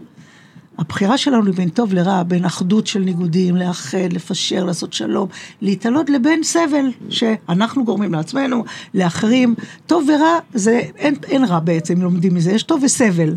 הבחירה 0.77 1.17
שלנו 1.17 1.53
בין 1.53 1.69
טוב 1.69 1.93
לרע, 1.93 2.23
בין 2.23 2.45
אחדות 2.45 2.87
של 2.87 2.99
ניגודים, 2.99 3.55
לאחד, 3.55 4.13
לפשר, 4.13 4.63
לעשות 4.63 4.93
שלום, 4.93 5.27
להתעלות 5.61 6.09
לבין 6.09 6.43
סבל 6.43 6.91
שאנחנו 7.09 7.85
גורמים 7.85 8.13
לעצמנו, 8.13 8.63
לאחרים. 8.93 9.55
טוב 9.85 10.09
ורע, 10.09 10.39
זה, 10.53 10.81
אין, 10.97 11.15
אין 11.27 11.45
רע 11.45 11.59
בעצם, 11.59 12.01
לומדים 12.01 12.33
מזה, 12.33 12.51
יש 12.51 12.63
טוב 12.63 12.83
וסבל. 12.83 13.35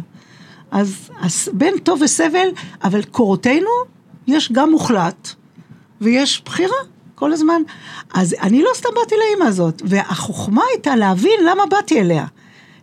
אז, 0.71 1.11
אז 1.21 1.49
בין 1.53 1.79
טוב 1.79 2.03
וסבל, 2.03 2.49
אבל 2.85 3.03
קורותינו, 3.03 3.71
יש 4.27 4.53
גם 4.53 4.71
מוחלט, 4.71 5.29
ויש 6.01 6.43
בחירה 6.45 6.77
כל 7.15 7.33
הזמן. 7.33 7.63
אז 8.15 8.35
אני 8.41 8.63
לא 8.63 8.71
סתם 8.75 8.89
באתי 8.95 9.15
לאימא 9.19 9.45
הזאת, 9.45 9.83
והחוכמה 9.85 10.63
הייתה 10.73 10.97
להבין 10.97 11.41
למה 11.45 11.67
באתי 11.71 12.01
אליה. 12.01 12.27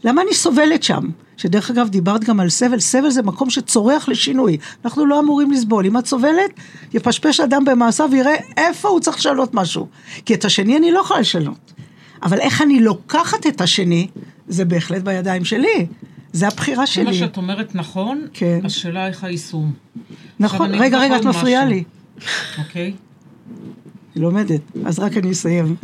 למה 0.04 0.22
אני 0.22 0.34
סובלת 0.34 0.84
שם? 0.84 1.10
שדרך 1.38 1.70
אגב, 1.70 1.90
דיברת 1.90 2.24
גם 2.24 2.40
על 2.40 2.50
סבל, 2.50 2.80
סבל 2.80 3.10
זה 3.10 3.22
מקום 3.22 3.50
שצורח 3.50 4.10
לשינוי. 4.10 4.58
אנחנו 4.86 5.06
לא 5.06 5.20
אמורים 5.20 5.52
לסבול. 5.52 5.86
אם 5.86 5.98
את 5.98 6.06
סובלת, 6.06 6.52
יפשפש 6.94 7.40
אדם 7.40 7.66
במעשיו 7.66 8.10
ויראה 8.12 8.36
איפה 8.58 8.90
הוא 8.90 9.00
צריך 9.00 9.18
לשנות 9.18 9.54
משהו. 9.54 9.88
כי 10.26 10.34
את 10.34 10.46
השני 10.46 10.78
אני 10.78 10.92
לא 10.92 11.00
יכולה 11.00 11.20
לשנות. 11.20 11.74
אבל 12.24 12.40
איך 12.40 12.62
אני 12.62 12.80
לוקחת 12.80 13.48
את 13.48 13.62
השני, 13.62 14.08
זה 14.48 14.66
בהחלט 14.66 15.02
בידיים 15.02 15.46
שלי. 15.46 15.88
זה 16.34 16.48
הבחירה 16.48 16.76
כל 16.76 16.82
מה 16.82 16.88
שלי. 16.88 17.14
שאת 17.14 17.38
אומרת 17.38 17.76
נכון, 17.76 18.28
כן. 18.34 18.60
השאלה 18.64 19.08
איך 19.08 19.24
היישום. 19.24 19.74
נכון, 20.40 20.76
רגע, 20.76 21.00
רגע, 21.00 21.18
את 21.18 21.26
מפריעה. 21.26 21.66
לי. 21.66 21.84
אוקיי? 22.58 22.94
היא 24.18 24.24
לומדת, 24.24 24.62
אז 24.86 25.00
רק 25.00 25.18
אני 25.18 25.32
אסיים. 25.32 25.76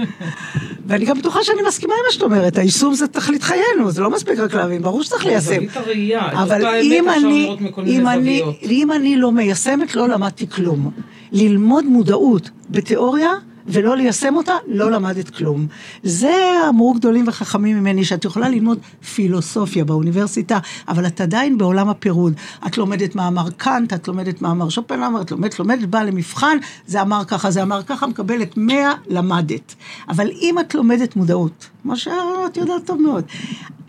ואני 0.88 1.06
גם 1.06 1.18
בטוחה 1.18 1.44
שאני 1.44 1.62
מסכימה 1.68 1.94
עם 1.94 2.00
מה 2.06 2.12
שאת 2.12 2.22
אומרת, 2.22 2.58
היישום 2.58 2.94
זה 2.94 3.08
תכלית 3.08 3.44
חיינו, 3.44 3.92
זה 3.92 4.02
לא 4.02 4.10
מספיק 4.10 4.40
רק 4.40 4.54
להבין, 4.54 4.82
ברור 4.82 5.04
שצריך 5.04 5.26
ליישם. 5.26 5.64
הראייה, 5.74 6.28
את 6.28 6.34
אבל 6.34 6.66
אם 6.82 7.10
אני, 7.10 7.56
אם 7.86 8.08
אני. 8.08 8.42
אם 8.64 8.92
אני 8.92 9.18
לא 9.18 9.32
מיישמת, 9.32 9.96
לא 9.96 10.08
למדתי 10.08 10.50
כלום. 10.50 10.92
ללמוד 11.32 11.86
מודעות 11.86 12.50
בתיאוריה 12.70 13.32
ולא 13.68 13.98
ליישם 13.98 14.36
אותה, 14.36 14.54
לא 14.68 14.92
למדת 14.92 15.30
כלום. 15.30 15.68
זה 16.04 16.36
אמרו 16.70 16.94
גדולים 16.94 17.26
וחכמים 17.28 17.80
ממני, 17.80 18.06
שאת 18.06 18.26
יכולה 18.26 18.50
ללמוד 18.50 18.80
פילוסופיה 19.16 19.86
באוניברסיטה, 19.86 20.60
אבל 20.88 21.08
את 21.08 21.22
עדיין 21.22 21.58
בעולם 21.58 21.90
הפירוד. 21.90 22.34
את 22.68 22.78
לומדת 22.78 23.16
מאמר 23.16 23.50
קאנט, 23.58 23.94
את 23.94 24.08
לומדת 24.08 24.42
מאמר 24.42 24.70
שופנהאמר, 24.70 25.22
את 25.22 25.32
לומדת, 25.32 25.60
לומדת, 25.60 25.88
באה 25.88 26.04
למבחן, 26.04 26.58
זה 26.88 27.02
אמר 27.02 27.26
ככה, 27.26 27.52
זה 27.52 27.64
אמר 27.64 27.84
ככה, 27.84 28.08
מקבלת 28.08 28.58
100, 28.58 28.94
למדת. 29.08 29.76
אבל 30.10 30.30
אם 30.42 30.60
את 30.60 30.76
לומדת 30.76 31.16
מודעות, 31.16 31.70
מה 31.84 31.96
שאת 31.96 32.58
יודעת 32.58 32.86
טוב 32.86 33.02
מאוד, 33.02 33.24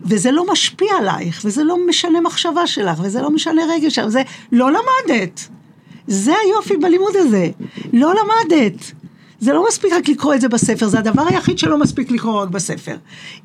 וזה 0.01 0.31
לא 0.31 0.45
משפיע 0.51 0.93
עלייך, 0.99 1.41
וזה 1.45 1.63
לא 1.63 1.87
משנה 1.87 2.21
מחשבה 2.21 2.67
שלך, 2.67 2.99
וזה 3.03 3.21
לא 3.21 3.29
משנה 3.29 3.61
רגש 3.69 3.95
שלך, 3.95 4.07
זה 4.07 4.21
לא 4.51 4.69
למדת. 4.71 5.47
זה 6.07 6.33
היופי 6.45 6.77
בלימוד 6.77 7.15
הזה, 7.15 7.49
לא 7.93 8.13
למדת. 8.13 8.91
זה 9.39 9.53
לא 9.53 9.65
מספיק 9.69 9.93
רק 9.93 10.09
לקרוא 10.09 10.33
את 10.33 10.41
זה 10.41 10.49
בספר, 10.49 10.87
זה 10.87 10.99
הדבר 10.99 11.23
היחיד 11.27 11.59
שלא 11.59 11.77
מספיק 11.79 12.11
לקרוא 12.11 12.41
רק 12.41 12.49
בספר. 12.49 12.97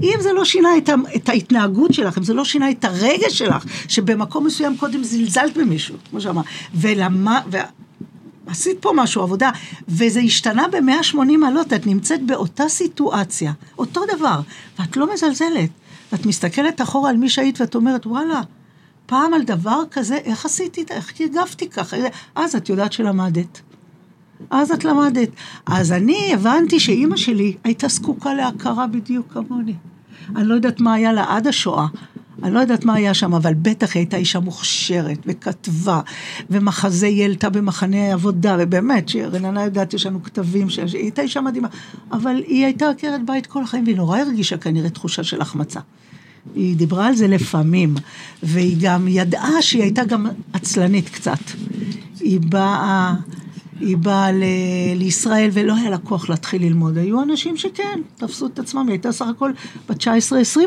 אם 0.03 0.15
זה 0.21 0.33
לא 0.33 0.45
שינה 0.45 0.69
את, 0.79 0.89
ה, 0.89 0.95
את 1.17 1.29
ההתנהגות 1.29 1.95
שלך, 1.95 2.19
אם 2.19 2.23
זה 2.23 2.35
לא 2.35 2.45
שינה 2.45 2.71
את 2.71 2.85
הרגש 2.85 3.39
שלך, 3.39 3.65
שבמקום 3.89 4.47
מסוים 4.47 4.77
קודם 4.77 5.05
זלזלת 5.05 5.57
במישהו, 5.57 5.95
כמו 6.11 6.21
שאמר, 6.21 6.43
ולמה, 6.75 7.41
ו... 7.53 7.57
עשית 8.47 8.77
פה 8.81 8.91
משהו, 8.95 9.23
עבודה, 9.23 9.51
וזה 9.89 10.21
השתנה 10.21 10.69
ב-180 10.69 11.17
מעלות, 11.39 11.73
את 11.73 11.87
נמצאת 11.87 12.23
באותה 12.27 12.69
סיטואציה, 12.69 13.53
אותו 13.79 14.01
דבר, 14.17 14.41
ואת 14.79 14.97
לא 14.97 15.15
מזלזלת. 15.15 15.71
ואת 16.13 16.27
מסתכלת 16.27 16.81
אחורה 16.81 17.11
על 17.11 17.17
מי 17.17 17.29
שהיית 17.29 17.61
ואת 17.61 17.75
אומרת, 17.75 18.07
וואלה, 18.07 18.41
פעם 19.07 19.35
על 19.35 19.43
דבר 19.43 19.83
כזה, 19.91 20.17
איך 20.17 20.45
עשיתי, 20.45 20.83
את- 20.83 20.91
איך 20.91 21.13
הגבתי 21.21 21.69
ככה, 21.69 21.97
אז 22.35 22.57
את 22.57 22.69
יודעת 22.69 22.93
שלמדת. 22.93 23.61
אז 24.51 24.71
את 24.71 24.85
למדת. 24.85 25.29
אז 25.67 25.93
אני 25.93 26.35
הבנתי 26.35 26.81
שאימא 26.81 27.17
שלי 27.17 27.57
הייתה 27.65 27.89
זקוקה 27.89 28.35
להכרה 28.35 28.87
בדיוק 28.87 29.27
כמוני. 29.33 29.75
אני 30.37 30.49
לא 30.49 30.55
יודעת 30.55 30.81
מה 30.81 30.95
היה 30.95 31.13
לה 31.13 31.25
עד 31.29 31.47
השואה. 31.47 31.87
אני 32.43 32.55
לא 32.55 32.61
יודעת 32.61 32.85
מה 32.85 32.95
היה 32.95 33.15
שם, 33.15 33.35
אבל 33.35 33.55
בטח 33.55 33.95
היא 33.95 34.01
הייתה 34.01 34.17
אישה 34.17 34.41
מוכשרת, 34.41 35.19
וכתבה, 35.27 36.01
ומחזה 36.51 37.07
היא 37.07 37.23
העלתה 37.23 37.51
במחנה 37.51 38.13
עבודה, 38.13 38.57
ובאמת, 38.61 39.09
שרננה 39.09 39.65
יודעת, 39.65 39.95
יש 39.95 40.07
לנו 40.07 40.23
כתבים, 40.23 40.71
שהיא 40.71 40.89
הייתה 40.95 41.23
אישה 41.23 41.41
מדהימה, 41.41 41.69
אבל 42.13 42.43
היא 42.47 42.65
הייתה 42.65 42.89
עקרת 42.91 43.27
בית 43.27 43.47
כל 43.47 43.63
החיים, 43.63 43.85
והיא 43.85 43.97
נורא 43.97 44.19
הרגישה 44.19 44.57
כנראה 44.57 44.91
תחושה 44.91 45.25
של 45.25 45.41
החמצה. 45.41 45.81
היא 46.55 46.77
דיברה 46.77 47.07
על 47.07 47.15
זה 47.15 47.29
לפעמים, 47.29 47.95
והיא 48.43 48.77
גם 48.81 49.09
ידעה 49.09 49.63
שהיא 49.63 49.83
הייתה 49.83 50.05
גם 50.05 50.27
עצלנית 50.53 51.09
קצת. 51.09 51.41
היא 52.21 52.41
באה, 52.41 53.15
היא 53.81 53.97
באה 53.97 54.33
ל- 54.33 54.43
לישראל 54.97 55.51
ולא 55.53 55.75
היה 55.77 55.91
לה 55.91 55.99
כוח 55.99 56.29
להתחיל 56.31 56.63
ללמוד. 56.63 56.99
היו 56.99 57.23
אנשים 57.23 57.57
שכן, 57.57 58.01
תפסו 58.17 58.47
את 58.47 58.59
עצמם, 58.59 58.81
היא 58.87 58.93
הייתה 58.93 59.13
סך 59.13 59.27
הכל 59.27 59.51
בת 59.89 59.97
19-20 60.03 60.07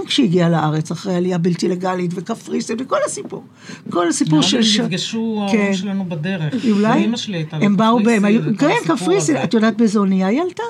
כשהיא 0.06 0.26
הגיעה 0.26 0.50
לארץ, 0.50 0.92
אחרי 0.92 1.16
עלייה 1.16 1.38
בלתי 1.38 1.68
לגלית 1.68 2.12
וקפריסין 2.16 2.78
וכל 2.80 2.98
הסיפור. 3.06 3.44
כל 3.90 4.08
הסיפור 4.08 4.40
נראה 4.40 4.50
של... 4.50 4.58
לי 4.58 4.64
ש- 4.64 4.80
נפגשו 4.80 5.46
כן. 5.52 5.58
ההורים 5.58 5.74
שלנו 5.74 6.06
בדרך. 6.10 6.54
אולי, 6.72 7.06
אמא 7.06 7.18
שלי 7.18 7.38
הייתה 7.38 7.58
הם 7.58 7.78
באו 7.78 8.04
בהם, 8.04 8.24
כן, 8.58 8.76
קפריסין. 8.88 9.38
את 9.44 9.54
יודעת 9.54 9.78
באיזו 9.78 10.00
אונייה 10.00 10.28
היא 10.28 10.42
עלתה? 10.42 10.64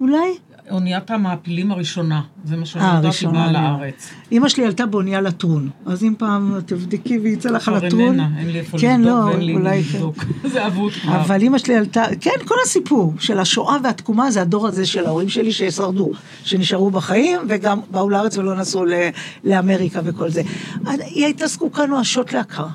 אולי? 0.00 0.34
אוניית 0.70 1.10
המעפילים 1.10 1.70
הראשונה, 1.72 2.20
זה 2.44 2.56
מה 2.56 2.66
שאני 2.66 2.84
אה, 2.84 2.88
יודעת, 2.88 3.02
היא 3.02 3.08
ראשונה, 3.08 3.32
באה 3.32 3.44
אני- 3.44 3.52
לארץ. 3.82 4.10
אימא 4.32 4.48
שלי 4.48 4.64
עלתה 4.64 4.86
באונייה 4.86 5.20
לטרון, 5.20 5.70
אז 5.86 6.04
אם 6.04 6.14
פעם 6.18 6.60
תבדקי 6.66 7.18
ויצא 7.18 7.50
לך 7.50 7.68
לטרון. 7.68 8.20
אין 8.38 8.50
לי 8.50 8.58
איפה 8.58 8.78
כן, 8.78 9.00
לבדוק 9.00 9.14
לא, 9.18 9.24
ואין 9.24 9.40
לי 9.40 9.54
אולי 9.54 9.82
כן. 9.82 9.96
לבדוק. 9.98 10.16
זה 10.52 10.66
אבוד 10.66 10.92
כבר. 10.92 11.20
אבל 11.20 11.42
אימא 11.42 11.58
שלי 11.58 11.76
עלתה, 11.76 12.04
כן, 12.20 12.30
כל 12.44 12.54
הסיפור 12.64 13.14
של 13.18 13.38
השואה 13.38 13.76
והתקומה 13.84 14.30
זה 14.30 14.42
הדור 14.42 14.66
הזה 14.66 14.86
של 14.86 15.06
ההורים 15.06 15.28
שלי 15.28 15.52
ששרדו, 15.52 16.10
שנשארו 16.44 16.90
בחיים 16.90 17.40
וגם 17.48 17.80
באו 17.90 18.10
לארץ 18.10 18.38
ולא 18.38 18.54
נסעו 18.56 18.84
לאמריקה 19.44 20.00
וכל 20.04 20.30
זה. 20.30 20.42
היא 20.86 21.24
הייתה 21.24 21.46
זקוקה 21.46 21.86
נואשות 21.86 22.32
להכרה. 22.32 22.68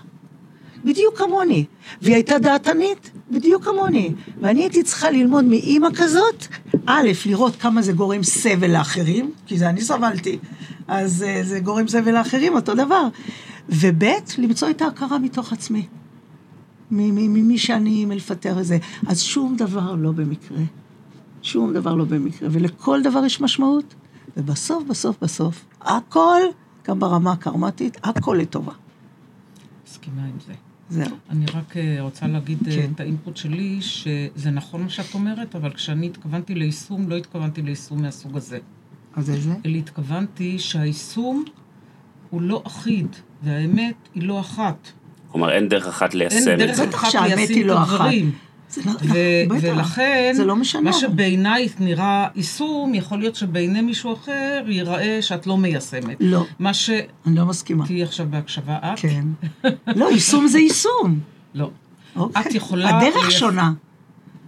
בדיוק 0.85 1.17
כמוני. 1.17 1.65
והיא 2.01 2.15
הייתה 2.15 2.39
דעתנית, 2.39 3.11
בדיוק 3.31 3.63
כמוני. 3.65 4.11
ואני 4.41 4.61
הייתי 4.61 4.83
צריכה 4.83 5.11
ללמוד 5.11 5.45
מאימא 5.45 5.87
כזאת, 5.95 6.47
א', 6.85 7.09
לראות 7.25 7.55
כמה 7.55 7.81
זה 7.81 7.93
גורם 7.93 8.23
סבל 8.23 8.71
לאחרים, 8.71 9.31
כי 9.45 9.57
זה 9.57 9.69
אני 9.69 9.81
סבלתי, 9.81 10.39
אז 10.87 11.23
אה, 11.23 11.43
זה 11.43 11.59
גורם 11.59 11.87
סבל 11.87 12.11
לאחרים, 12.11 12.55
אותו 12.55 12.73
דבר. 12.75 13.07
וב', 13.69 14.03
למצוא 14.37 14.69
את 14.69 14.81
ההכרה 14.81 15.19
מתוך 15.19 15.53
עצמי. 15.53 15.87
ממי 16.91 17.57
שאני 17.57 18.05
מלפטר 18.05 18.59
את 18.59 18.65
זה. 18.65 18.77
אז 19.07 19.21
שום 19.21 19.55
דבר 19.55 19.95
לא 19.95 20.11
במקרה. 20.11 20.57
שום 21.41 21.73
דבר 21.73 21.95
לא 21.95 22.05
במקרה. 22.05 22.49
ולכל 22.51 23.01
דבר 23.03 23.25
יש 23.25 23.41
משמעות. 23.41 23.95
ובסוף, 24.37 24.83
בסוף, 24.87 25.17
בסוף, 25.21 25.65
הכל, 25.81 26.41
גם 26.87 26.99
ברמה 26.99 27.31
הקרמטית, 27.31 27.97
הכל 28.03 28.37
לטובה. 28.41 28.73
מסכימה 29.87 30.21
עם 30.23 30.37
זה. 30.47 30.53
זהו. 30.91 31.17
אני 31.29 31.45
רק 31.45 31.77
אה, 31.77 31.97
רוצה 31.99 32.27
להגיד 32.27 32.57
אה, 32.67 32.75
כן. 32.75 32.91
את 32.95 32.99
האינפוט 32.99 33.37
שלי, 33.37 33.77
שזה 33.81 34.51
נכון 34.51 34.81
מה 34.83 34.89
שאת 34.89 35.13
אומרת, 35.13 35.55
אבל 35.55 35.73
כשאני 35.73 36.05
התכוונתי 36.07 36.55
ליישום, 36.55 37.09
לא 37.09 37.17
התכוונתי 37.17 37.61
ליישום 37.61 38.01
מהסוג 38.01 38.37
הזה. 38.37 38.59
אז 39.15 39.29
איזה? 39.29 39.53
אלא 39.65 39.77
התכוונתי 39.77 40.59
שהיישום 40.59 41.43
הוא 42.29 42.41
לא 42.41 42.63
אחיד, 42.67 43.07
והאמת 43.43 43.95
היא 44.13 44.23
לא 44.23 44.39
אחת. 44.39 44.91
כלומר, 45.27 45.51
אין 45.51 45.67
דרך 45.67 45.87
אחת 45.87 46.13
ליישם 46.13 46.35
אין 46.35 46.61
את 46.61 46.65
דרך 46.67 46.75
זה. 46.75 46.85
בטח 46.85 46.95
אחת 46.95 47.11
שהאמת 47.11 47.37
ליישם 47.37 47.61
את 47.61 47.65
לא 47.65 47.83
אחת. 47.83 47.93
הדברים. 47.93 48.31
זה 48.71 48.81
לא, 48.85 48.91
ו- 48.91 49.49
בטח. 49.49 49.63
ולכן, 49.75 50.31
זה 50.35 50.45
לא 50.45 50.55
משנה. 50.55 50.81
מה 50.81 50.93
שבעינייך 50.93 51.73
נראה 51.79 52.27
יישום, 52.35 52.93
יכול 52.93 53.19
להיות 53.19 53.35
שבעיני 53.35 53.81
מישהו 53.81 54.13
אחר 54.13 54.63
ייראה 54.67 55.17
שאת 55.21 55.47
לא 55.47 55.57
מיישמת. 55.57 56.17
לא, 56.19 56.45
מה 56.59 56.73
ש... 56.73 56.89
אני 57.25 57.35
לא 57.35 57.45
מסכימה. 57.45 57.85
תהיי 57.85 58.03
עכשיו 58.03 58.25
בהקשבה 58.29 58.77
את? 58.83 58.99
כן. 58.99 59.25
לא, 59.99 60.11
יישום 60.11 60.47
זה 60.47 60.59
יישום. 60.59 61.19
לא. 61.55 61.69
אוקיי. 62.15 62.41
את 62.41 62.55
יכולה 62.55 62.97
הדרך 62.97 63.15
לייש- 63.25 63.39
שונה. 63.39 63.71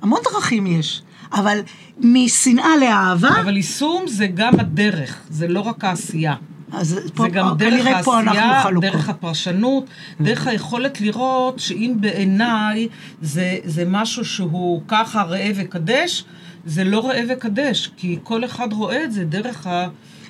המון 0.01 0.19
דרכים 0.33 0.67
יש. 0.67 1.01
אבל 1.33 1.59
משנאה 1.99 2.77
לאהבה, 2.81 3.29
אבל 3.41 3.57
יישום 3.57 4.03
זה 4.07 4.27
גם 4.27 4.59
הדרך, 4.59 5.17
זה 5.29 5.47
לא 5.47 5.59
רק 5.59 5.83
העשייה. 5.83 6.35
אז 6.73 6.99
פה, 7.15 7.23
זה 7.23 7.29
גם 7.29 7.57
דרך 7.57 8.03
פה 8.03 8.19
אנחנו 8.19 8.39
העשייה. 8.41 8.91
דרך 8.91 9.09
הפרשנות, 9.09 9.85
דרך 10.21 10.47
היכולת 10.47 11.01
לראות 11.01 11.59
שאם 11.59 11.93
בעיניי 11.99 12.87
זה, 13.21 13.57
זה 13.63 13.83
משהו 13.87 14.25
שהוא 14.25 14.81
ככה 14.87 15.23
ראה 15.23 15.51
וקדש, 15.55 16.25
זה 16.65 16.83
לא 16.83 17.07
ראה 17.07 17.21
וקדש, 17.29 17.91
כי 17.97 18.19
כל 18.23 18.45
אחד 18.45 18.73
רואה 18.73 19.03
את 19.03 19.11
זה 19.11 19.25
דרך 19.25 19.67
זה 19.67 19.87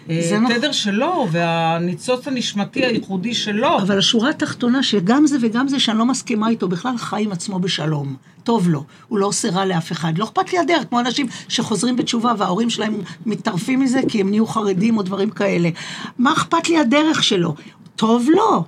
נכון. 0.10 0.52
התדר 0.52 0.72
שלו 0.72 1.28
והניצוץ 1.32 2.28
הנשמתי 2.28 2.86
הייחודי 2.86 3.34
שלו. 3.34 3.78
אבל 3.78 3.98
השורה 3.98 4.30
התחתונה 4.30 4.84
שגם 4.84 5.28
זה 5.28 5.38
וגם 5.42 5.68
זה 5.68 5.80
שאני 5.80 5.98
לא 5.98 6.06
מסכימה 6.06 6.50
איתו, 6.50 6.68
בכלל 6.68 6.98
חי 6.98 7.24
עם 7.24 7.32
עצמו 7.32 7.60
בשלום. 7.60 8.16
טוב 8.44 8.70
לו, 8.70 8.84
הוא 9.08 9.20
לא 9.20 9.26
עושה 9.26 9.50
רע 9.50 9.66
לאף 9.66 9.92
אחד. 9.92 10.18
לא 10.18 10.24
אכפת 10.24 10.54
לי 10.54 10.60
הדרך, 10.60 10.84
כמו 10.90 11.00
אנשים 11.00 11.28
שחוזרים 11.48 11.96
בתשובה 11.96 12.34
וההורים 12.38 12.70
שלהם 12.70 13.02
מתטרפים 13.26 13.80
מזה 13.80 14.00
כי 14.08 14.22
הם 14.22 14.30
נהיו 14.30 14.48
חרדים 14.48 14.98
או 14.98 15.04
דברים 15.04 15.30
כאלה. 15.30 15.70
מה 16.18 16.34
אכפת 16.34 16.70
לי 16.70 16.80
הדרך 16.80 17.24
שלו? 17.24 17.56
טוב 17.96 18.28
לו. 18.36 18.66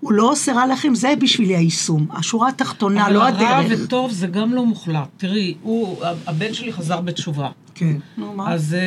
הוא 0.00 0.12
לא 0.12 0.30
עושה 0.30 0.52
רע 0.52 0.66
לכם, 0.66 0.94
זה 0.94 1.14
בשבילי 1.20 1.56
היישום. 1.56 2.06
השורה 2.10 2.48
התחתונה, 2.48 3.06
אבל 3.06 3.12
לא 3.12 3.18
רע 3.18 3.26
הדרך. 3.26 3.80
וטוב 3.84 4.12
זה 4.12 4.26
גם 4.26 4.54
לא 4.54 4.66
מוחלט. 4.66 5.08
תראי, 5.16 5.54
הוא, 5.62 5.96
הבן 6.26 6.54
שלי 6.54 6.72
חזר 6.72 7.00
בתשובה. 7.00 7.48
כן. 7.78 7.96
נו, 8.18 8.32
מה? 8.34 8.52
אז 8.54 8.74
אה, 8.74 8.78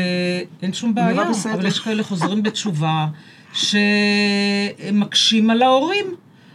אין 0.62 0.74
שום 0.74 0.96
בעיה. 0.96 1.24
אבל 1.54 1.66
יש 1.66 1.80
כאלה 1.80 2.04
חוזרים 2.04 2.44
בתשובה 2.44 3.06
שמקשים 3.54 5.50
על 5.50 5.62
ההורים. 5.62 6.06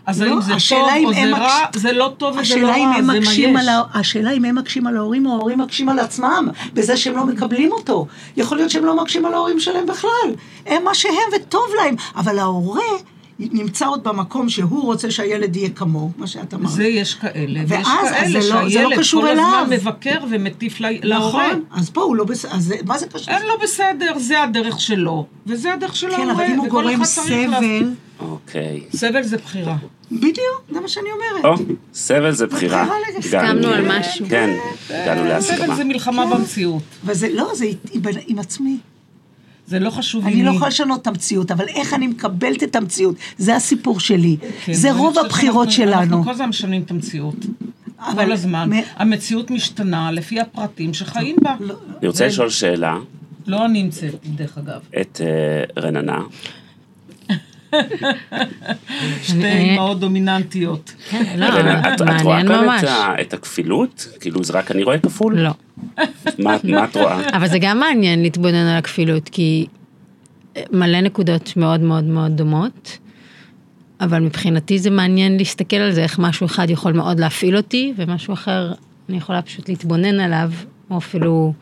אז 0.07 0.22
לא, 0.22 0.30
האם 0.30 0.41
זה 0.41 0.55
השאלה 0.55 0.80
טוב 1.03 1.07
או 1.07 1.14
זה 1.14 1.30
רע, 1.30 1.39
מקש- 1.39 1.78
זה 1.78 1.93
לא 1.93 2.12
טוב 2.18 2.37
וזה 2.41 2.57
לא 2.61 2.68
רע, 2.68 2.74
זה 2.97 3.03
מה 3.03 3.16
יש. 3.16 3.39
ה... 3.68 3.82
השאלה 3.95 4.30
אם 4.32 4.45
הם 4.45 4.55
מקשים 4.59 4.87
על 4.87 4.97
ההורים 4.97 5.26
או 5.26 5.32
ההורים 5.32 5.59
מקשים 5.61 5.89
על 5.89 5.99
עצמם, 5.99 6.49
בזה 6.74 6.97
שהם 6.97 7.16
לא 7.16 7.26
מקבלים 7.26 7.72
אותו. 7.72 8.07
יכול 8.37 8.59
להיות 8.59 8.70
שהם 8.70 8.84
לא 8.84 9.03
מקשים 9.03 9.26
על 9.26 9.34
ההורים 9.34 9.61
שלהם 9.61 9.87
בכלל. 9.87 10.30
הם 10.66 10.84
מה 10.84 10.95
שהם 10.95 11.12
וטוב 11.37 11.66
להם, 11.76 11.95
אבל 12.16 12.39
ההורה 12.39 12.82
נמצא 13.39 13.87
עוד 13.87 14.05
במקום 14.05 14.49
שהוא 14.49 14.82
רוצה 14.82 15.11
שהילד 15.11 15.57
יהיה 15.57 15.68
כמוהו, 15.70 16.11
מה 16.16 16.26
שאת 16.26 16.55
אמרת. 16.55 16.70
זה 16.72 16.84
יש 16.87 17.14
כאלה, 17.14 17.61
ויש 17.68 17.87
ואז, 17.87 18.11
כאלה 18.11 18.28
זה 18.28 18.39
לא- 18.39 18.43
זה 18.43 18.55
לא 18.62 18.68
שהילד 18.70 18.99
קשור 18.99 19.22
כל 19.22 19.28
אליו. 19.28 19.45
הזמן 19.62 19.74
מבקר 19.76 20.18
ומטיף 20.30 20.80
לה- 20.80 20.89
להורה. 21.03 21.49
נכון, 21.49 21.64
אז 21.72 21.91
פה 21.91 22.03
הוא 22.03 22.16
לא 22.16 22.24
בסדר, 22.24 22.53
אז 22.55 22.74
מה 22.87 22.99
זה 22.99 23.07
קשור? 23.07 23.34
אין 23.34 23.47
לו 23.47 23.55
בסדר, 23.62 24.18
זה 24.18 24.43
הדרך 24.43 24.80
שלו, 24.80 25.26
וזה 25.47 25.72
הדרך 25.72 25.97
של 25.97 26.11
כן, 26.11 26.14
ההורה, 26.16 26.32
אבל 26.32 26.45
אם 26.45 26.59
הוא 26.59 26.68
גורם 26.68 27.05
סבל, 27.05 27.93
אוקיי. 28.20 28.80
סבל 28.97 29.22
זה 29.22 29.37
בחירה. 29.37 29.76
בדיוק, 30.12 30.39
זה 30.72 30.80
מה 30.80 30.89
שאני 30.89 31.09
אומרת. 31.12 31.59
או, 31.61 31.64
סבל 31.95 32.30
זה 32.32 32.47
בחירה. 32.47 32.87
הסכמנו 33.18 33.68
על 33.68 33.99
משהו. 33.99 34.26
כן, 34.28 34.51
הגענו 34.91 35.20
סבל 35.20 35.28
להסכמה. 35.28 35.74
זה 35.76 35.84
מלחמה 35.84 36.26
במציאות. 36.26 36.82
וזה 37.05 37.28
לא, 37.34 37.51
זה 37.55 37.66
עם 38.26 38.39
עצמי. 38.39 38.76
זה 39.66 39.78
לא 39.78 39.90
חשוב 39.90 40.26
אני 40.26 40.34
עם 40.40 40.44
לא 40.44 40.50
מי. 40.50 40.56
יכולה 40.56 40.68
לשנות 40.68 41.02
את 41.02 41.06
המציאות, 41.06 41.50
אבל 41.50 41.64
איך 41.68 41.94
אני 41.94 42.06
מקבלת 42.06 42.62
את 42.62 42.76
המציאות, 42.76 43.16
זה 43.38 43.56
הסיפור 43.56 44.00
שלי. 44.00 44.36
כן, 44.64 44.72
זה 44.72 44.92
רוב 44.92 45.18
הבחירות 45.18 45.70
שאנחנו- 45.70 45.92
שלנו. 45.94 46.02
אנחנו 46.02 46.24
כל 46.24 46.30
הזמן 46.30 46.48
משנים 46.48 46.82
את 46.82 46.90
המציאות. 46.90 47.34
אבל 48.00 48.24
כל 48.24 48.32
הזמן. 48.32 48.70
מ- 48.72 48.82
המציאות 48.96 49.50
משתנה 49.50 50.12
לפי 50.12 50.40
הפרטים 50.40 50.94
שחיים 50.94 51.36
בה. 51.42 51.54
לא, 51.60 51.74
אני 51.98 52.08
רוצה 52.08 52.26
לשאול 52.26 52.50
שאלה 52.50 52.96
לא 53.46 53.64
אני 53.66 53.80
המצאתי, 53.80 54.28
דרך 54.28 54.58
אגב. 54.58 54.80
את 55.00 55.20
אה, 55.24 55.82
רננה. 55.82 56.18
שתי 59.22 59.46
אמהות 59.74 60.00
דומיננטיות. 60.00 60.94
לא, 61.36 61.44
רננה, 61.46 61.80
את- 61.94 62.00
את 62.00 62.00
רואה 62.00 62.24
מעניין 62.24 62.48
כאן 62.48 62.64
ממש. 62.64 62.84
את 63.20 63.34
הכפילות? 63.34 64.08
כאילו 64.20 64.44
זה 64.44 64.52
רק 64.52 64.70
אני 64.70 64.82
רואה 64.82 64.98
כפול? 64.98 65.38
לא. 65.40 65.50
מה 66.38 66.56
מה 66.64 66.84
את 66.84 66.96
רואה? 66.96 67.28
אבל 67.36 67.48
זה 67.48 67.58
גם 67.58 67.78
מעניין 67.80 68.22
להתבונן 68.22 68.54
על 68.66 68.76
הכפילות, 68.78 69.28
כי 69.28 69.66
מלא 70.72 71.00
נקודות 71.00 71.56
מאוד 71.56 71.80
מאוד 71.80 72.04
מאוד 72.04 72.32
דומות, 72.36 72.98
אבל 74.00 74.20
מבחינתי 74.20 74.78
זה 74.78 74.90
מעניין 74.90 75.36
להסתכל 75.36 75.76
על 75.76 75.92
זה, 75.92 76.02
איך 76.02 76.18
משהו 76.18 76.46
אחד 76.46 76.70
יכול 76.70 76.92
מאוד 76.92 77.20
להפעיל 77.20 77.56
אותי, 77.56 77.92
ומשהו 77.96 78.34
אחר 78.34 78.72
אני 79.08 79.16
יכולה 79.16 79.42
פשוט 79.42 79.68
להתבונן 79.68 80.20
עליו, 80.20 80.50
או 80.90 80.98
אפילו 80.98 81.52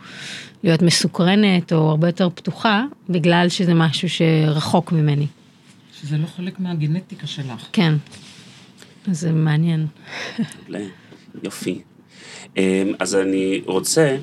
להיות 0.65 0.83
מסוקרנת, 0.83 1.73
או 1.73 1.91
הרבה 1.91 2.09
יותר 2.09 2.29
פתוחה, 2.35 2.85
בגלל 3.09 3.49
שזה 3.49 3.75
משהו 3.75 4.09
שרחוק 4.09 4.93
ממני. 4.93 5.27
שזה 6.05 6.19
לא 6.19 6.27
חלק 6.27 6.61
מהגנטיקה 6.61 7.27
שלך. 7.27 7.67
כן. 7.73 7.95
זה 9.11 9.33
מעניין. 9.33 9.87
יופי. 11.43 11.81
אה, 12.59 12.83
אז 12.99 13.15
אני 13.15 13.63
רוצה, 13.67 14.17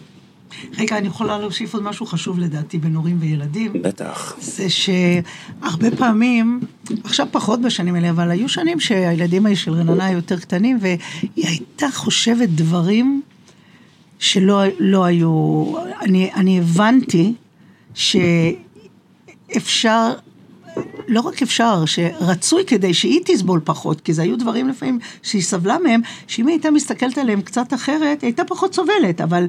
רגע, 0.77 0.97
אני 0.97 1.07
יכולה 1.07 1.37
להוסיף 1.37 1.73
עוד 1.73 1.83
משהו 1.83 2.05
חשוב 2.05 2.39
לדעתי 2.39 2.77
בין 2.77 2.95
הורים 2.95 3.17
וילדים. 3.19 3.73
בטח, 3.73 4.35
זה 4.39 4.67
שהרבה 4.69 5.91
פעמים, 5.97 6.59
עכשיו 7.03 7.27
פחות 7.31 7.61
בשנים 7.61 7.95
האלה, 7.95 8.09
אבל 8.09 8.31
היו 8.31 8.49
שנים 8.49 8.79
שהילדים 8.79 9.45
האלה 9.45 9.55
של 9.55 9.73
רננה 9.73 10.05
היו 10.05 10.15
יותר 10.15 10.39
קטנים, 10.39 10.77
והיא 10.81 10.99
הייתה 11.35 11.87
חושבת 11.93 12.49
דברים 12.49 13.21
שלא 14.19 14.63
לא 14.79 15.03
היו... 15.03 15.65
אני, 16.01 16.33
אני 16.33 16.59
הבנתי 16.59 17.33
שאפשר, 19.53 20.13
לא 21.07 21.21
רק 21.21 21.41
אפשר, 21.41 21.85
שרצוי 21.85 22.63
כדי 22.65 22.93
שהיא 22.93 23.21
תסבול 23.25 23.61
פחות, 23.63 24.01
כי 24.01 24.13
זה 24.13 24.21
היו 24.21 24.37
דברים 24.37 24.69
לפעמים 24.69 24.99
שהיא 25.23 25.41
סבלה 25.41 25.77
מהם, 25.79 26.01
שאם 26.27 26.47
היא 26.47 26.53
הייתה 26.53 26.71
מסתכלת 26.71 27.17
עליהם 27.17 27.41
קצת 27.41 27.73
אחרת, 27.73 28.21
היא 28.21 28.27
הייתה 28.27 28.43
פחות 28.43 28.75
סובלת, 28.75 29.21
אבל 29.21 29.47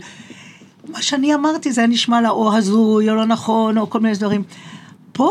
מה 0.88 1.02
שאני 1.02 1.34
אמרתי 1.34 1.72
זה 1.72 1.80
היה 1.80 1.88
נשמע 1.88 2.20
לה 2.20 2.30
או 2.30 2.56
הזוי 2.56 3.10
או 3.10 3.14
לא 3.14 3.24
נכון 3.24 3.78
או 3.78 3.90
כל 3.90 4.00
מיני 4.00 4.14
דברים. 4.14 4.42
פה, 5.12 5.30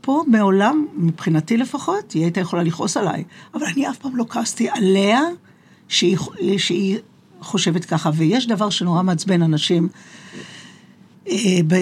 פה 0.00 0.24
מעולם, 0.26 0.86
מבחינתי 0.96 1.56
לפחות, 1.56 2.12
היא 2.12 2.22
הייתה 2.22 2.40
יכולה 2.40 2.62
לכעוס 2.62 2.96
עליי, 2.96 3.24
אבל 3.54 3.66
אני 3.66 3.88
אף 3.88 3.96
פעם 3.98 4.16
לא 4.16 4.24
כעסתי 4.28 4.68
עליה 4.70 5.20
שהיא, 5.88 6.18
שהיא 6.58 6.98
חושבת 7.40 7.84
ככה, 7.84 8.10
ויש 8.14 8.46
דבר 8.46 8.70
שנורא 8.70 9.02
מעצבן 9.02 9.42
אנשים. 9.42 9.88
אה, 11.30 11.36
ב, 11.66 11.74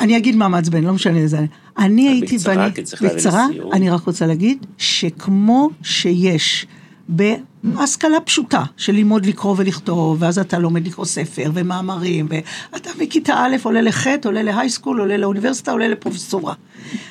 אני 0.00 0.16
אגיד 0.16 0.36
מה 0.36 0.48
מעצבן, 0.48 0.84
לא 0.84 0.92
משנה 0.92 1.18
איזה. 1.18 1.38
אני 1.78 2.08
הייתי, 2.08 2.36
בקצרה, 2.36 2.56
ואני, 2.56 2.74
כי 2.74 2.82
צריך 2.82 3.02
להביא 3.02 3.16
בקצרה, 3.16 3.46
לסיום. 3.50 3.72
אני 3.72 3.90
רק 3.90 4.02
רוצה 4.02 4.26
להגיד, 4.26 4.66
שכמו 4.78 5.70
שיש 5.82 6.66
בהשכלה 7.08 8.20
פשוטה, 8.20 8.64
של 8.76 8.92
ללמוד 8.92 9.26
לקרוא 9.26 9.54
ולכתוב, 9.58 10.16
ואז 10.20 10.38
אתה 10.38 10.58
לומד 10.58 10.86
לקרוא 10.86 11.06
ספר 11.06 11.50
ומאמרים, 11.54 12.28
ואתה 12.72 12.90
מכיתה 13.00 13.34
א' 13.34 13.56
עולה 13.62 13.80
לח', 13.80 14.06
עולה 14.24 14.42
להייסקול, 14.42 15.00
עולה 15.00 15.16
לאוניברסיטה, 15.16 15.72
עולה 15.72 15.88
לפרופסורה. 15.88 16.54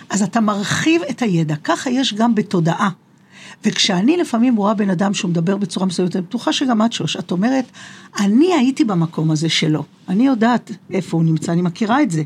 אז 0.09 0.21
אתה 0.21 0.39
מרחיב 0.39 1.01
את 1.09 1.21
הידע, 1.21 1.55
ככה 1.63 1.89
יש 1.89 2.13
גם 2.13 2.35
בתודעה. 2.35 2.89
וכשאני 3.65 4.17
לפעמים 4.17 4.55
רואה 4.55 4.73
בן 4.73 4.89
אדם 4.89 5.13
שהוא 5.13 5.31
מדבר 5.31 5.57
בצורה 5.57 5.85
מסוימת, 5.85 6.15
אני 6.15 6.23
בטוחה 6.23 6.53
שגם 6.53 6.85
את 6.85 6.93
שוש, 6.93 7.17
את 7.17 7.31
אומרת, 7.31 7.65
אני 8.19 8.53
הייתי 8.53 8.83
במקום 8.83 9.31
הזה 9.31 9.49
שלו, 9.49 9.83
אני 10.09 10.27
יודעת 10.27 10.71
איפה 10.91 11.17
הוא 11.17 11.25
נמצא, 11.25 11.51
אני 11.51 11.61
מכירה 11.61 12.01
את 12.01 12.11
זה, 12.11 12.23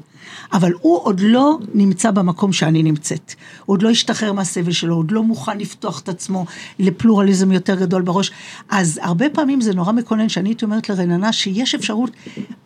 אבל 0.54 0.72
הוא 0.82 1.00
עוד 1.04 1.20
לא 1.20 1.58
נמצא 1.74 2.12
במקום 2.12 2.54
שאני 2.54 2.84
נמצאת, 2.84 3.34
הוא 3.66 3.74
עוד 3.74 3.82
לא 3.82 3.90
השתחרר 3.90 4.34
מהסבל 4.34 4.72
שלו, 4.72 4.96
עוד 4.96 5.12
לא 5.12 5.24
מוכן 5.24 5.58
לפתוח 5.58 6.00
את 6.00 6.10
עצמו 6.10 6.46
לפלורליזם 6.80 7.52
יותר 7.52 7.76
גדול 7.76 8.02
בראש, 8.02 8.32
אז 8.70 9.00
הרבה 9.04 9.30
פעמים 9.30 9.62
זה 9.62 9.74
נורא 9.74 9.92
מקונן 9.92 10.30
שאני 10.30 10.50
הייתי 10.50 10.66
אומרת 10.66 10.90
לרננה 10.90 11.34
שיש 11.34 11.76
אפשרות, 11.76 12.12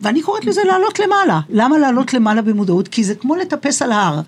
ואני 0.00 0.22
קוראת 0.22 0.44
לזה 0.44 0.60
לעלות 0.66 0.98
למעלה, 0.98 1.40
למה 1.50 1.78
לעלות 1.78 2.14
למעלה 2.14 2.42
במודעות? 2.42 2.88
כי 2.88 3.04
זה 3.04 3.14
כמו 3.14 3.36
לטפס 3.36 3.82
על 3.82 3.92
ההר. 3.92 4.20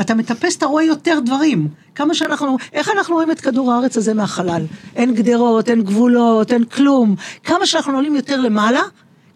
אתה 0.00 0.14
מטפס, 0.14 0.56
אתה 0.56 0.66
רואה 0.66 0.84
יותר 0.84 1.18
דברים. 1.24 1.68
כמה 1.94 2.14
שאנחנו, 2.14 2.56
איך 2.72 2.88
אנחנו 2.96 3.14
רואים 3.14 3.30
את 3.30 3.40
כדור 3.40 3.72
הארץ 3.72 3.96
הזה 3.96 4.14
מהחלל? 4.14 4.62
אין 4.96 5.14
גדרות, 5.14 5.68
אין 5.70 5.82
גבולות, 5.82 6.52
אין 6.52 6.64
כלום. 6.64 7.14
כמה 7.44 7.66
שאנחנו 7.66 7.94
עולים 7.94 8.16
יותר 8.16 8.40
למעלה, 8.40 8.80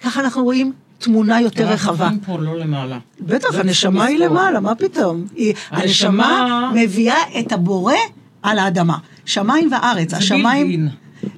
ככה 0.03 0.21
אנחנו 0.21 0.45
רואים 0.45 0.73
תמונה 0.99 1.41
יותר 1.41 1.69
רחבה. 1.69 2.07
אנחנו 2.07 2.21
פה 2.27 2.39
לא 2.39 2.59
למעלה. 2.59 2.99
בטח, 3.21 3.53
זה 3.53 3.61
הנשמה 3.61 4.05
היא. 4.05 4.19
למעלה, 4.19 4.61
מה 4.61 4.75
פתאום? 4.75 5.25
הנשמה- 5.71 6.71
מביאה 6.75 7.17
את 7.41 7.53
הבורא 7.53 7.95
על 8.43 8.59
האדמה. 8.59 8.97
שמיים 9.25 9.69
וארץ, 9.73 10.11
זה 10.11 10.17
השמיים... 10.17 10.67
בילדין. 10.67 10.89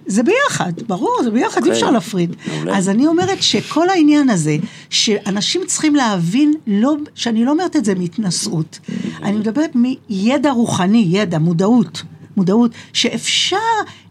זה 0.09 0.23
ביחד, 0.23 0.73
ברור, 0.87 1.21
זה 1.25 1.31
ביחד, 1.31 1.57
אי 1.57 1.59
אוקיי. 1.59 1.73
אפשר 1.73 1.91
להפריד. 1.91 2.37
אז 2.73 2.89
אני 2.89 3.07
אומרת 3.07 3.43
שכל 3.43 3.89
העניין 3.89 4.31
הזה, 4.31 4.57
שאנשים 4.91 5.61
צריכים 5.67 5.97
להבין, 5.97 6.53
לא, 6.67 6.95
שאני 7.15 7.45
לא 7.45 7.51
אומרת 7.51 7.77
את 7.77 7.85
זה 7.85 7.95
מהתנשאות, 7.95 8.79
אני 9.23 9.37
מדברת 9.37 9.71
מידע 9.75 10.51
רוחני, 10.51 11.07
ידע, 11.11 11.39
מודעות. 11.39 12.03
מודעות, 12.39 12.71
שאפשר 12.93 13.57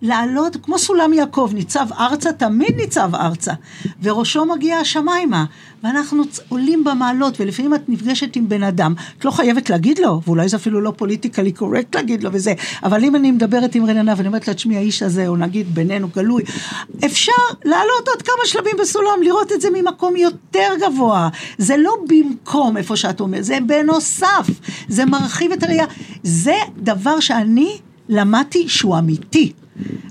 לעלות, 0.02 0.58
כמו 0.64 0.80
סולם 0.80 1.14
יעקב, 1.14 1.52
ניצב 1.54 1.88
ארצה, 2.00 2.34
תמיד 2.34 2.76
ניצב 2.76 3.16
ארצה, 3.16 3.54
וראשו 4.04 4.46
מגיע 4.46 4.78
השמיימה, 4.78 5.46
ואנחנו 5.84 6.24
עולים 6.50 6.84
במעלות, 6.84 7.42
ולפעמים 7.42 7.76
את 7.76 7.90
נפגשת 7.90 8.36
עם 8.36 8.50
בן 8.50 8.64
אדם, 8.64 8.94
את 9.20 9.26
לא 9.26 9.32
חייבת 9.32 9.70
להגיד 9.70 10.00
לו, 10.00 10.22
ואולי 10.26 10.50
זה 10.50 10.58
אפילו 10.58 10.82
לא 10.82 10.94
פוליטיקלי 10.96 11.52
קורקט 11.52 11.96
להגיד 11.96 12.24
לו 12.24 12.30
וזה, 12.34 12.54
אבל 12.84 13.04
אם 13.04 13.16
אני 13.16 13.32
מדברת 13.32 13.76
עם 13.76 13.86
רננה 13.86 14.14
ואני 14.18 14.28
אומרת 14.28 14.48
לה, 14.48 14.54
תשמעי, 14.54 14.78
האיש 14.78 15.04
הזה, 15.04 15.28
או 15.28 15.36
נגיד 15.36 15.76
בינינו 15.76 16.08
גלוי, 16.16 16.44
אפשר 17.06 17.32
לעלות 17.66 18.08
עוד 18.08 18.22
כמה 18.22 18.46
שלבים 18.46 18.76
בסולם, 18.80 19.24
לראות 19.24 19.52
את 19.52 19.62
זה 19.62 19.70
ממקום 19.74 20.16
יותר 20.16 20.70
גבוה. 20.82 21.30
זה 21.58 21.78
לא 21.78 21.92
במקום 22.08 22.78
איפה 22.78 22.96
שאת 22.96 23.20
אומרת, 23.20 23.44
זה 23.44 23.58
בנוסף, 23.68 24.48
זה 24.88 25.06
מרחיב 25.06 25.52
את 25.52 25.64
הראייה. 25.64 25.86
זה 26.24 26.56
דבר 26.78 27.20
שאני 27.20 27.78
למדתי 28.10 28.70
שהוא 28.70 28.98
אמיתי, 28.98 29.52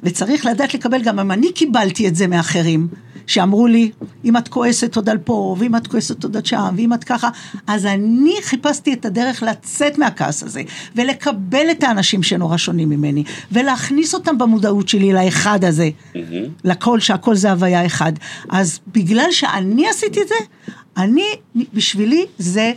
וצריך 0.02 0.46
לדעת 0.46 0.74
לקבל, 0.74 1.02
גם 1.02 1.18
אם 1.18 1.30
אני 1.30 1.52
קיבלתי 1.52 2.08
את 2.08 2.16
זה 2.16 2.26
מאחרים. 2.26 2.88
שאמרו 3.26 3.66
לי, 3.66 3.90
אם 4.24 4.36
את 4.36 4.48
כועסת 4.48 4.96
עוד 4.96 5.08
על 5.08 5.18
פה, 5.18 5.56
ואם 5.58 5.76
את 5.76 5.86
כועסת 5.86 6.24
עוד 6.24 6.36
עד 6.36 6.46
שם, 6.46 6.74
ואם 6.76 6.94
את 6.94 7.04
ככה, 7.04 7.28
אז 7.66 7.86
אני 7.86 8.34
חיפשתי 8.42 8.92
את 8.92 9.04
הדרך 9.04 9.42
לצאת 9.42 9.98
מהכעס 9.98 10.42
הזה, 10.42 10.62
ולקבל 10.96 11.70
את 11.70 11.84
האנשים 11.84 12.22
שנורא 12.22 12.56
שונים 12.56 12.88
ממני, 12.88 13.24
ולהכניס 13.52 14.14
אותם 14.14 14.38
במודעות 14.38 14.88
שלי 14.88 15.12
לאחד 15.12 15.64
הזה, 15.64 15.90
לכל, 16.64 17.00
שהכל 17.00 17.34
זה 17.34 17.50
הוויה 17.50 17.86
אחד. 17.86 18.12
אז 18.48 18.80
בגלל 18.92 19.30
שאני 19.30 19.88
עשיתי 19.88 20.22
את 20.22 20.28
זה, 20.28 20.34
אני, 20.96 21.26
בשבילי, 21.74 22.26
זה, 22.38 22.72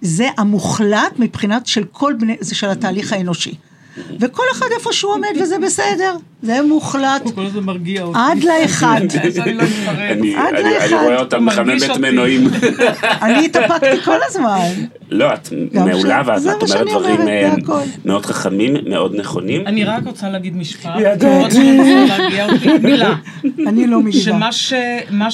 זה 0.00 0.28
המוחלט 0.36 1.18
מבחינת 1.18 1.66
של 1.66 1.84
כל 1.92 2.14
בני, 2.18 2.36
זה 2.40 2.54
של 2.54 2.70
התהליך 2.70 3.12
האנושי. 3.12 3.54
וכל 4.20 4.42
אחד 4.52 4.66
איפה 4.78 4.92
שהוא 4.92 5.12
עומד 5.12 5.28
וזה 5.42 5.56
בסדר, 5.58 6.16
זה 6.42 6.62
מוחלט. 6.62 7.22
הוא 7.24 7.32
כל 7.34 7.46
הזמן 7.46 7.62
מרגיע 7.62 8.02
אותי. 8.02 8.18
עד 8.18 8.44
לאחד. 8.44 9.00
לא 9.46 9.62
עד 9.62 9.98
אני- 9.98 10.36
אני 10.36 10.62
לאחד. 10.74 10.92
רואה 11.04 11.18
אותה 11.20 11.38
מחממת. 11.38 11.96
מנועים. 12.00 12.48
אני 13.22 13.44
התאפקתי 13.44 14.00
כל 14.04 14.16
הזמן. 14.28 14.58
לא, 15.10 15.34
את 15.34 15.48
מעולה, 15.72 16.22
ואת 16.26 16.42
אומרת 16.62 16.86
דברים 16.88 17.28
אה. 17.28 17.54
מאוד 18.04 18.26
חכמים, 18.26 18.74
מאוד 18.86 19.14
נכונים. 19.16 19.66
אני 19.66 19.84
רק 19.84 20.02
רוצה 20.06 20.28
להגיד 20.28 20.56
משפט. 20.56 20.90
ידעתי. 21.00 21.78
מילה. 22.82 23.14
אני 23.66 23.86
לא 23.86 24.00
מגיבה. 24.00 24.24
שמה 24.24 25.28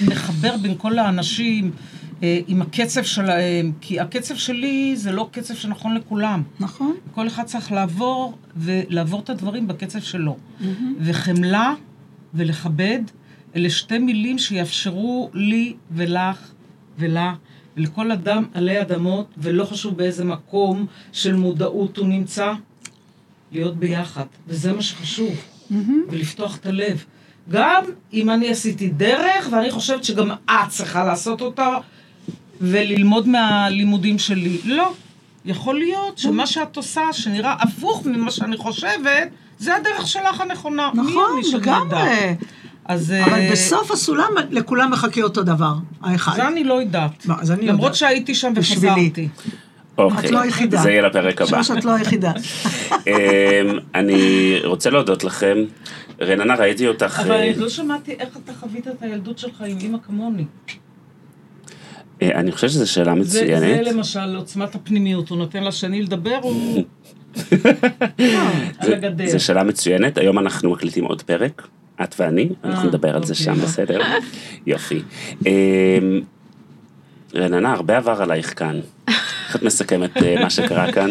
שמחבר 0.00 0.56
בין 0.62 0.74
כל 0.78 0.98
האנשים 0.98 1.64
אה, 1.64 1.87
עם 2.22 2.62
הקצב 2.62 3.02
שלהם, 3.02 3.72
כי 3.80 4.00
הקצב 4.00 4.34
שלי 4.34 4.96
זה 4.96 5.12
לא 5.12 5.28
קצב 5.32 5.54
שנכון 5.54 5.94
לכולם. 5.94 6.42
נכון. 6.60 6.96
כל 7.14 7.26
אחד 7.26 7.44
צריך 7.44 7.72
לעבור 7.72 8.38
ולעבור 8.56 9.20
את 9.20 9.30
הדברים 9.30 9.68
בקצב 9.68 10.00
שלו. 10.00 10.36
וחמלה 11.00 11.74
ולכבד, 12.34 13.00
אלה 13.56 13.70
שתי 13.70 13.98
מילים 13.98 14.38
שיאפשרו 14.38 15.30
לי 15.34 15.74
ולך 15.90 16.50
ולה 16.98 17.34
ולכל 17.76 18.10
אדם 18.10 18.44
עלי 18.54 18.80
אדמות, 18.80 19.34
ולא 19.38 19.64
חשוב 19.64 19.96
באיזה 19.96 20.24
מקום 20.24 20.86
של 21.12 21.36
מודעות 21.36 21.96
הוא 21.96 22.06
נמצא, 22.06 22.52
להיות 23.52 23.76
ביחד. 23.76 24.24
וזה 24.48 24.72
מה 24.72 24.82
שחשוב. 24.82 25.34
ולפתוח 26.10 26.56
את 26.56 26.66
הלב. 26.66 27.04
גם 27.50 27.84
אם 28.12 28.30
אני 28.30 28.48
עשיתי 28.48 28.88
דרך, 28.88 29.48
ואני 29.52 29.70
חושבת 29.70 30.04
שגם 30.04 30.30
את 30.30 30.68
צריכה 30.68 31.04
לעשות 31.04 31.40
אותה, 31.40 31.76
וללמוד 32.60 33.28
מהלימודים 33.28 34.18
שלי. 34.18 34.58
לא. 34.64 34.92
יכול 35.44 35.78
להיות 35.78 36.18
שמה 36.18 36.46
שאת 36.46 36.76
עושה, 36.76 37.12
שנראה 37.12 37.54
הפוך 37.60 38.06
ממה 38.06 38.30
שאני 38.30 38.56
חושבת, 38.56 39.28
זה 39.58 39.76
הדרך 39.76 40.08
שלך 40.08 40.40
הנכונה. 40.40 40.90
נכון, 40.94 41.40
לגמרי. 41.52 42.34
אז... 42.84 43.14
אבל 43.24 43.32
אה, 43.32 43.48
בסוף 43.52 43.90
הסולם 43.90 44.30
לכולם 44.50 44.90
מחכה 44.90 45.22
אותו 45.22 45.42
דבר, 45.42 45.74
האחד. 46.02 46.36
זה 46.36 46.48
אני 46.48 46.64
לא 46.64 46.80
יודעת. 46.80 47.26
לא, 47.26 47.34
אז 47.40 47.50
אני 47.50 47.66
למרות 47.66 47.80
יודעת. 47.82 47.94
שהייתי 47.94 48.34
שם. 48.34 48.52
וחזרתי. 48.56 49.28
אוקיי, 49.98 50.26
את 50.26 50.30
לא 50.30 50.40
היחידה. 50.40 50.78
זה 50.78 50.90
יהיה 50.90 51.02
לפרק 51.02 51.42
הבא. 51.42 51.62
שאת 51.62 51.84
לא 51.84 51.94
היחידה. 51.94 52.32
אמ, 53.06 53.12
אני 53.94 54.54
רוצה 54.64 54.90
להודות 54.90 55.24
לכם. 55.24 55.56
רננה, 56.20 56.54
ראיתי 56.54 56.88
אותך... 56.88 57.20
אבל 57.24 57.32
אה, 57.32 57.42
אני 57.42 57.54
לא 57.56 57.68
שמעתי 57.68 58.12
איך 58.12 58.36
אתה 58.44 58.52
חווית 58.60 58.88
את 58.88 59.02
הילדות 59.02 59.38
שלך 59.38 59.62
עם 59.66 59.78
אימא 59.80 59.98
כמוני. 60.06 60.44
אה, 62.22 62.40
אני 62.40 62.52
חושב 62.52 62.68
שזו 62.68 62.92
שאלה 62.92 63.14
זה, 63.22 63.22
זה 63.22 63.44
מצוינת. 63.44 63.86
למשל 63.86 64.36
עוצמת 64.36 64.74
הפנימיות, 64.74 65.28
הוא 65.28 65.38
נותן 65.38 65.64
לשני 65.64 66.02
לדבר, 66.02 66.38
הוא 66.42 66.84
הגדר. 68.80 69.26
זו 69.26 69.44
שאלה 69.44 69.64
מצוינת, 69.64 70.18
היום 70.18 70.38
אנחנו 70.38 70.70
מקליטים 70.70 71.04
עוד 71.04 71.22
פרק, 71.22 71.68
את 72.02 72.14
ואני, 72.18 72.48
אנחנו 72.64 72.82
אה, 72.82 72.86
נדבר 72.86 73.16
על 73.16 73.24
זה 73.24 73.32
אוקיי. 73.32 73.44
שם, 73.44 73.64
בסדר? 73.64 74.00
יופי. 74.66 75.02
אמ, 75.46 76.20
רננה, 77.34 77.72
הרבה 77.72 77.96
עבר 77.96 78.22
עלייך 78.22 78.58
כאן. 78.58 78.80
איך 79.08 79.56
את 79.56 79.62
מסכמת 79.62 80.16
אה, 80.16 80.42
מה 80.42 80.50
שקרה 80.50 80.92
כאן? 80.92 81.10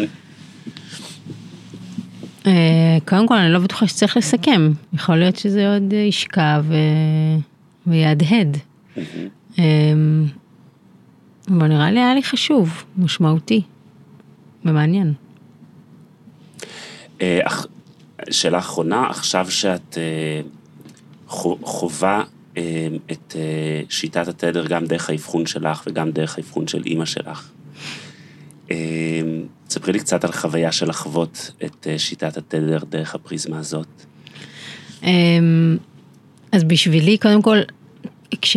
אה, 2.46 2.98
קודם 3.08 3.28
כל, 3.28 3.34
אני 3.34 3.52
לא 3.52 3.58
בטוחה 3.58 3.86
שצריך 3.86 4.16
לסכם. 4.16 4.70
יכול 4.94 5.16
להיות 5.16 5.36
שזה 5.36 5.74
עוד 5.74 5.92
אה, 5.92 5.98
ישקע. 5.98 6.60
ויהדהד. 7.86 8.56
אבל 11.48 11.66
נראה 11.66 11.90
לי 11.90 12.00
היה 12.00 12.14
לי 12.14 12.22
חשוב, 12.22 12.84
משמעותי 12.96 13.62
ומעניין. 14.64 15.12
אה, 17.20 17.40
שאלה 18.30 18.58
אחרונה, 18.58 19.06
עכשיו 19.10 19.50
שאת 19.50 19.98
אה, 19.98 20.40
חו- 21.26 21.58
חווה 21.62 22.24
אה, 22.56 22.88
את 23.12 23.36
שיטת 23.88 24.28
התדר 24.28 24.66
גם 24.66 24.86
דרך 24.86 25.10
האבחון 25.10 25.46
שלך 25.46 25.82
וגם 25.86 26.10
דרך 26.10 26.36
האבחון 26.38 26.68
של 26.68 26.82
אימא 26.86 27.04
שלך. 27.04 27.50
תספרי 29.68 29.92
לי 29.92 29.98
קצת 29.98 30.24
על 30.24 30.32
חוויה 30.32 30.72
של 30.72 30.88
לחוות 30.88 31.50
את 31.64 31.86
שיטת 31.98 32.36
התדר 32.36 32.78
דרך 32.88 33.14
הפריזמה 33.14 33.58
הזאת. 33.58 33.86
אמ, 35.02 35.76
אז 36.52 36.64
בשבילי, 36.64 37.18
קודם 37.18 37.42
כל, 37.42 37.58
כש, 38.42 38.56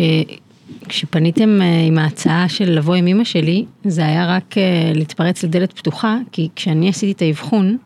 כשפניתם 0.89 1.61
אה, 1.61 1.83
עם 1.87 1.97
ההצעה 1.97 2.49
של 2.49 2.71
לבוא 2.71 2.95
עם 2.95 3.07
אמא 3.07 3.23
שלי, 3.23 3.65
זה 3.85 4.05
היה 4.05 4.35
רק 4.35 4.57
אה, 4.57 4.91
להתפרץ 4.95 5.43
לדלת 5.43 5.73
פתוחה, 5.73 6.17
כי 6.31 6.49
כשאני 6.55 6.89
עשיתי 6.89 7.11
את 7.11 7.21
האבחון, 7.21 7.77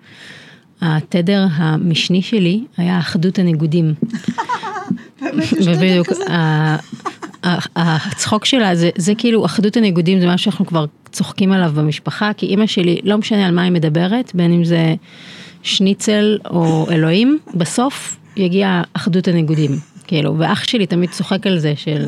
התדר 0.82 1.48
המשני 1.52 2.22
שלי 2.22 2.64
היה 2.78 3.00
אחדות 3.00 3.40
הניגודים. 3.40 3.94
ובדיוק, 5.66 6.08
הצחוק 7.76 8.46
שלה 8.46 8.76
זה, 8.76 8.90
זה 8.98 9.16
כאילו 9.18 9.46
אחדות 9.46 9.78
הניגודים 9.78 10.20
זה 10.20 10.28
משהו 10.28 10.44
שאנחנו 10.46 10.66
כבר 10.66 10.86
צוחקים 11.12 11.52
עליו 11.52 11.72
במשפחה 11.76 12.32
כי 12.38 12.46
אימא 12.46 12.68
שלי 12.68 13.00
לא 13.04 13.18
משנה 13.18 13.46
על 13.46 13.56
מה 13.56 13.64
היא 13.64 13.72
מדברת 13.72 14.32
בין 14.36 14.54
אם 14.54 14.64
זה 14.64 14.96
שניצל 15.64 16.38
או 16.50 16.88
אלוהים 16.92 17.40
בסוף 17.54 18.18
יגיע 18.38 18.82
אחדות 18.94 19.28
הניגודים 19.28 19.72
כאילו 20.08 20.36
ואח 20.38 20.64
שלי 20.64 20.88
תמיד 20.88 21.10
צוחק 21.10 21.48
על 21.48 21.60
זה 21.60 21.74
של 21.76 22.06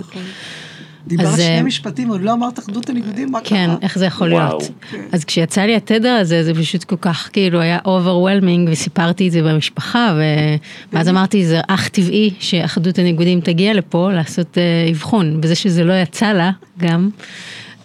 דיברת 1.08 1.28
אז, 1.28 1.36
שני 1.36 1.58
אה, 1.58 1.64
משפטים, 1.64 2.10
עוד 2.10 2.22
לא 2.22 2.34
אמרת 2.34 2.60
אחדות 2.60 2.90
הניגודים, 2.90 3.32
מה 3.32 3.40
כן, 3.44 3.66
קרה? 3.68 3.76
איך 3.82 3.98
זה 3.98 4.06
יכול 4.06 4.34
וואו. 4.34 4.58
להיות? 4.58 4.72
אז 5.12 5.26
כשיצא 5.26 5.62
לי 5.62 5.76
התדר 5.76 6.10
הזה, 6.10 6.44
זה 6.44 6.54
פשוט 6.54 6.84
כל 6.84 6.96
כך 7.02 7.30
כאילו 7.34 7.60
היה 7.60 7.80
overwhelming, 7.80 8.70
וסיפרתי 8.72 9.28
את 9.28 9.32
זה 9.32 9.42
במשפחה, 9.44 10.14
ו- 10.18 10.56
ואז 10.94 11.10
אמרתי, 11.10 11.46
זה 11.46 11.60
אך 11.68 11.90
טבעי 11.90 12.34
שאחדות 12.40 13.00
הניגודים 13.00 13.42
תגיע 13.42 13.74
לפה 13.74 14.12
לעשות 14.12 14.58
אה, 14.58 14.92
אבחון, 14.92 15.40
וזה 15.44 15.56
שזה 15.56 15.84
לא 15.84 15.94
יצא 15.94 16.34
לה 16.34 16.52
גם, 16.78 17.10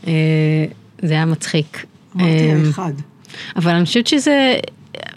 אה, 0.06 0.12
זה 1.02 1.12
היה 1.12 1.24
מצחיק. 1.24 1.86
אמרתי 2.16 2.30
אה, 2.30 2.56
האחד. 2.66 2.92
אבל 3.56 3.74
אני 3.74 3.84
חושבת 3.84 4.06
שזה, 4.06 4.54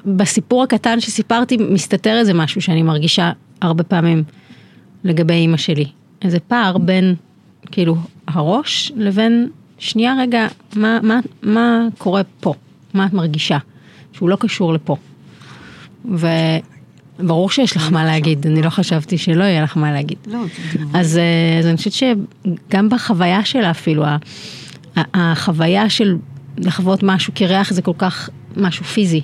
בסיפור 0.05 0.63
הקטן 0.63 0.99
שסיפרתי, 0.99 1.57
מסתתר 1.57 2.17
איזה 2.17 2.33
משהו 2.33 2.61
שאני 2.61 2.83
מרגישה 2.83 3.31
הרבה 3.61 3.83
פעמים 3.83 4.23
לגבי 5.03 5.33
אימא 5.33 5.57
שלי. 5.57 5.85
איזה 6.21 6.39
פער 6.39 6.77
בין, 6.77 7.15
כאילו, 7.71 7.95
הראש 8.27 8.91
לבין, 8.95 9.49
שנייה 9.79 10.15
רגע, 10.19 10.47
מה, 10.75 10.99
מה, 11.03 11.19
מה 11.43 11.87
קורה 11.97 12.21
פה? 12.39 12.53
מה 12.93 13.05
את 13.05 13.13
מרגישה? 13.13 13.57
שהוא 14.13 14.29
לא 14.29 14.35
קשור 14.35 14.73
לפה. 14.73 14.95
וברור 16.05 17.49
שיש 17.49 17.75
לך 17.75 17.91
מה 17.91 18.05
להגיד, 18.05 18.47
אני 18.47 18.61
לא 18.61 18.69
חשבתי 18.69 19.17
שלא 19.17 19.43
יהיה 19.43 19.63
לך 19.63 19.77
מה 19.77 19.91
להגיד. 19.91 20.17
לא, 20.27 20.39
אז, 20.93 21.17
אה, 21.17 21.59
אז 21.59 21.65
אני 21.65 21.77
חושבת 21.77 21.93
שגם 21.93 22.89
בחוויה 22.89 23.45
שלה 23.45 23.71
אפילו, 23.71 24.05
החוויה 24.97 25.89
של 25.89 26.17
לחוות 26.57 27.03
משהו 27.03 27.33
כריח 27.35 27.73
זה 27.73 27.81
כל 27.81 27.93
כך 27.97 28.29
משהו 28.57 28.85
פיזי. 28.85 29.21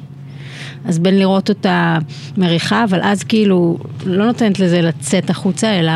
אז 0.85 0.99
בין 0.99 1.19
לראות 1.19 1.49
אותה 1.49 1.97
מריחה, 2.37 2.83
אבל 2.83 2.99
אז 3.03 3.23
כאילו 3.23 3.77
לא 4.05 4.25
נותנת 4.25 4.59
לזה 4.59 4.81
לצאת 4.81 5.29
החוצה, 5.29 5.79
אלא... 5.79 5.91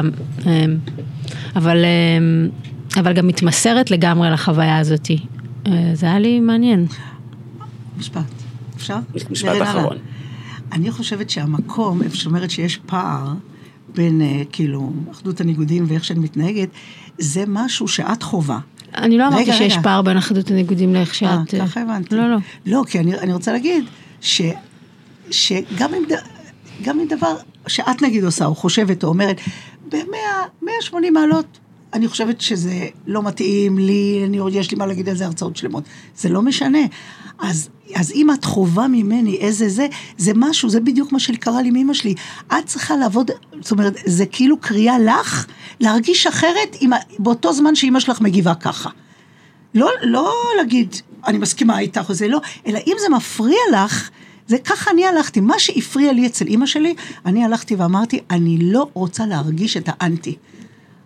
אה, 1.31 1.37
אבל, 1.55 1.85
אה, 1.85 3.01
אבל 3.01 3.13
גם 3.13 3.27
מתמסרת 3.27 3.91
לגמרי 3.91 4.29
לחוויה 4.29 4.77
הזאתי. 4.77 5.17
אה, 5.67 5.91
זה 5.93 6.05
היה 6.05 6.19
לי 6.19 6.39
מעניין. 6.39 6.85
משפט. 7.97 8.21
אפשר? 8.75 8.97
משפט. 9.31 9.61
אחרון. 9.61 9.97
אני 10.71 10.91
חושבת 10.91 11.29
שהמקום, 11.29 12.01
איפה 12.01 12.15
שאומרת 12.15 12.51
שיש 12.51 12.77
פער 12.77 13.33
בין 13.95 14.21
אה, 14.21 14.41
כאילו 14.51 14.91
אחדות 15.11 15.41
הניגודים 15.41 15.85
ואיך 15.87 16.05
שאני 16.05 16.19
מתנהגת, 16.19 16.69
זה 17.17 17.43
משהו 17.47 17.87
שאת 17.87 18.23
חווה. 18.23 18.59
אני 18.97 19.17
לא 19.17 19.27
אמרתי 19.27 19.53
שיש 19.53 19.73
רגע. 19.73 19.81
פער 19.81 20.01
בין 20.01 20.17
אחדות 20.17 20.51
הניגודים 20.51 20.93
לאיך 20.93 21.15
שאת... 21.15 21.53
אה, 21.53 21.59
ככה 21.59 21.81
הבנתי. 21.81 22.15
לא, 22.15 22.31
לא. 22.31 22.37
לא, 22.65 22.83
כי 22.87 22.99
אני, 22.99 23.19
אני 23.19 23.33
רוצה 23.33 23.51
להגיד 23.51 23.85
ש, 24.21 24.41
שגם 25.31 25.93
אם, 25.93 26.03
אם 26.87 27.07
דבר 27.09 27.35
שאת 27.67 28.01
נגיד 28.01 28.23
עושה, 28.23 28.45
או 28.45 28.55
חושבת, 28.55 29.03
או 29.03 29.09
אומרת, 29.09 29.37
ב-180 29.89 31.11
מעלות, 31.11 31.45
אני 31.93 32.07
חושבת 32.07 32.41
שזה 32.41 32.87
לא 33.07 33.23
מתאים 33.23 33.77
לי, 33.77 34.23
אני, 34.25 34.39
יש 34.51 34.71
לי 34.71 34.77
מה 34.77 34.85
להגיד 34.85 35.09
על 35.09 35.15
זה 35.15 35.25
הרצאות 35.25 35.57
שלמות. 35.57 35.83
זה 36.17 36.29
לא 36.29 36.41
משנה. 36.41 36.79
אז, 37.39 37.69
אז 37.95 38.11
אם 38.11 38.31
את 38.31 38.45
חווה 38.45 38.87
ממני 38.87 39.37
איזה 39.37 39.69
זה, 39.69 39.87
זה 40.17 40.31
משהו, 40.35 40.69
זה 40.69 40.79
בדיוק 40.79 41.11
מה 41.11 41.19
שקרה 41.19 41.61
לי 41.61 41.67
עם 41.67 41.75
אמא 41.75 41.93
שלי. 41.93 42.13
את 42.47 42.65
צריכה 42.65 42.95
לעבוד, 42.95 43.31
זאת 43.61 43.71
אומרת, 43.71 43.93
זה 44.05 44.25
כאילו 44.25 44.57
קריאה 44.57 44.99
לך 44.99 45.45
להרגיש 45.79 46.27
אחרת 46.27 46.77
עם, 46.79 46.91
באותו 47.19 47.53
זמן 47.53 47.75
שאימא 47.75 47.99
שלך 47.99 48.21
מגיבה 48.21 48.55
ככה. 48.55 48.89
לא, 49.75 49.89
לא 50.03 50.33
להגיד, 50.57 50.95
אני 51.27 51.37
מסכימה 51.37 51.79
איתך 51.79 52.09
או 52.09 52.13
זה 52.13 52.27
לא, 52.27 52.39
אלא 52.67 52.79
אם 52.87 52.95
זה 52.99 53.09
מפריע 53.09 53.59
לך, 53.73 54.09
זה 54.47 54.57
ככה 54.57 54.91
אני 54.91 55.05
הלכתי. 55.05 55.39
מה 55.39 55.59
שהפריע 55.59 56.13
לי 56.13 56.27
אצל 56.27 56.47
אימא 56.47 56.65
שלי, 56.65 56.95
אני 57.25 57.43
הלכתי 57.45 57.75
ואמרתי, 57.75 58.19
אני 58.31 58.57
לא 58.61 58.87
רוצה 58.93 59.25
להרגיש 59.25 59.77
את 59.77 59.83
האנטי. 59.87 60.35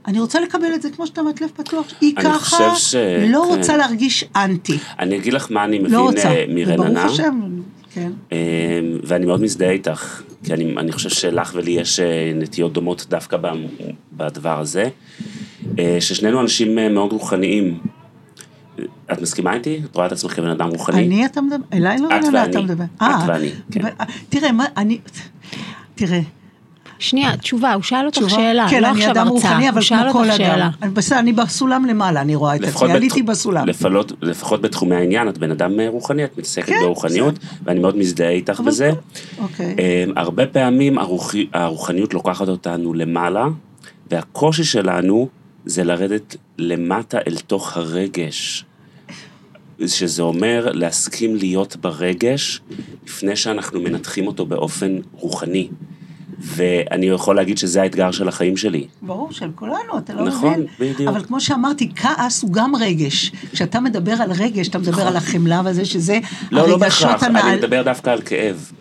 אני 0.08 0.20
רוצה 0.20 0.40
לקבל 0.40 0.74
את 0.76 0.82
זה 0.82 0.90
כמו 0.90 1.08
שאתה 1.08 1.22
אומרת, 1.22 1.42
לב 1.42 1.50
פתוח. 1.56 1.86
היא 2.02 2.16
ככה 2.16 2.76
ש- 2.76 2.96
לא 3.28 3.46
כן. 3.50 3.58
רוצה 3.58 3.78
להרגיש 3.78 4.26
אנטי. 4.36 4.78
אני 5.00 5.18
אגיד 5.18 5.34
לך 5.34 5.52
מה 5.52 5.64
אני 5.66 5.80
מבין 5.80 5.92
לא 5.92 6.02
רוצה. 6.02 6.30
אה, 6.30 6.46
מרננה. 6.50 6.82
וברוך 7.00 7.12
השם, 7.12 7.40
כן. 7.94 8.12
אה, 8.32 8.38
ואני 9.04 9.26
מאוד 9.26 9.42
מזדהה 9.42 9.72
איתך, 9.72 10.22
כי 10.44 10.54
אני, 10.54 10.74
אני 10.78 10.92
חושב 10.92 11.10
שלך 11.10 11.52
ולי 11.56 11.72
יש 11.72 12.00
אה, 12.00 12.32
נטיות 12.36 12.74
דומות 12.74 13.06
דווקא 13.10 13.38
בדבר 14.14 14.60
הזה, 14.60 14.90
אה, 15.80 15.98
ששנינו 16.00 16.42
אנשים 16.42 16.76
מאוד 16.94 17.12
רוחניים. 17.12 17.78
את 19.12 19.22
מסכימה 19.22 19.54
איתי? 19.54 19.82
את 19.86 19.96
רואה 19.96 20.08
את 20.08 20.12
עצמך 20.12 20.34
כבן 20.34 20.50
אדם 20.50 20.70
רוחני? 20.70 21.08
אני 21.08 21.26
אתה 21.26 21.42
מדבר? 21.42 21.56
אליי 21.74 21.98
לא, 22.00 22.08
את 22.08 22.24
לא, 22.24 22.32
לא, 22.32 22.40
ואני. 22.40 22.50
אתה 22.52 22.62
מדבר. 22.62 22.84
את 22.98 23.02
אה, 23.02 23.26
ואני, 23.28 23.50
כן. 23.72 23.82
תראה, 24.30 24.52
מה, 24.52 24.66
אני, 24.78 25.00
תראה, 25.96 26.20
שנייה, 27.00 27.38
תשובה, 27.38 27.74
הוא 27.74 27.84
שאל 27.84 28.06
אותך? 28.06 28.22
שאלה, 28.30 28.68
כן, 28.70 28.82
לא 28.82 28.88
עכשיו 28.88 29.08
הרצאה, 29.10 29.24
רוחני, 29.24 29.70
אבל 29.70 29.78
הוא 29.78 29.82
שאל 29.82 30.08
אותך 30.10 30.34
שאלה. 30.38 30.70
בסדר, 30.94 31.20
אני 31.20 31.34
בסולם 31.34 31.86
למעלה, 31.86 32.22
אני 32.22 32.36
רואה 32.36 32.56
את 32.56 32.64
עצמי, 32.64 32.92
עליתי 32.92 33.24
בסולם. 33.24 33.68
לפלות, 33.68 34.12
לפחות 34.22 34.62
בתחומי 34.62 34.96
העניין, 34.96 35.30
את 35.30 35.38
בן 35.38 35.52
אדם 35.52 35.80
אה, 35.80 35.90
רוחני, 35.90 36.24
את 36.24 36.38
מתעסקת 36.38 36.66
כן, 36.66 36.76
ברוחניות, 36.82 37.40
ואני 37.64 37.80
מאוד 37.80 37.98
מזדהה 37.98 38.30
איתך 38.30 38.60
אבל- 38.60 38.68
בזה. 38.68 38.92
אוקיי. 39.42 39.76
אה, 39.80 40.04
הרבה 40.16 40.46
פעמים 40.46 40.98
הרוח, 40.98 41.34
הרוחניות 41.54 42.14
לוקחת 42.14 42.48
אותנו 42.48 42.94
למעלה, 42.94 43.48
והקושי 44.12 44.64
שלנו 44.64 45.28
זה 45.66 45.84
לרדת 45.84 46.36
למטה 46.58 47.18
אל 47.28 47.36
תוך 47.48 47.78
הרגש. 47.78 48.66
שזה 49.88 50.22
אומר 50.22 50.72
להסכים 50.74 51.36
להיות 51.36 51.76
ברגש 51.76 52.62
לפני 53.06 53.36
שאנחנו 53.36 53.82
מנתחים 53.82 54.28
אותו 54.28 54.46
באופן 54.46 54.98
רוחני. 55.14 55.68
ואני 56.42 57.06
יכול 57.06 57.36
להגיד 57.36 57.58
שזה 57.58 57.82
האתגר 57.82 58.12
של 58.12 58.28
החיים 58.28 58.58
שלי. 58.58 58.88
ברור, 59.02 59.32
של 59.32 59.50
כולנו, 59.56 59.98
אתה 59.98 60.14
לא 60.14 60.26
נכון, 60.26 60.54
מבין. 60.54 60.66
בדיוק. 60.80 61.10
אבל 61.10 61.24
כמו 61.24 61.42
שאמרתי, 61.42 61.90
כעס 61.96 62.44
הוא 62.44 62.54
גם 62.54 62.76
רגש. 62.76 63.32
כשאתה 63.52 63.80
מדבר 63.80 64.12
על 64.12 64.32
רגש, 64.32 64.68
אתה 64.68 64.80
מדבר 64.80 65.08
על 65.08 65.16
החמלה 65.16 65.62
וזה, 65.66 65.86
שזה 65.86 66.20
לא, 66.52 66.68
לא 66.68 66.72
הרגשות 66.72 67.08
בהכרח, 67.08 67.24
הנעל. 67.24 67.48
אני 67.48 67.58
מדבר 67.58 67.84
דווקא 67.84 68.10
על 68.10 68.22
כאב. 68.22 68.72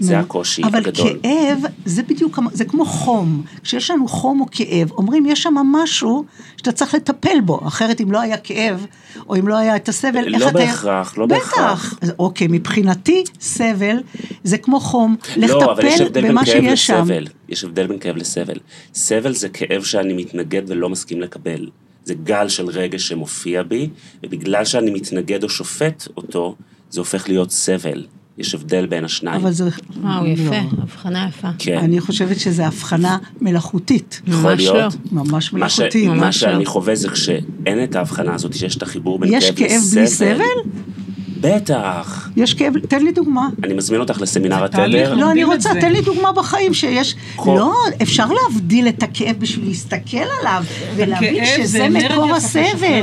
זה 0.00 0.18
הקושי 0.18 0.62
אבל 0.64 0.78
הגדול. 0.78 1.18
כאב, 1.22 1.58
זה 1.84 2.02
בדיוק, 2.02 2.38
זה 2.52 2.64
כמו 2.64 2.84
חום. 2.84 3.42
כשיש 3.62 3.90
לנו 3.90 4.08
חום 4.08 4.40
או 4.40 4.46
כאב, 4.50 4.90
אומרים, 4.90 5.26
יש 5.26 5.42
שם 5.42 5.54
משהו 5.54 6.24
שאתה 6.56 6.72
צריך 6.72 6.94
לטפל 6.94 7.40
בו, 7.44 7.60
אחרת 7.66 8.00
אם 8.00 8.12
לא 8.12 8.20
היה 8.20 8.36
כאב, 8.36 8.86
או 9.28 9.36
אם 9.36 9.48
לא 9.48 9.56
היה 9.56 9.76
את 9.76 9.88
הסבל, 9.88 10.34
איך 10.34 10.42
לא 10.42 10.48
אתה... 10.48 10.58
בהכרח, 10.58 11.18
לא 11.18 11.26
בהכרח. 11.26 11.94
בטח. 11.94 12.10
אוקיי, 12.18 12.46
מבחינתי, 12.50 13.24
סבל 13.40 13.96
זה 14.44 14.58
כמו 14.58 14.80
חום. 14.80 15.16
לך 15.36 15.50
לא, 15.50 15.72
אבל 15.72 15.84
יש 15.84 15.94
טפל 15.94 16.06
הבדל 16.06 16.20
בין 16.20 16.30
במה 16.30 16.46
שיש 16.46 16.86
שם. 16.86 17.04
יש 17.48 17.64
הבדל 17.64 17.86
בין 17.86 17.98
כאב 17.98 18.16
לסבל. 18.16 18.58
סבל 18.94 19.34
זה 19.34 19.48
כאב 19.48 19.82
שאני 19.82 20.12
מתנגד 20.12 20.62
ולא 20.66 20.88
מסכים 20.88 21.20
לקבל. 21.20 21.68
זה 22.04 22.14
גל 22.14 22.48
של 22.48 22.66
רגש 22.66 23.08
שמופיע 23.08 23.62
בי, 23.62 23.88
ובגלל 24.22 24.64
שאני 24.64 24.90
מתנגד 24.90 25.44
או 25.44 25.48
שופט 25.48 26.08
אותו, 26.16 26.56
זה 26.90 27.00
הופך 27.00 27.28
להיות 27.28 27.50
סבל. 27.50 28.06
יש 28.38 28.54
הבדל 28.54 28.86
בין 28.86 29.04
השניים. 29.04 29.40
אבל 29.40 29.52
זה... 29.52 29.64
וואו, 30.02 30.24
לא. 30.24 30.28
יפה, 30.28 30.56
הבחנה 30.82 31.26
יפה. 31.28 31.48
כן. 31.58 31.78
אני 31.78 32.00
חושבת 32.00 32.40
שזו 32.40 32.62
הבחנה 32.62 33.18
מלאכותית. 33.40 34.22
יכול 34.26 34.50
ממש 34.52 34.60
להיות. 34.60 34.94
לא. 35.12 35.22
ממש 35.24 35.52
מה, 35.52 35.68
ש... 35.68 35.80
מלאכותית. 35.80 36.08
מה 36.08 36.14
ממש 36.14 36.40
שאני 36.40 36.64
לא. 36.64 36.70
חווה 36.70 36.94
זה 36.94 37.08
כשאין 37.08 37.84
את 37.84 37.96
ההבחנה 37.96 38.34
הזאת, 38.34 38.54
שיש 38.54 38.76
את 38.76 38.82
החיבור 38.82 39.18
בין 39.18 39.34
יש 39.34 39.50
כאב 39.50 39.56
כאב 39.56 39.68
לסבל. 39.78 39.96
בלי 39.96 40.06
סבל? 40.06 40.70
בטח. 41.46 42.28
יש 42.36 42.54
כאב, 42.54 42.78
תן 42.78 43.02
לי 43.02 43.12
דוגמה. 43.12 43.48
אני 43.64 43.74
מזמין 43.74 44.00
אותך 44.00 44.20
לסמינר. 44.20 44.64
התדר. 44.64 45.14
לא, 45.14 45.30
אני 45.30 45.44
רוצה. 45.44 45.70
תן 45.80 45.92
לי 45.92 46.00
דוגמה 46.00 46.32
בחיים 46.32 46.74
שיש... 46.74 47.16
לא, 47.46 47.74
אפשר 48.02 48.26
להבדיל 48.26 48.88
את 48.88 49.02
הכאב 49.02 49.36
בשביל 49.38 49.68
להסתכל 49.68 50.26
עליו, 50.40 50.64
ולהבין 50.96 51.44
שזה 51.56 51.88
מקור 51.88 52.34
הסבל. 52.34 53.02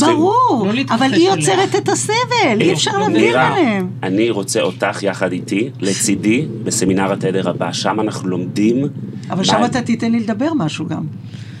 ברור, 0.00 0.66
לא 0.72 0.94
אבל 0.94 1.12
היא. 1.12 1.28
יוצרת 1.28 1.74
את 1.76 1.88
הסבל, 1.88 2.60
אי 2.60 2.72
אפשר 2.72 2.98
להבדיל 2.98 3.38
ביניהם. 3.38 3.88
אני 4.02 4.30
רוצה 4.30 4.60
אותך 4.60 5.02
יחד 5.02 5.32
איתי, 5.32 5.70
לצידי, 5.80 6.46
בסמינר 6.64 7.12
התדר 7.12 7.50
הבא. 7.50 7.72
שם 7.72 8.00
אנחנו 8.00 8.28
לומדים... 8.28 8.88
אבל 9.30 9.44
שם 9.44 9.64
אתה 9.64 9.80
תיתן 9.80 10.12
לי 10.12 10.20
לדבר 10.20 10.54
משהו 10.54 10.86
גם. 10.86 11.02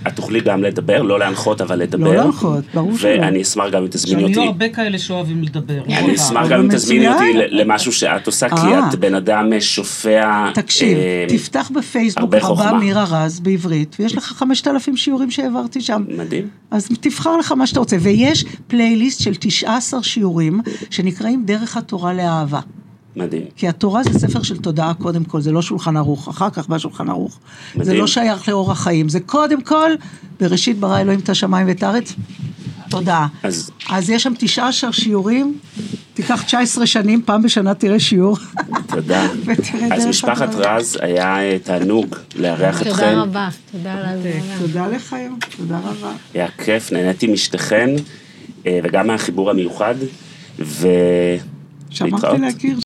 את 0.06 0.16
תוכלי 0.16 0.40
גם 0.40 0.62
לדבר, 0.62 1.02
לא 1.02 1.18
להנחות, 1.18 1.60
אבל 1.60 1.78
לדבר. 1.78 2.04
לא 2.04 2.14
להנחות, 2.14 2.64
ברור 2.74 2.96
שלא. 2.96 3.10
ואני 3.10 3.42
אשמח 3.42 3.64
גם 3.70 3.82
אם 3.82 3.88
תזמיני 3.88 4.24
עכשיו, 4.24 4.30
יהיו 4.30 4.38
אותי. 4.38 4.64
הרבה 4.64 4.74
כאלה 4.74 4.98
שאוהבים 4.98 5.42
לדבר. 5.42 5.78
לא 5.88 5.94
אני 5.94 6.12
רק 6.12 6.18
אשמח. 6.18 6.48
גם 6.48 6.60
אם 6.60 6.68
תזמיני 6.68 7.08
אותי 7.08 7.32
למשהו 7.34 7.92
שאת 7.92 8.26
עושה, 8.26 8.48
כי 8.48 8.56
אה. 8.56 8.88
את 8.88 8.94
בן 8.94 9.14
אדם 9.14 9.60
שופע... 9.60 10.50
תקשיב, 10.54 10.98
אה, 10.98 11.24
תפתח 11.28 11.70
בפייסבוק 11.74 12.34
רבה. 12.34 12.72
מירה 12.72 13.04
רז 13.10 13.40
בעברית, 13.40 13.96
ויש 13.98 14.16
לך 14.16 14.24
5,000 14.24 14.96
שיעורים 14.96 15.30
שהעברתי 15.30 15.80
שם. 15.80 16.04
מדהים. 16.08 16.48
אז 16.70 16.88
תבחר 17.00 17.36
לך 17.36 17.52
מה 17.52 17.66
שאתה 17.66 17.80
רוצה. 17.80 17.96
ויש 18.00 18.44
פלייליסט 18.66 19.22
של 19.22 19.34
19 19.34 20.02
שיעורים 20.02 20.60
שנקראים 20.90 21.44
דרך 21.44 21.76
התורה 21.76 22.14
לאהבה. 22.14 22.60
מדהים. 23.16 23.44
כי 23.56 23.68
התורה 23.68 24.02
זה 24.02 24.18
ספר 24.18 24.42
של 24.42 24.56
תודעה 24.56 24.94
קודם 24.94 25.24
כל, 25.24 25.40
זה 25.40 25.52
לא 25.52 25.62
שולחן 25.62 25.96
ערוך, 25.96 26.28
אחר 26.28 26.50
כך 26.50 26.68
בא 26.68 26.78
שולחן 26.78 27.08
ערוך. 27.08 27.38
זה 27.74 27.80
מדהים. 27.80 28.00
לא 28.00 28.06
שייך 28.06 28.48
לאורח 28.48 28.82
חיים, 28.82 29.08
זה 29.08 29.20
קודם 29.20 29.62
כל, 29.62 29.90
בראשית 30.40 30.78
ברא 30.78 31.00
אלוהים 31.00 31.20
את 31.20 31.28
השמיים 31.28 31.68
ואת 31.68 31.82
הארץ, 31.82 32.12
תודעה. 32.90 33.26
אז 33.42 33.70
אז 33.90 34.10
יש 34.10 34.22
שם 34.22 34.32
19 34.38 34.92
שיעורים, 34.92 35.58
תקרא 36.14 36.36
ייקח 36.36 36.42
19 36.42 36.86
שנים, 36.86 37.22
פעם 37.24 37.42
בשנה 37.42 37.74
תראה 37.74 38.00
שיעור. 38.00 38.38
תודה. 38.86 39.28
ותראה 39.46 39.96
אז 39.96 40.06
משפחת. 40.06 40.54
רז, 40.54 40.98
היה 41.02 41.38
אה, 41.38 41.58
תענוג 41.58 42.16
לארח 42.36 42.82
אתכם. 42.82 42.90
תודה 42.90 43.22
רבה, 43.22 43.48
תודה 43.72 43.94
על 43.94 44.04
ההזמנה. 44.04 44.58
תודה 44.58 44.86
לך 44.86 45.16
יום, 45.26 45.38
תודה 45.56 45.78
רבה. 45.78 46.12
היה 46.34 46.48
כיף, 46.64 46.92
נהניתי 46.92 47.26
משתיכן, 47.26 47.90
אה, 48.66 48.80
וגם 48.84 49.06
מהחיבור 49.06 49.50
המיוחד, 49.50 49.94
ו... 50.58 50.88
שמחתי. 51.90 52.38
להכיר. 52.38 52.85